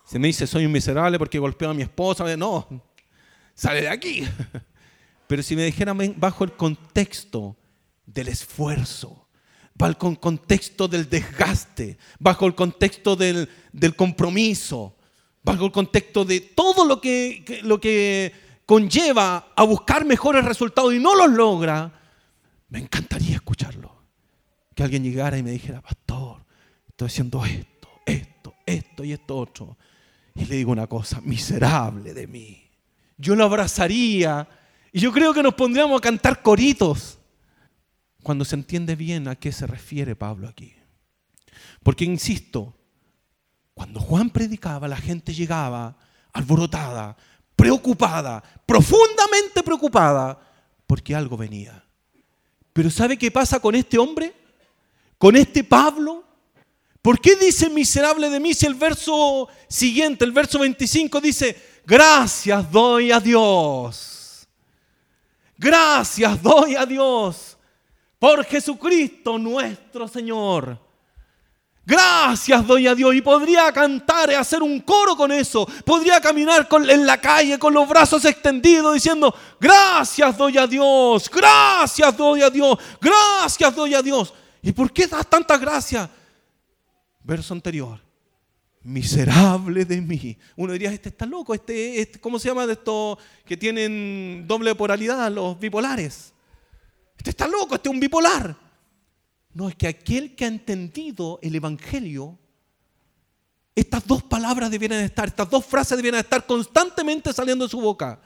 Se 0.04 0.18
me 0.18 0.26
dice, 0.28 0.46
soy 0.46 0.66
un 0.66 0.72
miserable 0.72 1.18
porque 1.18 1.38
golpeo 1.38 1.70
a 1.70 1.74
mi 1.74 1.82
esposa, 1.82 2.36
no, 2.36 2.66
sale 3.54 3.82
de 3.82 3.88
aquí. 3.88 4.24
Pero 5.26 5.42
si 5.42 5.54
me 5.54 5.64
dijeran 5.64 6.14
bajo 6.16 6.42
el 6.42 6.52
contexto 6.52 7.56
del 8.04 8.28
esfuerzo, 8.28 9.28
bajo 9.74 10.08
el 10.08 10.18
contexto 10.18 10.88
del 10.88 11.08
desgaste, 11.08 11.96
bajo 12.18 12.46
el 12.46 12.54
contexto 12.54 13.14
del, 13.14 13.48
compromiso, 13.96 14.96
bajo 15.42 15.66
el 15.66 15.72
contexto 15.72 16.24
de 16.24 16.40
todo 16.40 16.84
lo 16.84 17.00
que, 17.00 17.60
lo 17.62 17.80
que 17.80 18.32
conlleva 18.66 19.52
a 19.54 19.62
buscar 19.62 20.04
mejores 20.04 20.44
resultados 20.44 20.92
y 20.92 20.98
no 20.98 21.14
los 21.14 21.30
logra, 21.30 21.99
me 22.70 22.78
encantaría 22.78 23.34
escucharlo. 23.36 24.00
Que 24.74 24.82
alguien 24.82 25.02
llegara 25.02 25.36
y 25.36 25.42
me 25.42 25.50
dijera, 25.50 25.82
pastor, 25.82 26.44
estoy 26.88 27.06
haciendo 27.06 27.44
esto, 27.44 27.88
esto, 28.06 28.54
esto 28.64 29.04
y 29.04 29.12
esto 29.12 29.36
otro. 29.36 29.76
Y 30.34 30.46
le 30.46 30.56
digo 30.56 30.72
una 30.72 30.86
cosa, 30.86 31.20
miserable 31.20 32.14
de 32.14 32.26
mí. 32.26 32.70
Yo 33.18 33.36
lo 33.36 33.44
abrazaría 33.44 34.48
y 34.92 35.00
yo 35.00 35.12
creo 35.12 35.34
que 35.34 35.42
nos 35.42 35.54
pondríamos 35.54 35.98
a 35.98 36.02
cantar 36.02 36.40
coritos 36.40 37.18
cuando 38.22 38.44
se 38.44 38.54
entiende 38.54 38.96
bien 38.96 39.28
a 39.28 39.34
qué 39.34 39.52
se 39.52 39.66
refiere 39.66 40.16
Pablo 40.16 40.48
aquí. 40.48 40.74
Porque, 41.82 42.04
insisto, 42.04 42.74
cuando 43.74 44.00
Juan 44.00 44.30
predicaba, 44.30 44.88
la 44.88 44.96
gente 44.96 45.34
llegaba 45.34 45.96
alborotada, 46.32 47.16
preocupada, 47.56 48.42
profundamente 48.64 49.62
preocupada, 49.64 50.38
porque 50.86 51.14
algo 51.14 51.36
venía. 51.36 51.84
Pero 52.72 52.90
¿sabe 52.90 53.16
qué 53.16 53.30
pasa 53.30 53.60
con 53.60 53.74
este 53.74 53.98
hombre? 53.98 54.32
Con 55.18 55.36
este 55.36 55.64
Pablo. 55.64 56.24
¿Por 57.02 57.20
qué 57.20 57.34
dice 57.36 57.70
miserable 57.70 58.28
de 58.28 58.40
mí 58.40 58.52
si 58.54 58.66
el 58.66 58.74
verso 58.74 59.48
siguiente, 59.68 60.24
el 60.24 60.32
verso 60.32 60.58
25 60.58 61.20
dice, 61.20 61.56
gracias 61.86 62.70
doy 62.70 63.10
a 63.10 63.20
Dios? 63.20 64.46
Gracias 65.56 66.42
doy 66.42 66.76
a 66.76 66.86
Dios 66.86 67.56
por 68.18 68.44
Jesucristo 68.44 69.38
nuestro 69.38 70.06
Señor. 70.06 70.78
Gracias 71.84 72.66
doy 72.66 72.86
a 72.86 72.94
Dios 72.94 73.14
y 73.14 73.20
podría 73.20 73.72
cantar 73.72 74.30
y 74.30 74.34
hacer 74.34 74.62
un 74.62 74.80
coro 74.80 75.16
con 75.16 75.32
eso. 75.32 75.66
Podría 75.84 76.20
caminar 76.20 76.68
en 76.88 77.06
la 77.06 77.20
calle 77.20 77.58
con 77.58 77.74
los 77.74 77.88
brazos 77.88 78.24
extendidos 78.24 78.94
diciendo, 78.94 79.34
gracias 79.58 80.36
doy 80.36 80.58
a 80.58 80.66
Dios, 80.66 81.30
gracias 81.30 82.16
doy 82.16 82.42
a 82.42 82.50
Dios, 82.50 82.78
gracias 83.00 83.74
doy 83.74 83.94
a 83.94 84.02
Dios. 84.02 84.32
¿Y 84.62 84.72
por 84.72 84.92
qué 84.92 85.06
das 85.06 85.28
tantas 85.28 85.58
gracias? 85.60 86.08
Verso 87.22 87.54
anterior 87.54 88.00
miserable 88.82 89.84
de 89.84 90.00
mí. 90.00 90.36
Uno 90.56 90.72
diría, 90.72 90.92
este 90.92 91.10
está 91.10 91.26
loco, 91.26 91.54
este, 91.54 92.00
este, 92.00 92.20
¿cómo 92.20 92.38
se 92.38 92.48
llama 92.48 92.66
de 92.66 92.74
estos 92.74 93.18
que 93.44 93.56
tienen 93.56 94.44
doble 94.46 94.74
polaridad, 94.74 95.30
los 95.30 95.58
bipolares? 95.58 96.32
Este 97.16 97.30
está 97.30 97.46
loco, 97.46 97.74
este 97.74 97.88
es 97.88 97.94
un 97.94 98.00
bipolar. 98.00 98.69
No, 99.52 99.68
es 99.68 99.74
que 99.74 99.88
aquel 99.88 100.36
que 100.36 100.44
ha 100.44 100.48
entendido 100.48 101.38
el 101.42 101.54
Evangelio, 101.54 102.38
estas 103.74 104.06
dos 104.06 104.22
palabras 104.22 104.70
debieran 104.70 105.00
estar, 105.00 105.28
estas 105.28 105.50
dos 105.50 105.64
frases 105.64 105.96
debieran 105.96 106.20
estar 106.20 106.46
constantemente 106.46 107.32
saliendo 107.32 107.64
de 107.64 107.70
su 107.70 107.80
boca. 107.80 108.20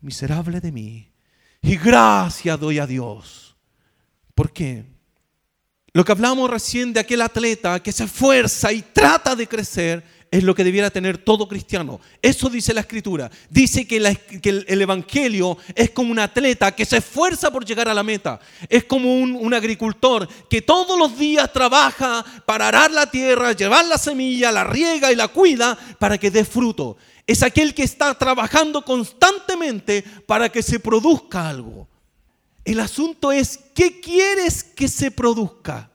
Miserable 0.00 0.60
de 0.60 0.72
mí. 0.72 1.12
Y 1.60 1.76
gracias 1.76 2.58
doy 2.60 2.78
a 2.78 2.86
Dios. 2.86 3.56
¿Por 4.34 4.52
qué? 4.52 4.84
Lo 5.92 6.04
que 6.04 6.12
hablamos 6.12 6.48
recién 6.48 6.92
de 6.92 7.00
aquel 7.00 7.22
atleta 7.22 7.82
que 7.82 7.90
se 7.90 8.04
esfuerza 8.04 8.72
y 8.72 8.82
trata 8.82 9.34
de 9.34 9.48
crecer 9.48 10.04
es 10.30 10.42
lo 10.42 10.54
que 10.54 10.64
debiera 10.64 10.90
tener 10.90 11.18
todo 11.18 11.48
cristiano. 11.48 12.00
Eso 12.20 12.50
dice 12.50 12.74
la 12.74 12.82
escritura. 12.82 13.30
Dice 13.48 13.86
que, 13.86 13.96
el, 13.96 14.82
Evangelio 14.82 15.56
es 15.74 15.90
como 15.90 16.10
un 16.10 16.18
atleta 16.18 16.72
que 16.72 16.84
se 16.84 16.98
esfuerza 16.98 17.50
por 17.50 17.64
llegar 17.64 17.88
a 17.88 17.94
la 17.94 18.02
meta. 18.02 18.38
Es 18.68 18.84
como 18.84 19.14
un, 19.14 19.34
un, 19.34 19.54
agricultor 19.54 20.28
que 20.48 20.62
todos 20.62 20.98
los 20.98 21.18
días 21.18 21.52
trabaja 21.52 22.24
para 22.44 22.68
arar 22.68 22.90
la 22.90 23.10
tierra, 23.10 23.52
llevar 23.52 23.86
la 23.86 23.98
semilla, 23.98 24.52
la 24.52 24.64
riega 24.64 25.10
y 25.10 25.16
la 25.16 25.28
cuida 25.28 25.78
para 25.98 26.18
que 26.18 26.30
dé 26.30 26.44
fruto. 26.44 26.96
Es 27.26 27.42
aquel 27.42 27.74
que 27.74 27.82
está 27.82 28.14
trabajando 28.14 28.82
constantemente 28.84 30.04
para 30.26 30.50
que 30.50 30.62
se 30.62 30.80
produzca 30.80 31.48
algo. 31.48 31.88
El 32.64 32.80
asunto 32.80 33.32
es, 33.32 33.58
¿qué 33.74 34.00
quieres 34.00 34.62
que 34.62 34.88
se 34.88 35.10
produzca? 35.10 35.90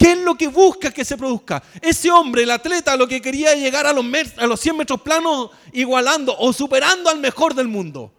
¿Qué 0.00 0.12
es 0.12 0.18
lo 0.18 0.34
que 0.34 0.48
busca 0.48 0.90
que 0.90 1.04
se 1.04 1.18
produzca? 1.18 1.62
Ese 1.82 2.10
hombre, 2.10 2.44
el 2.44 2.50
atleta, 2.50 2.96
lo 2.96 3.06
que 3.06 3.20
quería 3.20 3.54
llegar 3.54 3.86
a 3.86 3.92
los, 3.92 4.02
a 4.38 4.46
los 4.46 4.58
100 4.58 4.78
metros 4.78 5.02
planos 5.02 5.50
igualando 5.74 6.34
o 6.38 6.54
superando 6.54 7.10
al 7.10 7.18
mejor 7.18 7.54
del 7.54 7.68
mundo. 7.68 8.10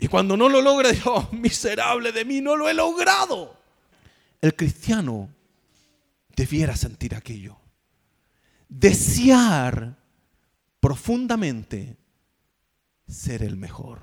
Y 0.00 0.08
cuando 0.08 0.36
no 0.36 0.48
lo 0.48 0.60
logra, 0.60 0.90
Dios, 0.92 1.06
oh, 1.06 1.28
miserable 1.30 2.10
de 2.10 2.24
mí, 2.24 2.40
no 2.40 2.56
lo 2.56 2.68
he 2.68 2.74
logrado. 2.74 3.56
El 4.40 4.56
cristiano 4.56 5.28
debiera 6.34 6.74
sentir 6.74 7.14
aquello. 7.14 7.56
Desear 8.68 9.96
profundamente 10.80 11.96
ser 13.06 13.44
el 13.44 13.56
mejor. 13.56 14.00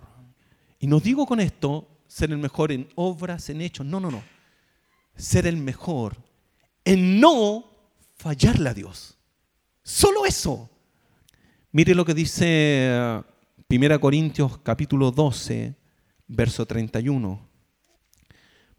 Y 0.79 0.87
no 0.87 1.01
digo 1.01 1.25
con 1.25 1.41
esto 1.41 1.89
ser 2.07 2.31
el 2.31 2.37
mejor 2.37 2.71
en 2.71 2.87
obras, 2.95 3.49
en 3.49 3.59
hechos. 3.59 3.85
No, 3.85 3.99
no, 3.99 4.09
no. 4.09 4.23
ser 5.17 5.45
el 5.45 5.57
mejor 5.57 6.28
en 6.89 7.19
no 7.19 7.65
fallarle 8.15 8.69
a 8.69 8.73
Dios. 8.73 9.15
Solo 9.83 10.25
eso. 10.25 10.67
Mire 11.71 11.93
lo 11.93 12.03
que 12.03 12.15
dice 12.15 13.23
1 13.69 13.99
Corintios 13.99 14.57
capítulo 14.63 15.11
12, 15.11 15.75
verso 16.27 16.65
31. 16.65 17.47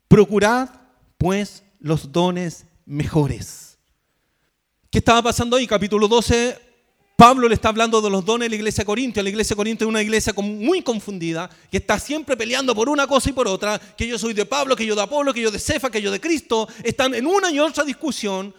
Procurad, 0.09 0.71
pues, 1.19 1.63
los 1.79 2.11
dones 2.11 2.67
mejores. 2.85 3.79
¿Qué 4.91 4.99
estaba 4.99 5.23
pasando 5.23 5.57
ahí? 5.57 5.69
Capítulo 5.69 6.09
12, 6.09 6.59
Pablo 7.21 7.49
le 7.49 7.55
está 7.55 7.69
hablando 7.69 8.01
de 8.01 8.09
los 8.09 8.25
dones 8.25 8.47
de 8.47 8.49
la 8.49 8.57
iglesia 8.57 8.83
corintia. 8.83 9.23
La 9.23 9.29
iglesia 9.29 9.55
corintia 9.55 9.85
es 9.85 9.89
una 9.91 10.01
iglesia 10.01 10.33
muy 10.39 10.81
confundida, 10.81 11.51
que 11.71 11.77
está 11.77 11.99
siempre 11.99 12.35
peleando 12.35 12.75
por 12.75 12.89
una 12.89 13.07
cosa 13.07 13.29
y 13.29 13.35
por 13.35 13.47
otra, 13.47 13.79
que 13.79 14.07
yo 14.07 14.19
soy 14.19 14.33
de 14.33 14.47
Pablo, 14.47 14.75
que 14.75 14.87
yo 14.87 14.97
de 14.97 15.03
Apolo, 15.03 15.35
que 15.35 15.43
yo 15.43 15.51
de 15.51 15.59
Cefa, 15.59 15.91
que 15.91 16.01
yo 16.01 16.11
de 16.11 16.19
Cristo. 16.19 16.67
Están 16.83 17.15
en 17.15 17.27
una 17.27 17.51
y 17.51 17.61
otra 17.61 17.85
discusión. 17.85 18.55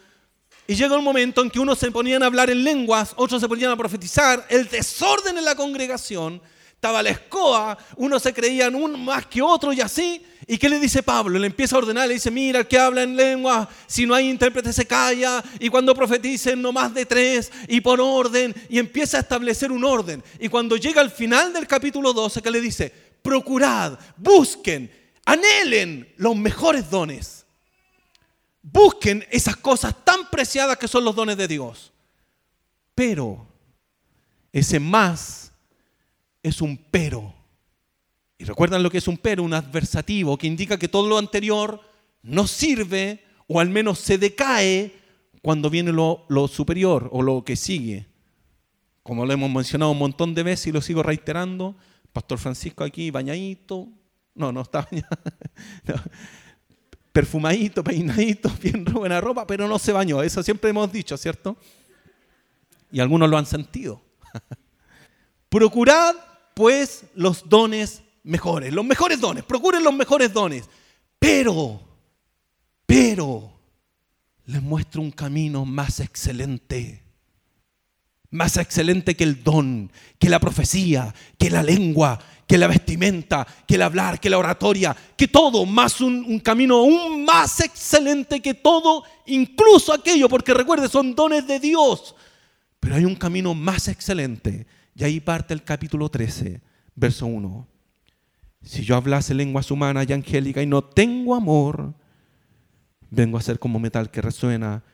Y 0.68 0.76
llega 0.76 0.96
un 0.96 1.02
momento 1.02 1.42
en 1.42 1.50
que 1.50 1.58
unos 1.58 1.76
se 1.76 1.90
ponían 1.90 2.22
a 2.22 2.26
hablar 2.26 2.50
en 2.50 2.62
lenguas, 2.62 3.14
otros 3.16 3.40
se 3.40 3.48
ponían 3.48 3.72
a 3.72 3.76
profetizar, 3.76 4.46
el 4.48 4.68
desorden 4.68 5.38
en 5.38 5.44
la 5.44 5.56
congregación, 5.56 6.40
estaba 6.82 7.00
la 7.00 7.10
escoba, 7.10 7.78
unos 7.94 8.24
se 8.24 8.34
creían 8.34 8.74
un 8.74 9.04
más 9.04 9.26
que 9.26 9.40
otro 9.40 9.72
y 9.72 9.80
así. 9.80 10.20
¿Y 10.48 10.58
qué 10.58 10.68
le 10.68 10.80
dice 10.80 11.00
Pablo? 11.00 11.38
Le 11.38 11.46
empieza 11.46 11.76
a 11.76 11.78
ordenar, 11.78 12.08
le 12.08 12.14
dice, 12.14 12.28
mira, 12.28 12.58
el 12.58 12.66
que 12.66 12.76
habla 12.76 13.04
en 13.04 13.14
lengua, 13.14 13.68
si 13.86 14.04
no 14.04 14.16
hay 14.16 14.28
intérprete 14.28 14.72
se 14.72 14.84
calla, 14.84 15.44
y 15.60 15.68
cuando 15.68 15.94
profeticen 15.94 16.60
no 16.60 16.72
más 16.72 16.92
de 16.92 17.06
tres, 17.06 17.52
y 17.68 17.80
por 17.80 18.00
orden, 18.00 18.52
y 18.68 18.80
empieza 18.80 19.18
a 19.18 19.20
establecer 19.20 19.70
un 19.70 19.84
orden. 19.84 20.24
Y 20.40 20.48
cuando 20.48 20.76
llega 20.76 21.00
al 21.00 21.12
final 21.12 21.52
del 21.52 21.68
capítulo 21.68 22.12
12, 22.12 22.42
¿qué 22.42 22.50
le 22.50 22.60
dice? 22.60 22.92
Procurad, 23.22 23.96
busquen, 24.16 24.90
anhelen 25.24 26.12
los 26.16 26.34
mejores 26.34 26.90
dones. 26.90 27.46
Busquen 28.60 29.24
esas 29.30 29.54
cosas 29.54 29.94
tan 30.04 30.28
preciadas 30.30 30.76
que 30.78 30.88
son 30.88 31.04
los 31.04 31.14
dones 31.14 31.36
de 31.36 31.46
Dios. 31.46 31.92
Pero 32.96 33.46
ese 34.52 34.80
más 34.80 35.41
es 36.42 36.60
un 36.60 36.76
pero. 36.90 37.34
Y 38.38 38.44
recuerdan 38.44 38.82
lo 38.82 38.90
que 38.90 38.98
es 38.98 39.08
un 39.08 39.18
pero, 39.18 39.42
un 39.42 39.54
adversativo, 39.54 40.36
que 40.36 40.46
indica 40.46 40.78
que 40.78 40.88
todo 40.88 41.08
lo 41.08 41.18
anterior 41.18 41.80
no 42.22 42.46
sirve 42.46 43.24
o 43.46 43.60
al 43.60 43.68
menos 43.68 43.98
se 43.98 44.18
decae 44.18 44.92
cuando 45.42 45.68
viene 45.68 45.92
lo, 45.92 46.26
superior 46.48 47.08
o 47.12 47.22
lo 47.22 47.44
que 47.44 47.56
sigue. 47.56 48.06
Como 49.02 49.26
lo 49.26 49.32
hemos 49.32 49.50
mencionado 49.50 49.90
un 49.90 49.98
montón 49.98 50.34
de 50.34 50.42
veces 50.42 50.68
y 50.68 50.72
lo 50.72 50.80
sigo 50.80 51.02
reiterando, 51.02 51.76
Pastor 52.12 52.38
Francisco 52.38 52.84
aquí 52.84 53.10
bañadito, 53.10 53.88
no, 54.34 54.52
no 54.52 54.62
está 54.62 54.88
bañado, 54.90 56.02
perfumadito, 57.12 57.82
peinadito, 57.82 58.50
bien 58.62 58.84
buena 58.84 59.20
ropa, 59.20 59.46
pero 59.46 59.68
no 59.68 59.78
se 59.78 59.92
bañó, 59.92 60.22
eso 60.22 60.42
siempre 60.42 60.70
hemos 60.70 60.90
dicho, 60.92 61.16
¿cierto? 61.16 61.56
Y 62.90 63.00
algunos 63.00 63.28
lo 63.28 63.38
han 63.38 63.46
sentido. 63.46 64.00
Procurad 65.48 66.14
pues 66.54 67.04
los 67.14 67.48
dones 67.48 68.02
mejores, 68.24 68.72
los 68.72 68.84
mejores 68.84 69.20
dones, 69.20 69.44
procuren 69.44 69.82
los 69.82 69.94
mejores 69.94 70.32
dones. 70.32 70.68
Pero, 71.18 71.80
pero, 72.86 73.52
les 74.46 74.62
muestro 74.62 75.02
un 75.02 75.10
camino 75.10 75.64
más 75.64 76.00
excelente, 76.00 77.02
más 78.30 78.56
excelente 78.56 79.14
que 79.14 79.24
el 79.24 79.42
don, 79.42 79.90
que 80.18 80.28
la 80.28 80.40
profecía, 80.40 81.14
que 81.38 81.50
la 81.50 81.62
lengua, 81.62 82.18
que 82.46 82.58
la 82.58 82.66
vestimenta, 82.66 83.46
que 83.66 83.76
el 83.76 83.82
hablar, 83.82 84.20
que 84.20 84.30
la 84.30 84.38
oratoria, 84.38 84.96
que 85.16 85.28
todo, 85.28 85.64
más 85.64 86.00
un, 86.00 86.40
camino 86.40 86.78
aún 86.78 87.24
más 87.24 87.60
excelente 87.60 88.40
que 88.40 88.54
todo, 88.54 89.04
incluso 89.26 89.92
aquello, 89.92 90.28
porque 90.28 90.52
recuerde, 90.52 90.88
son 90.88 91.14
dones 91.14 91.46
de 91.46 91.60
Dios. 91.60 92.14
Pero 92.80 92.96
hay 92.96 93.04
un 93.04 93.14
camino 93.14 93.54
más 93.54 93.88
excelente 93.88 94.66
y 94.94 95.04
ahí 95.04 95.20
parte 95.20 95.54
el 95.54 95.62
capítulo 95.62 96.08
13, 96.08 96.60
verso 96.94 97.26
1. 97.26 97.66
Si 98.62 98.84
yo 98.84 98.96
hablase 98.96 99.34
lenguas 99.34 99.70
humanas 99.70 100.06
y 100.08 100.12
angélicas 100.12 100.62
y 100.62 100.66
no 100.66 100.84
tengo 100.84 101.34
amor, 101.34 101.94
vengo 103.10 103.38
a 103.38 103.42
ser 103.42 103.58
como 103.58 103.78
metal 103.78 104.10
que 104.10 104.22
resuena 104.22 104.84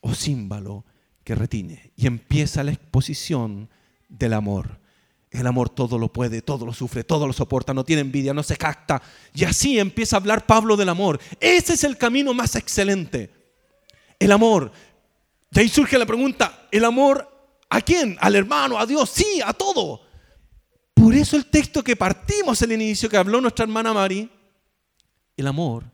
o 0.00 0.14
címbalo 0.14 0.84
que 1.24 1.34
retine. 1.34 1.92
Y 1.96 2.06
empieza 2.06 2.64
la 2.64 2.72
exposición 2.72 3.68
del 4.08 4.32
amor. 4.32 4.80
El 5.30 5.46
amor 5.46 5.70
todo 5.70 5.98
lo 5.98 6.12
puede, 6.12 6.42
todo 6.42 6.66
lo 6.66 6.74
sufre, 6.74 7.04
todo 7.04 7.26
lo 7.26 7.32
soporta, 7.32 7.72
no 7.72 7.84
tiene 7.84 8.02
envidia, 8.02 8.34
no 8.34 8.42
se 8.42 8.56
capta. 8.56 9.00
Y 9.34 9.44
así 9.44 9.78
empieza 9.78 10.16
a 10.16 10.20
hablar 10.20 10.46
Pablo 10.46 10.76
del 10.76 10.90
amor. 10.90 11.20
Ese 11.40 11.74
es 11.74 11.84
el 11.84 11.96
camino 11.96 12.34
más 12.34 12.56
excelente. 12.56 13.30
El 14.18 14.32
amor. 14.32 14.72
Y 15.52 15.60
ahí 15.60 15.68
surge 15.68 15.98
la 15.98 16.06
pregunta, 16.06 16.66
¿el 16.70 16.84
amor 16.84 17.31
¿A 17.74 17.80
quién? 17.80 18.18
Al 18.20 18.36
hermano, 18.36 18.78
a 18.78 18.84
Dios, 18.84 19.08
sí, 19.08 19.40
a 19.42 19.54
todo. 19.54 20.02
Por 20.92 21.14
eso 21.14 21.36
el 21.36 21.46
texto 21.46 21.82
que 21.82 21.96
partimos 21.96 22.60
el 22.60 22.72
inicio 22.72 23.08
que 23.08 23.16
habló 23.16 23.40
nuestra 23.40 23.62
hermana 23.62 23.94
Mari, 23.94 24.30
el 25.38 25.46
amor 25.46 25.84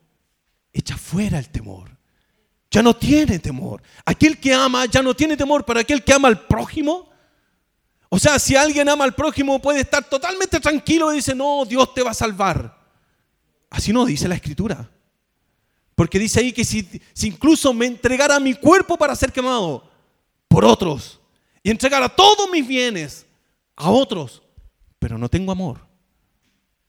echa 0.73 0.97
fuera 0.97 1.39
el 1.39 1.51
temor. 1.51 1.97
Ya 2.69 2.83
no 2.83 2.97
tiene 2.97 3.39
temor. 3.39 3.81
Aquel 4.05 4.41
que 4.41 4.53
ama 4.53 4.87
ya 4.87 5.03
no 5.03 5.15
tiene 5.15 5.37
temor, 5.37 5.65
para 5.65 5.83
aquel 5.83 6.03
que 6.03 6.13
ama 6.13 6.27
al 6.27 6.49
prójimo. 6.49 7.09
O 8.09 8.19
sea, 8.19 8.41
si 8.41 8.57
alguien 8.57 8.89
ama 8.89 9.05
al 9.05 9.15
prójimo 9.15 9.63
puede 9.63 9.83
estar 9.83 10.03
totalmente 10.03 10.59
tranquilo 10.59 11.13
y 11.13 11.17
dice, 11.19 11.33
no, 11.33 11.65
Dios 11.65 11.95
te 11.95 12.03
va 12.03 12.11
a 12.11 12.15
salvar. 12.15 12.77
Así 13.71 13.93
no 13.93 14.05
dice 14.05 14.27
la 14.27 14.35
escritura. 14.35 14.91
Porque 15.95 16.19
dice 16.19 16.41
ahí 16.41 16.53
que 16.53 16.65
si 16.65 17.01
incluso 17.23 17.73
me 17.73 17.87
entregara 17.87 18.41
mi 18.41 18.55
cuerpo 18.55 18.99
para 18.99 19.15
ser 19.15 19.33
quemado 19.33 19.89
por 20.49 20.65
otros, 20.65 21.18
y 21.69 21.71
entregar 21.71 22.03
a 22.03 22.09
todos 22.09 22.49
mis 22.51 22.67
bienes 22.67 23.27
a 23.77 23.91
otros, 23.91 24.43
pero 24.99 25.19
no 25.19 25.29
tengo 25.29 25.53
amor. 25.53 25.87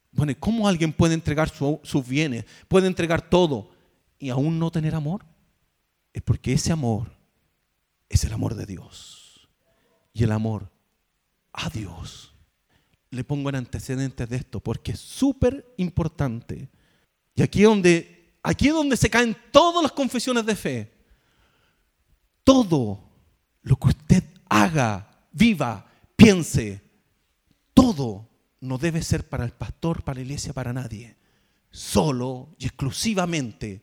Bueno, 0.10 0.32
¿cómo 0.40 0.70
alguien 0.70 0.94
puede 0.94 1.16
entregar 1.16 1.50
sus 1.50 2.08
bienes, 2.08 2.46
puede 2.70 2.88
entregar 2.88 3.30
todo 3.30 3.72
y 4.18 4.30
aún 4.30 4.58
no 4.58 4.72
tener 4.72 4.96
amor? 4.96 5.26
Es 6.14 6.22
porque 6.22 6.54
ese 6.54 6.72
amor 6.72 7.12
es 8.08 8.24
el 8.24 8.32
amor 8.32 8.56
de 8.56 8.66
Dios. 8.66 9.50
Y 10.14 10.24
el 10.24 10.32
amor 10.32 10.72
a 11.52 11.70
Dios. 11.70 12.34
Le 13.12 13.26
pongo 13.26 13.50
en 13.50 13.56
antecedentes 13.58 14.30
de 14.30 14.38
esto 14.38 14.62
porque 14.62 14.94
es 14.94 15.00
súper 15.02 15.74
importante. 15.76 16.70
Y 17.36 17.42
aquí 17.42 17.64
donde, 17.64 18.38
aquí 18.42 18.70
es 18.70 18.74
donde 18.74 18.96
se 18.96 19.10
caen 19.10 19.36
todas 19.52 19.84
las 19.84 19.92
confesiones 19.92 20.46
de 20.46 20.56
fe. 20.56 20.94
Todo 22.46 23.04
lo 23.62 23.76
que 23.76 23.90
usted 23.90 24.24
haga, 24.50 25.08
viva, 25.32 25.86
piense, 26.16 26.82
todo 27.74 28.28
no 28.62 28.78
debe 28.78 29.02
ser 29.02 29.28
para 29.30 29.46
el 29.46 29.52
pastor, 29.52 30.04
para 30.04 30.16
la 30.16 30.22
iglesia, 30.22 30.54
para 30.54 30.74
nadie. 30.74 31.16
Solo 31.72 32.56
y 32.58 32.66
exclusivamente 32.66 33.82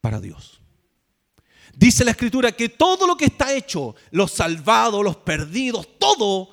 para 0.00 0.20
Dios. 0.20 0.60
Dice 1.74 2.04
la 2.04 2.12
escritura 2.12 2.52
que 2.52 2.68
todo 2.68 3.06
lo 3.06 3.16
que 3.16 3.24
está 3.24 3.52
hecho, 3.52 3.96
los 4.10 4.30
salvados, 4.30 5.02
los 5.02 5.16
perdidos, 5.16 5.98
todo 5.98 6.50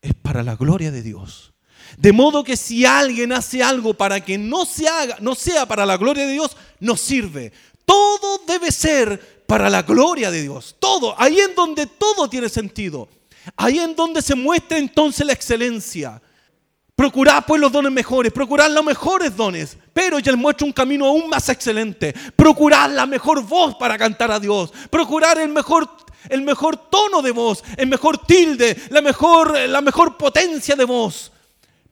es 0.00 0.14
para 0.14 0.42
la 0.42 0.56
gloria 0.56 0.90
de 0.90 1.02
Dios. 1.02 1.52
De 1.96 2.12
modo 2.12 2.44
que 2.44 2.56
si 2.56 2.86
alguien 2.86 3.32
hace 3.32 3.62
algo 3.62 3.94
para 3.94 4.24
que 4.24 4.38
no 4.38 4.64
se 4.64 4.88
haga, 4.88 5.18
no 5.20 5.34
sea 5.34 5.66
para 5.66 5.84
la 5.84 5.96
gloria 5.96 6.26
de 6.26 6.32
Dios, 6.32 6.56
no 6.80 6.96
sirve. 6.96 7.52
Todo 7.84 8.42
debe 8.46 8.70
ser 8.70 9.37
para 9.48 9.70
la 9.70 9.80
gloria 9.80 10.30
de 10.30 10.42
Dios. 10.42 10.76
Todo, 10.78 11.14
ahí 11.18 11.40
en 11.40 11.54
donde 11.54 11.86
todo 11.86 12.28
tiene 12.28 12.50
sentido. 12.50 13.08
Ahí 13.56 13.78
en 13.78 13.96
donde 13.96 14.20
se 14.20 14.34
muestra 14.34 14.76
entonces 14.76 15.26
la 15.26 15.32
excelencia. 15.32 16.20
Procurad 16.94 17.44
pues 17.46 17.58
los 17.58 17.72
dones 17.72 17.90
mejores, 17.90 18.30
procurad 18.30 18.70
los 18.70 18.84
mejores 18.84 19.34
dones, 19.34 19.78
pero 19.94 20.18
ya 20.18 20.32
les 20.32 20.40
muestra 20.40 20.66
un 20.66 20.72
camino 20.72 21.06
aún 21.06 21.30
más 21.30 21.48
excelente. 21.48 22.14
Procurad 22.36 22.90
la 22.90 23.06
mejor 23.06 23.42
voz 23.42 23.74
para 23.76 23.96
cantar 23.96 24.30
a 24.30 24.38
Dios, 24.38 24.70
procurar 24.90 25.38
el 25.38 25.48
mejor, 25.48 25.88
el 26.28 26.42
mejor 26.42 26.76
tono 26.90 27.22
de 27.22 27.30
voz, 27.30 27.64
el 27.78 27.86
mejor 27.86 28.18
tilde, 28.18 28.76
la 28.90 29.00
mejor, 29.00 29.58
la 29.66 29.80
mejor 29.80 30.18
potencia 30.18 30.76
de 30.76 30.84
voz. 30.84 31.32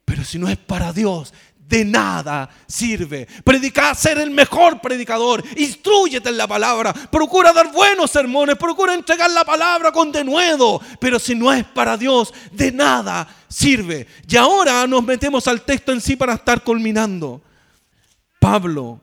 Pero 0.05 0.25
si 0.25 0.39
no 0.39 0.47
es 0.47 0.59
para 0.59 0.93
Dios, 0.93 1.33
de 1.69 1.85
nada 1.85 2.49
sirve. 2.67 3.27
Predicar, 3.45 3.97
ser 3.97 4.19
el 4.19 4.31
mejor 4.31 4.81
predicador. 4.81 5.43
Instruyete 5.57 6.29
en 6.29 6.37
la 6.37 6.47
palabra. 6.47 6.93
Procura 6.93 7.53
dar 7.53 7.73
buenos 7.73 8.11
sermones. 8.11 8.57
Procura 8.57 8.95
entregar 8.95 9.31
la 9.31 9.45
palabra 9.45 9.91
con 9.91 10.13
denuedo. 10.13 10.81
Pero 11.01 11.19
si 11.19 11.35
no 11.35 11.53
es 11.53 11.65
para 11.65 11.97
Dios, 11.97 12.33
de 12.53 12.71
nada 12.73 13.29
sirve. 13.49 14.07
Y 14.29 14.37
ahora 14.37 14.87
nos 14.87 15.03
metemos 15.03 15.47
al 15.49 15.63
texto 15.63 15.93
en 15.93 16.01
sí 16.01 16.17
para 16.17 16.35
estar 16.35 16.63
culminando. 16.63 17.43
Pablo, 18.39 19.01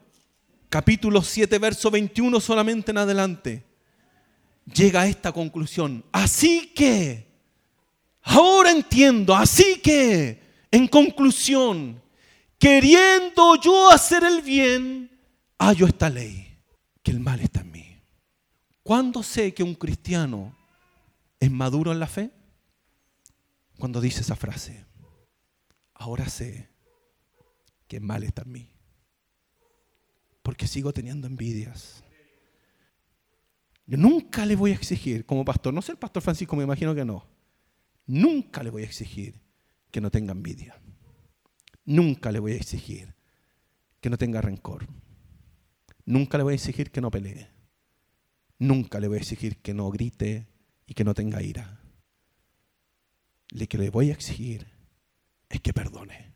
capítulo 0.70 1.22
7, 1.22 1.58
verso 1.60 1.92
21 1.92 2.40
solamente 2.40 2.92
en 2.92 2.98
adelante, 2.98 3.64
llega 4.74 5.02
a 5.02 5.08
esta 5.08 5.32
conclusión. 5.32 6.04
Así 6.12 6.72
que, 6.74 7.28
ahora 8.22 8.72
entiendo, 8.72 9.36
así 9.36 9.82
que, 9.84 10.42
en 10.72 10.88
conclusión, 10.88 12.03
queriendo 12.64 13.58
yo 13.62 13.92
hacer 13.92 14.24
el 14.24 14.42
bien, 14.42 15.12
hallo 15.60 15.86
esta 15.86 16.10
ley. 16.10 16.50
que 17.04 17.12
el 17.12 17.20
mal 17.20 17.42
está 17.42 17.60
en 17.60 17.72
mí. 17.72 18.02
¿Cuándo 18.82 19.24
sé 19.24 19.54
que 19.54 19.62
un 19.62 19.76
cristiano 19.76 20.56
es 21.38 21.52
maduro 21.52 21.92
en 21.92 22.00
la 22.00 22.08
fe? 22.08 22.32
Cuando 23.78 24.00
dice 24.00 24.22
esa 24.22 24.38
frase. 24.38 24.86
Ahora 25.94 26.30
sé 26.30 26.70
que 27.90 27.98
el 27.98 28.04
mal 28.04 28.24
está 28.24 28.44
en 28.44 28.52
mí. 28.54 28.72
Porque 30.42 30.66
sigo 30.66 30.94
teniendo 30.94 31.28
envidias. 31.28 32.06
Yo 33.86 33.98
nunca 33.98 34.46
le 34.46 34.56
voy 34.56 34.72
a 34.72 34.76
exigir 34.76 35.26
como 35.26 35.44
pastor, 35.44 35.74
no 35.74 35.82
sé 35.82 35.92
el 35.92 35.98
pastor 35.98 36.24
Francisco, 36.24 36.56
me 36.56 36.64
imagino 36.64 36.96
que 36.96 37.04
no. 37.04 37.28
Nunca 38.06 38.64
le 38.64 38.70
voy 38.70 38.84
a 38.84 38.86
exigir 38.86 39.42
que 39.92 40.00
no 40.00 40.10
tenga 40.10 40.32
envidia. 40.32 40.80
Nunca 41.86 42.32
le 42.32 42.40
voy 42.40 42.54
a 42.54 42.56
exigir 42.56 43.14
que 44.00 44.10
no 44.10 44.18
tenga 44.18 44.42
rencor. 44.42 44.88
Nunca 46.06 46.38
le 46.38 46.44
voy 46.44 46.54
a 46.54 46.56
exigir 46.56 46.92
que 46.92 47.02
no 47.02 47.12
pelee. 47.12 47.50
Nunca 48.60 49.00
le 49.00 49.08
voy 49.08 49.18
a 49.18 49.22
exigir 49.22 49.58
que 49.58 49.74
no 49.74 49.90
grite 49.90 50.48
y 50.86 50.94
que 50.94 51.04
no 51.04 51.14
tenga 51.14 51.42
ira. 51.42 51.80
Lo 53.50 53.68
que 53.68 53.78
le 53.78 53.90
voy 53.90 54.10
a 54.10 54.14
exigir 54.14 54.68
es 55.50 55.62
que 55.62 55.74
perdone. 55.74 56.34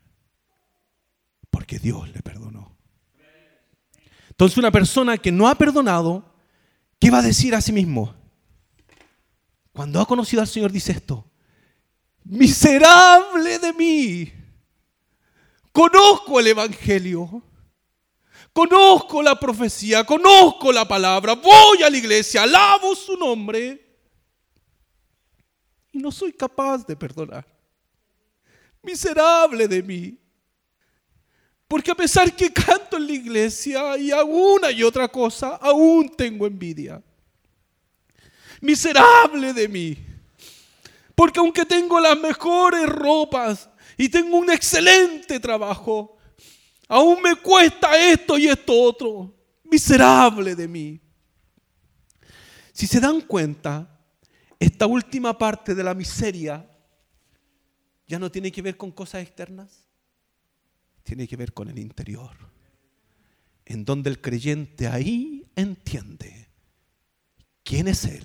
Porque 1.50 1.78
Dios 1.78 2.12
le 2.12 2.22
perdonó. 2.22 2.76
Entonces 4.30 4.56
una 4.56 4.70
persona 4.70 5.18
que 5.18 5.32
no 5.32 5.48
ha 5.48 5.56
perdonado, 5.56 6.34
¿qué 6.98 7.10
va 7.10 7.18
a 7.18 7.22
decir 7.22 7.54
a 7.54 7.60
sí 7.60 7.72
mismo? 7.72 8.14
Cuando 9.72 10.00
ha 10.00 10.06
conocido 10.06 10.42
al 10.42 10.48
Señor 10.48 10.70
dice 10.70 10.92
esto, 10.92 11.28
miserable 12.24 13.58
de 13.58 13.72
mí, 13.72 14.32
conozco 15.78 16.40
el 16.40 16.48
Evangelio, 16.48 17.40
conozco 18.52 19.22
la 19.22 19.38
profecía, 19.38 20.02
conozco 20.02 20.72
la 20.72 20.88
palabra, 20.88 21.34
voy 21.34 21.84
a 21.84 21.88
la 21.88 21.96
iglesia, 21.96 22.42
alabo 22.42 22.96
su 22.96 23.16
nombre 23.16 23.86
y 25.92 25.98
no 25.98 26.10
soy 26.10 26.32
capaz 26.32 26.84
de 26.84 26.96
perdonar. 26.96 27.46
Miserable 28.82 29.68
de 29.68 29.80
mí. 29.84 30.18
Porque 31.68 31.92
a 31.92 31.94
pesar 31.94 32.34
que 32.34 32.52
canto 32.52 32.96
en 32.96 33.06
la 33.06 33.12
iglesia 33.12 33.96
y 33.98 34.10
hago 34.10 34.54
una 34.54 34.72
y 34.72 34.82
otra 34.82 35.06
cosa, 35.06 35.60
aún 35.62 36.08
tengo 36.08 36.44
envidia. 36.44 37.00
Miserable 38.60 39.52
de 39.52 39.68
mí. 39.68 39.96
Porque 41.14 41.38
aunque 41.38 41.64
tengo 41.64 42.00
las 42.00 42.18
mejores 42.18 42.84
ropas 42.88 43.68
y 43.98 44.08
tengo 44.08 44.38
un 44.38 44.50
excelente 44.50 45.38
trabajo, 45.38 46.18
Aún 46.88 47.20
me 47.20 47.36
cuesta 47.36 47.98
esto 48.10 48.38
y 48.38 48.48
esto 48.48 48.72
otro. 48.72 49.34
Miserable 49.64 50.56
de 50.56 50.66
mí. 50.66 51.00
Si 52.72 52.86
se 52.86 52.98
dan 52.98 53.20
cuenta, 53.20 54.00
esta 54.58 54.86
última 54.86 55.36
parte 55.36 55.74
de 55.74 55.84
la 55.84 55.94
miseria 55.94 56.66
ya 58.06 58.18
no 58.18 58.30
tiene 58.30 58.50
que 58.50 58.62
ver 58.62 58.78
con 58.78 58.90
cosas 58.90 59.22
externas, 59.22 59.84
tiene 61.02 61.28
que 61.28 61.36
ver 61.36 61.52
con 61.52 61.68
el 61.68 61.78
interior, 61.78 62.34
en 63.66 63.84
donde 63.84 64.08
el 64.08 64.20
creyente 64.20 64.86
ahí 64.86 65.46
entiende 65.56 66.48
quién 67.62 67.88
es 67.88 68.04
Él 68.04 68.24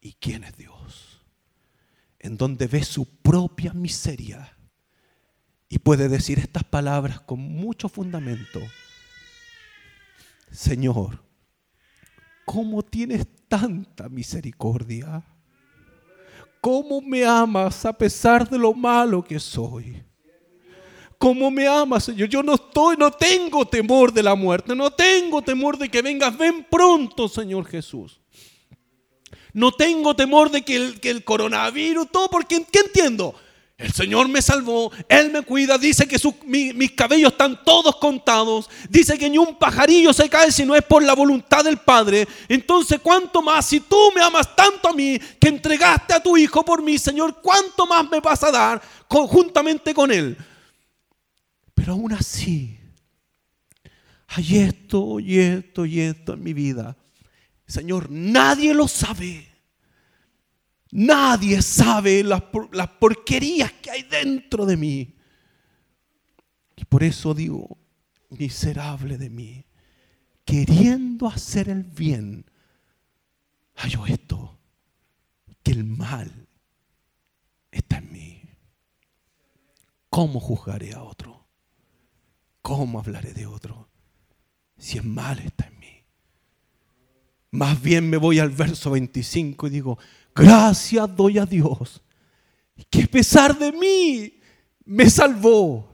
y 0.00 0.12
quién 0.12 0.44
es 0.44 0.56
Dios, 0.56 0.79
en 2.20 2.36
donde 2.36 2.66
ve 2.66 2.84
su 2.84 3.06
propia 3.06 3.72
miseria 3.72 4.56
y 5.68 5.78
puede 5.78 6.08
decir 6.08 6.38
estas 6.38 6.64
palabras 6.64 7.20
con 7.20 7.40
mucho 7.40 7.88
fundamento. 7.88 8.60
Señor, 10.50 11.22
¿cómo 12.44 12.82
tienes 12.82 13.26
tanta 13.48 14.08
misericordia? 14.08 15.24
¿Cómo 16.60 17.00
me 17.00 17.24
amas 17.24 17.86
a 17.86 17.92
pesar 17.92 18.48
de 18.48 18.58
lo 18.58 18.74
malo 18.74 19.24
que 19.24 19.38
soy? 19.38 20.02
¿Cómo 21.16 21.50
me 21.50 21.66
amas, 21.66 22.04
Señor? 22.04 22.28
Yo 22.28 22.42
no 22.42 22.54
estoy, 22.54 22.96
no 22.96 23.10
tengo 23.10 23.66
temor 23.66 24.12
de 24.12 24.22
la 24.22 24.34
muerte, 24.34 24.74
no 24.74 24.90
tengo 24.90 25.40
temor 25.40 25.78
de 25.78 25.88
que 25.88 26.02
vengas, 26.02 26.36
ven 26.36 26.66
pronto, 26.68 27.28
Señor 27.28 27.66
Jesús. 27.66 28.19
No 29.52 29.72
tengo 29.72 30.14
temor 30.14 30.50
de 30.50 30.62
que 30.62 30.76
el, 30.76 31.00
que 31.00 31.10
el 31.10 31.24
coronavirus, 31.24 32.10
todo, 32.10 32.28
porque 32.28 32.64
¿qué 32.70 32.80
entiendo? 32.80 33.34
El 33.80 33.94
Señor 33.94 34.28
me 34.28 34.42
salvó, 34.42 34.92
Él 35.08 35.30
me 35.32 35.40
cuida, 35.40 35.78
dice 35.78 36.06
que 36.06 36.18
mis 36.44 36.92
cabellos 36.92 37.32
están 37.32 37.64
todos 37.64 37.96
contados, 37.96 38.68
dice 38.90 39.18
que 39.18 39.30
ni 39.30 39.38
un 39.38 39.56
pajarillo 39.56 40.12
se 40.12 40.28
cae 40.28 40.52
si 40.52 40.66
no 40.66 40.76
es 40.76 40.82
por 40.82 41.02
la 41.02 41.14
voluntad 41.14 41.64
del 41.64 41.78
Padre. 41.78 42.28
Entonces, 42.46 43.00
¿cuánto 43.02 43.40
más? 43.40 43.64
Si 43.64 43.80
tú 43.80 43.96
me 44.14 44.22
amas 44.22 44.54
tanto 44.54 44.90
a 44.90 44.92
mí, 44.92 45.18
que 45.40 45.48
entregaste 45.48 46.12
a 46.12 46.22
tu 46.22 46.36
Hijo 46.36 46.62
por 46.62 46.82
mí, 46.82 46.98
Señor, 46.98 47.40
¿cuánto 47.40 47.86
más 47.86 48.06
me 48.10 48.20
vas 48.20 48.44
a 48.44 48.50
dar 48.50 48.82
conjuntamente 49.08 49.94
con 49.94 50.12
Él? 50.12 50.36
Pero 51.74 51.94
aún 51.94 52.12
así, 52.12 52.78
hay 54.26 54.58
esto 54.58 55.18
y 55.18 55.38
esto 55.38 55.86
y 55.86 56.00
esto 56.00 56.34
en 56.34 56.42
mi 56.42 56.52
vida. 56.52 56.98
Señor, 57.70 58.10
nadie 58.10 58.74
lo 58.74 58.88
sabe. 58.88 59.46
Nadie 60.90 61.62
sabe 61.62 62.24
las, 62.24 62.42
porquerías 62.98 63.70
que 63.74 63.92
hay 63.92 64.02
dentro 64.02 64.66
de 64.66 64.76
mí. 64.76 65.14
Y 66.74 66.84
por 66.84 67.04
eso 67.04 67.32
digo, 67.32 67.78
miserable 68.30 69.18
de 69.18 69.30
mí, 69.30 69.64
queriendo 70.44 71.28
hacer 71.28 71.68
el 71.68 71.84
bien, 71.84 72.44
hallo 73.76 74.04
esto, 74.04 74.58
que 75.62 75.70
el 75.70 75.84
mal 75.84 76.48
está 77.70 77.98
en 77.98 78.12
mí. 78.12 78.42
¿Cómo 80.08 80.40
juzgaré 80.40 80.92
a 80.92 81.04
otro? 81.04 81.46
¿Cómo 82.62 82.98
hablaré 82.98 83.32
de 83.32 83.46
otro? 83.46 83.88
Si 84.76 84.98
el 84.98 85.04
mal 85.04 85.38
está 85.38 85.66
en 85.66 85.69
mí. 85.69 85.69
Más 87.52 87.80
bien 87.82 88.08
me 88.08 88.16
voy 88.16 88.38
al 88.38 88.50
verso 88.50 88.92
25 88.92 89.66
y 89.66 89.70
digo, 89.70 89.98
Gracias 90.34 91.14
doy 91.16 91.38
a 91.38 91.46
Dios 91.46 92.00
que 92.88 93.02
a 93.02 93.06
pesar 93.06 93.58
de 93.58 93.72
mí 93.72 94.32
me 94.84 95.10
salvó. 95.10 95.88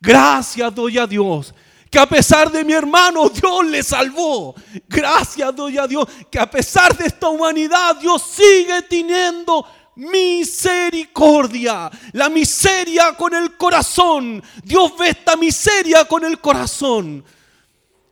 Gracias 0.00 0.74
doy 0.74 0.98
a 0.98 1.06
Dios 1.06 1.54
que 1.90 1.98
a 1.98 2.06
pesar 2.06 2.50
de 2.50 2.64
mi 2.64 2.72
hermano 2.72 3.28
Dios 3.28 3.66
le 3.66 3.82
salvó. 3.82 4.54
Gracias 4.88 5.54
doy 5.54 5.76
a 5.76 5.86
Dios 5.86 6.06
que 6.30 6.38
a 6.38 6.50
pesar 6.50 6.96
de 6.96 7.06
esta 7.06 7.28
humanidad 7.28 7.96
Dios 7.96 8.22
sigue 8.22 8.82
teniendo 8.82 9.66
misericordia. 9.96 11.90
La 12.12 12.28
miseria 12.28 13.14
con 13.16 13.34
el 13.34 13.56
corazón. 13.56 14.42
Dios 14.64 14.92
ve 14.98 15.10
esta 15.10 15.36
miseria 15.36 16.04
con 16.06 16.24
el 16.24 16.40
corazón. 16.40 17.24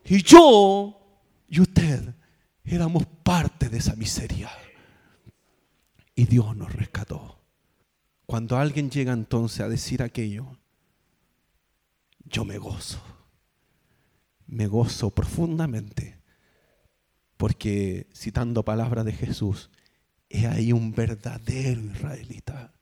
Y 0.05 0.21
yo 0.23 0.95
y 1.47 1.59
usted 1.61 2.18
éramos 2.69 3.05
parte 3.23 3.67
de 3.67 3.79
esa 3.79 3.95
miseria 3.95 4.49
y 6.15 6.25
Dios 6.25 6.55
nos 6.55 6.71
rescató. 6.73 7.39
Cuando 8.25 8.57
alguien 8.57 8.91
llega 8.91 9.11
entonces 9.11 9.61
a 9.61 9.69
decir 9.69 10.03
aquello, 10.03 10.57
yo 12.25 12.45
me 12.45 12.59
gozo. 12.59 13.01
Me 14.45 14.67
gozo 14.67 15.09
profundamente. 15.09 16.19
Porque 17.37 18.07
citando 18.13 18.63
palabras 18.63 19.05
de 19.05 19.13
Jesús, 19.13 19.71
es 20.29 20.45
ahí 20.45 20.73
un 20.73 20.91
verdadero 20.91 21.81
israelita 21.81 22.73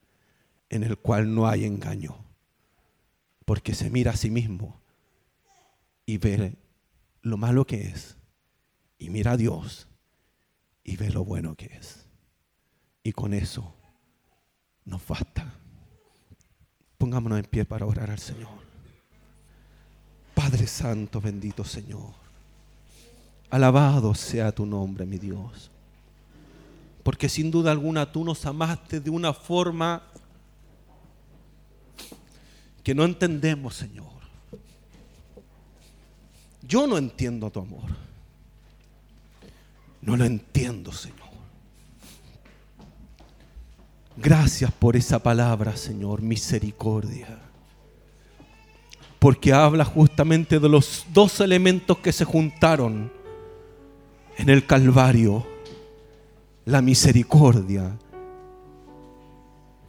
en 0.69 0.83
el 0.83 0.97
cual 0.97 1.33
no 1.33 1.47
hay 1.47 1.63
engaño. 1.63 2.25
Porque 3.45 3.73
se 3.73 3.89
mira 3.89 4.11
a 4.11 4.17
sí 4.17 4.29
mismo 4.29 4.81
y 6.05 6.17
ve 6.17 6.57
lo 7.21 7.37
malo 7.37 7.65
que 7.65 7.81
es. 7.83 8.16
Y 8.97 9.09
mira 9.09 9.31
a 9.31 9.37
Dios 9.37 9.87
y 10.83 10.95
ve 10.95 11.11
lo 11.11 11.23
bueno 11.23 11.55
que 11.55 11.65
es. 11.65 12.05
Y 13.03 13.11
con 13.11 13.33
eso 13.33 13.73
nos 14.85 15.05
basta. 15.05 15.53
Pongámonos 16.97 17.39
en 17.39 17.45
pie 17.45 17.65
para 17.65 17.85
orar 17.85 18.09
al 18.09 18.19
Señor. 18.19 18.49
Padre 20.33 20.67
Santo, 20.67 21.21
bendito 21.21 21.63
Señor. 21.63 22.13
Alabado 23.49 24.13
sea 24.13 24.51
tu 24.51 24.65
nombre, 24.65 25.05
mi 25.05 25.17
Dios. 25.17 25.71
Porque 27.03 27.29
sin 27.29 27.51
duda 27.51 27.71
alguna 27.71 28.11
tú 28.11 28.23
nos 28.23 28.45
amaste 28.45 28.99
de 28.99 29.09
una 29.09 29.33
forma 29.33 30.03
que 32.83 32.93
no 32.93 33.05
entendemos, 33.05 33.75
Señor. 33.75 34.07
Yo 36.61 36.87
no 36.87 36.97
entiendo 36.97 37.49
tu 37.49 37.61
amor. 37.61 38.06
No 40.07 40.15
lo 40.15 40.23
entiendo, 40.23 40.93
Señor. 40.93 41.17
Gracias 44.15 44.71
por 44.71 44.95
esa 44.95 45.21
palabra, 45.21 45.75
Señor, 45.75 46.21
misericordia. 46.21 47.27
Porque 49.19 49.51
habla 49.51 49.83
justamente 49.83 50.61
de 50.61 50.69
los 50.69 51.05
dos 51.11 51.41
elementos 51.41 51.97
que 51.97 52.13
se 52.13 52.23
juntaron 52.23 53.11
En 54.37 54.49
el 54.49 54.65
Calvario, 54.65 55.45
la 56.63 56.81
misericordia 56.81 57.97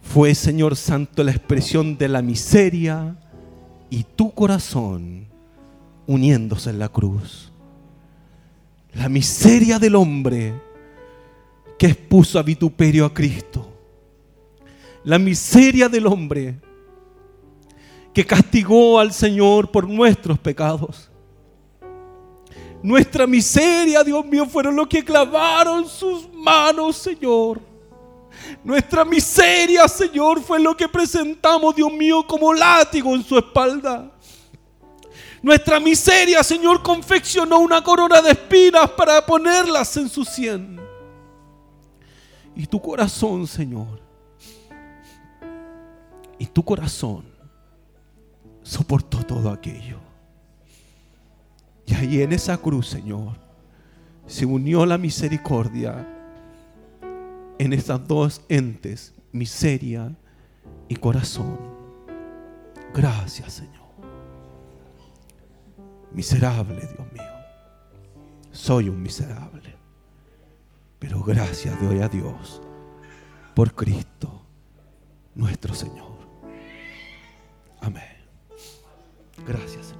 fue, 0.01 0.35
Señor 0.35 0.75
Santo, 0.75 1.23
la 1.23 1.31
expresión 1.31 1.97
de 1.97 2.09
la 2.09 2.21
miseria 2.21 3.15
y 3.89 4.03
tu 4.03 4.33
corazón 4.33 5.27
uniéndose 6.07 6.71
en 6.71 6.79
la 6.79 6.89
cruz. 6.89 7.53
La 8.93 9.07
miseria 9.07 9.79
del 9.79 9.95
hombre 9.95 10.53
que 11.77 11.87
expuso 11.87 12.39
a 12.39 12.43
vituperio 12.43 13.05
a 13.05 13.13
Cristo. 13.13 13.67
La 15.03 15.17
miseria 15.17 15.87
del 15.87 16.07
hombre 16.07 16.59
que 18.13 18.25
castigó 18.25 18.99
al 18.99 19.13
Señor 19.13 19.71
por 19.71 19.87
nuestros 19.87 20.37
pecados. 20.39 21.09
Nuestra 22.81 23.27
miseria, 23.27 24.03
Dios 24.03 24.25
mío, 24.25 24.45
fueron 24.45 24.75
los 24.75 24.87
que 24.87 25.03
clavaron 25.03 25.87
sus 25.87 26.31
manos, 26.33 26.95
Señor. 26.97 27.61
Nuestra 28.63 29.03
miseria, 29.03 29.87
Señor, 29.87 30.41
fue 30.41 30.59
lo 30.59 30.75
que 30.75 30.87
presentamos, 30.87 31.75
Dios 31.75 31.91
mío, 31.91 32.25
como 32.25 32.53
látigo 32.53 33.13
en 33.15 33.23
su 33.23 33.37
espalda. 33.37 34.11
Nuestra 35.41 35.79
miseria, 35.79 36.43
Señor, 36.43 36.83
confeccionó 36.83 37.59
una 37.59 37.81
corona 37.81 38.21
de 38.21 38.31
espinas 38.31 38.89
para 38.91 39.25
ponerlas 39.25 39.95
en 39.97 40.09
su 40.09 40.25
sien. 40.25 40.79
Y 42.55 42.65
tu 42.65 42.81
corazón, 42.81 43.47
Señor, 43.47 44.01
y 46.37 46.45
tu 46.45 46.63
corazón 46.63 47.25
soportó 48.63 49.23
todo 49.23 49.49
aquello. 49.49 49.99
Y 51.85 51.95
ahí 51.95 52.21
en 52.21 52.33
esa 52.33 52.57
cruz, 52.57 52.87
Señor, 52.87 53.37
se 54.27 54.45
unió 54.45 54.85
la 54.85 54.97
misericordia 54.97 56.07
en 57.57 57.73
estas 57.73 58.07
dos 58.07 58.41
entes, 58.47 59.13
miseria 59.31 60.15
y 60.87 60.95
corazón. 60.95 61.57
Gracias, 62.93 63.53
Señor. 63.53 63.78
Miserable, 66.11 66.75
Dios 66.75 67.11
mío. 67.13 67.39
Soy 68.51 68.89
un 68.89 69.01
miserable. 69.01 69.75
Pero 70.99 71.23
gracias 71.23 71.79
doy 71.81 72.01
a 72.01 72.09
Dios 72.09 72.61
por 73.55 73.73
Cristo, 73.73 74.45
nuestro 75.35 75.73
Señor. 75.73 76.17
Amén. 77.81 78.03
Gracias, 79.45 79.87
Señor. 79.87 79.98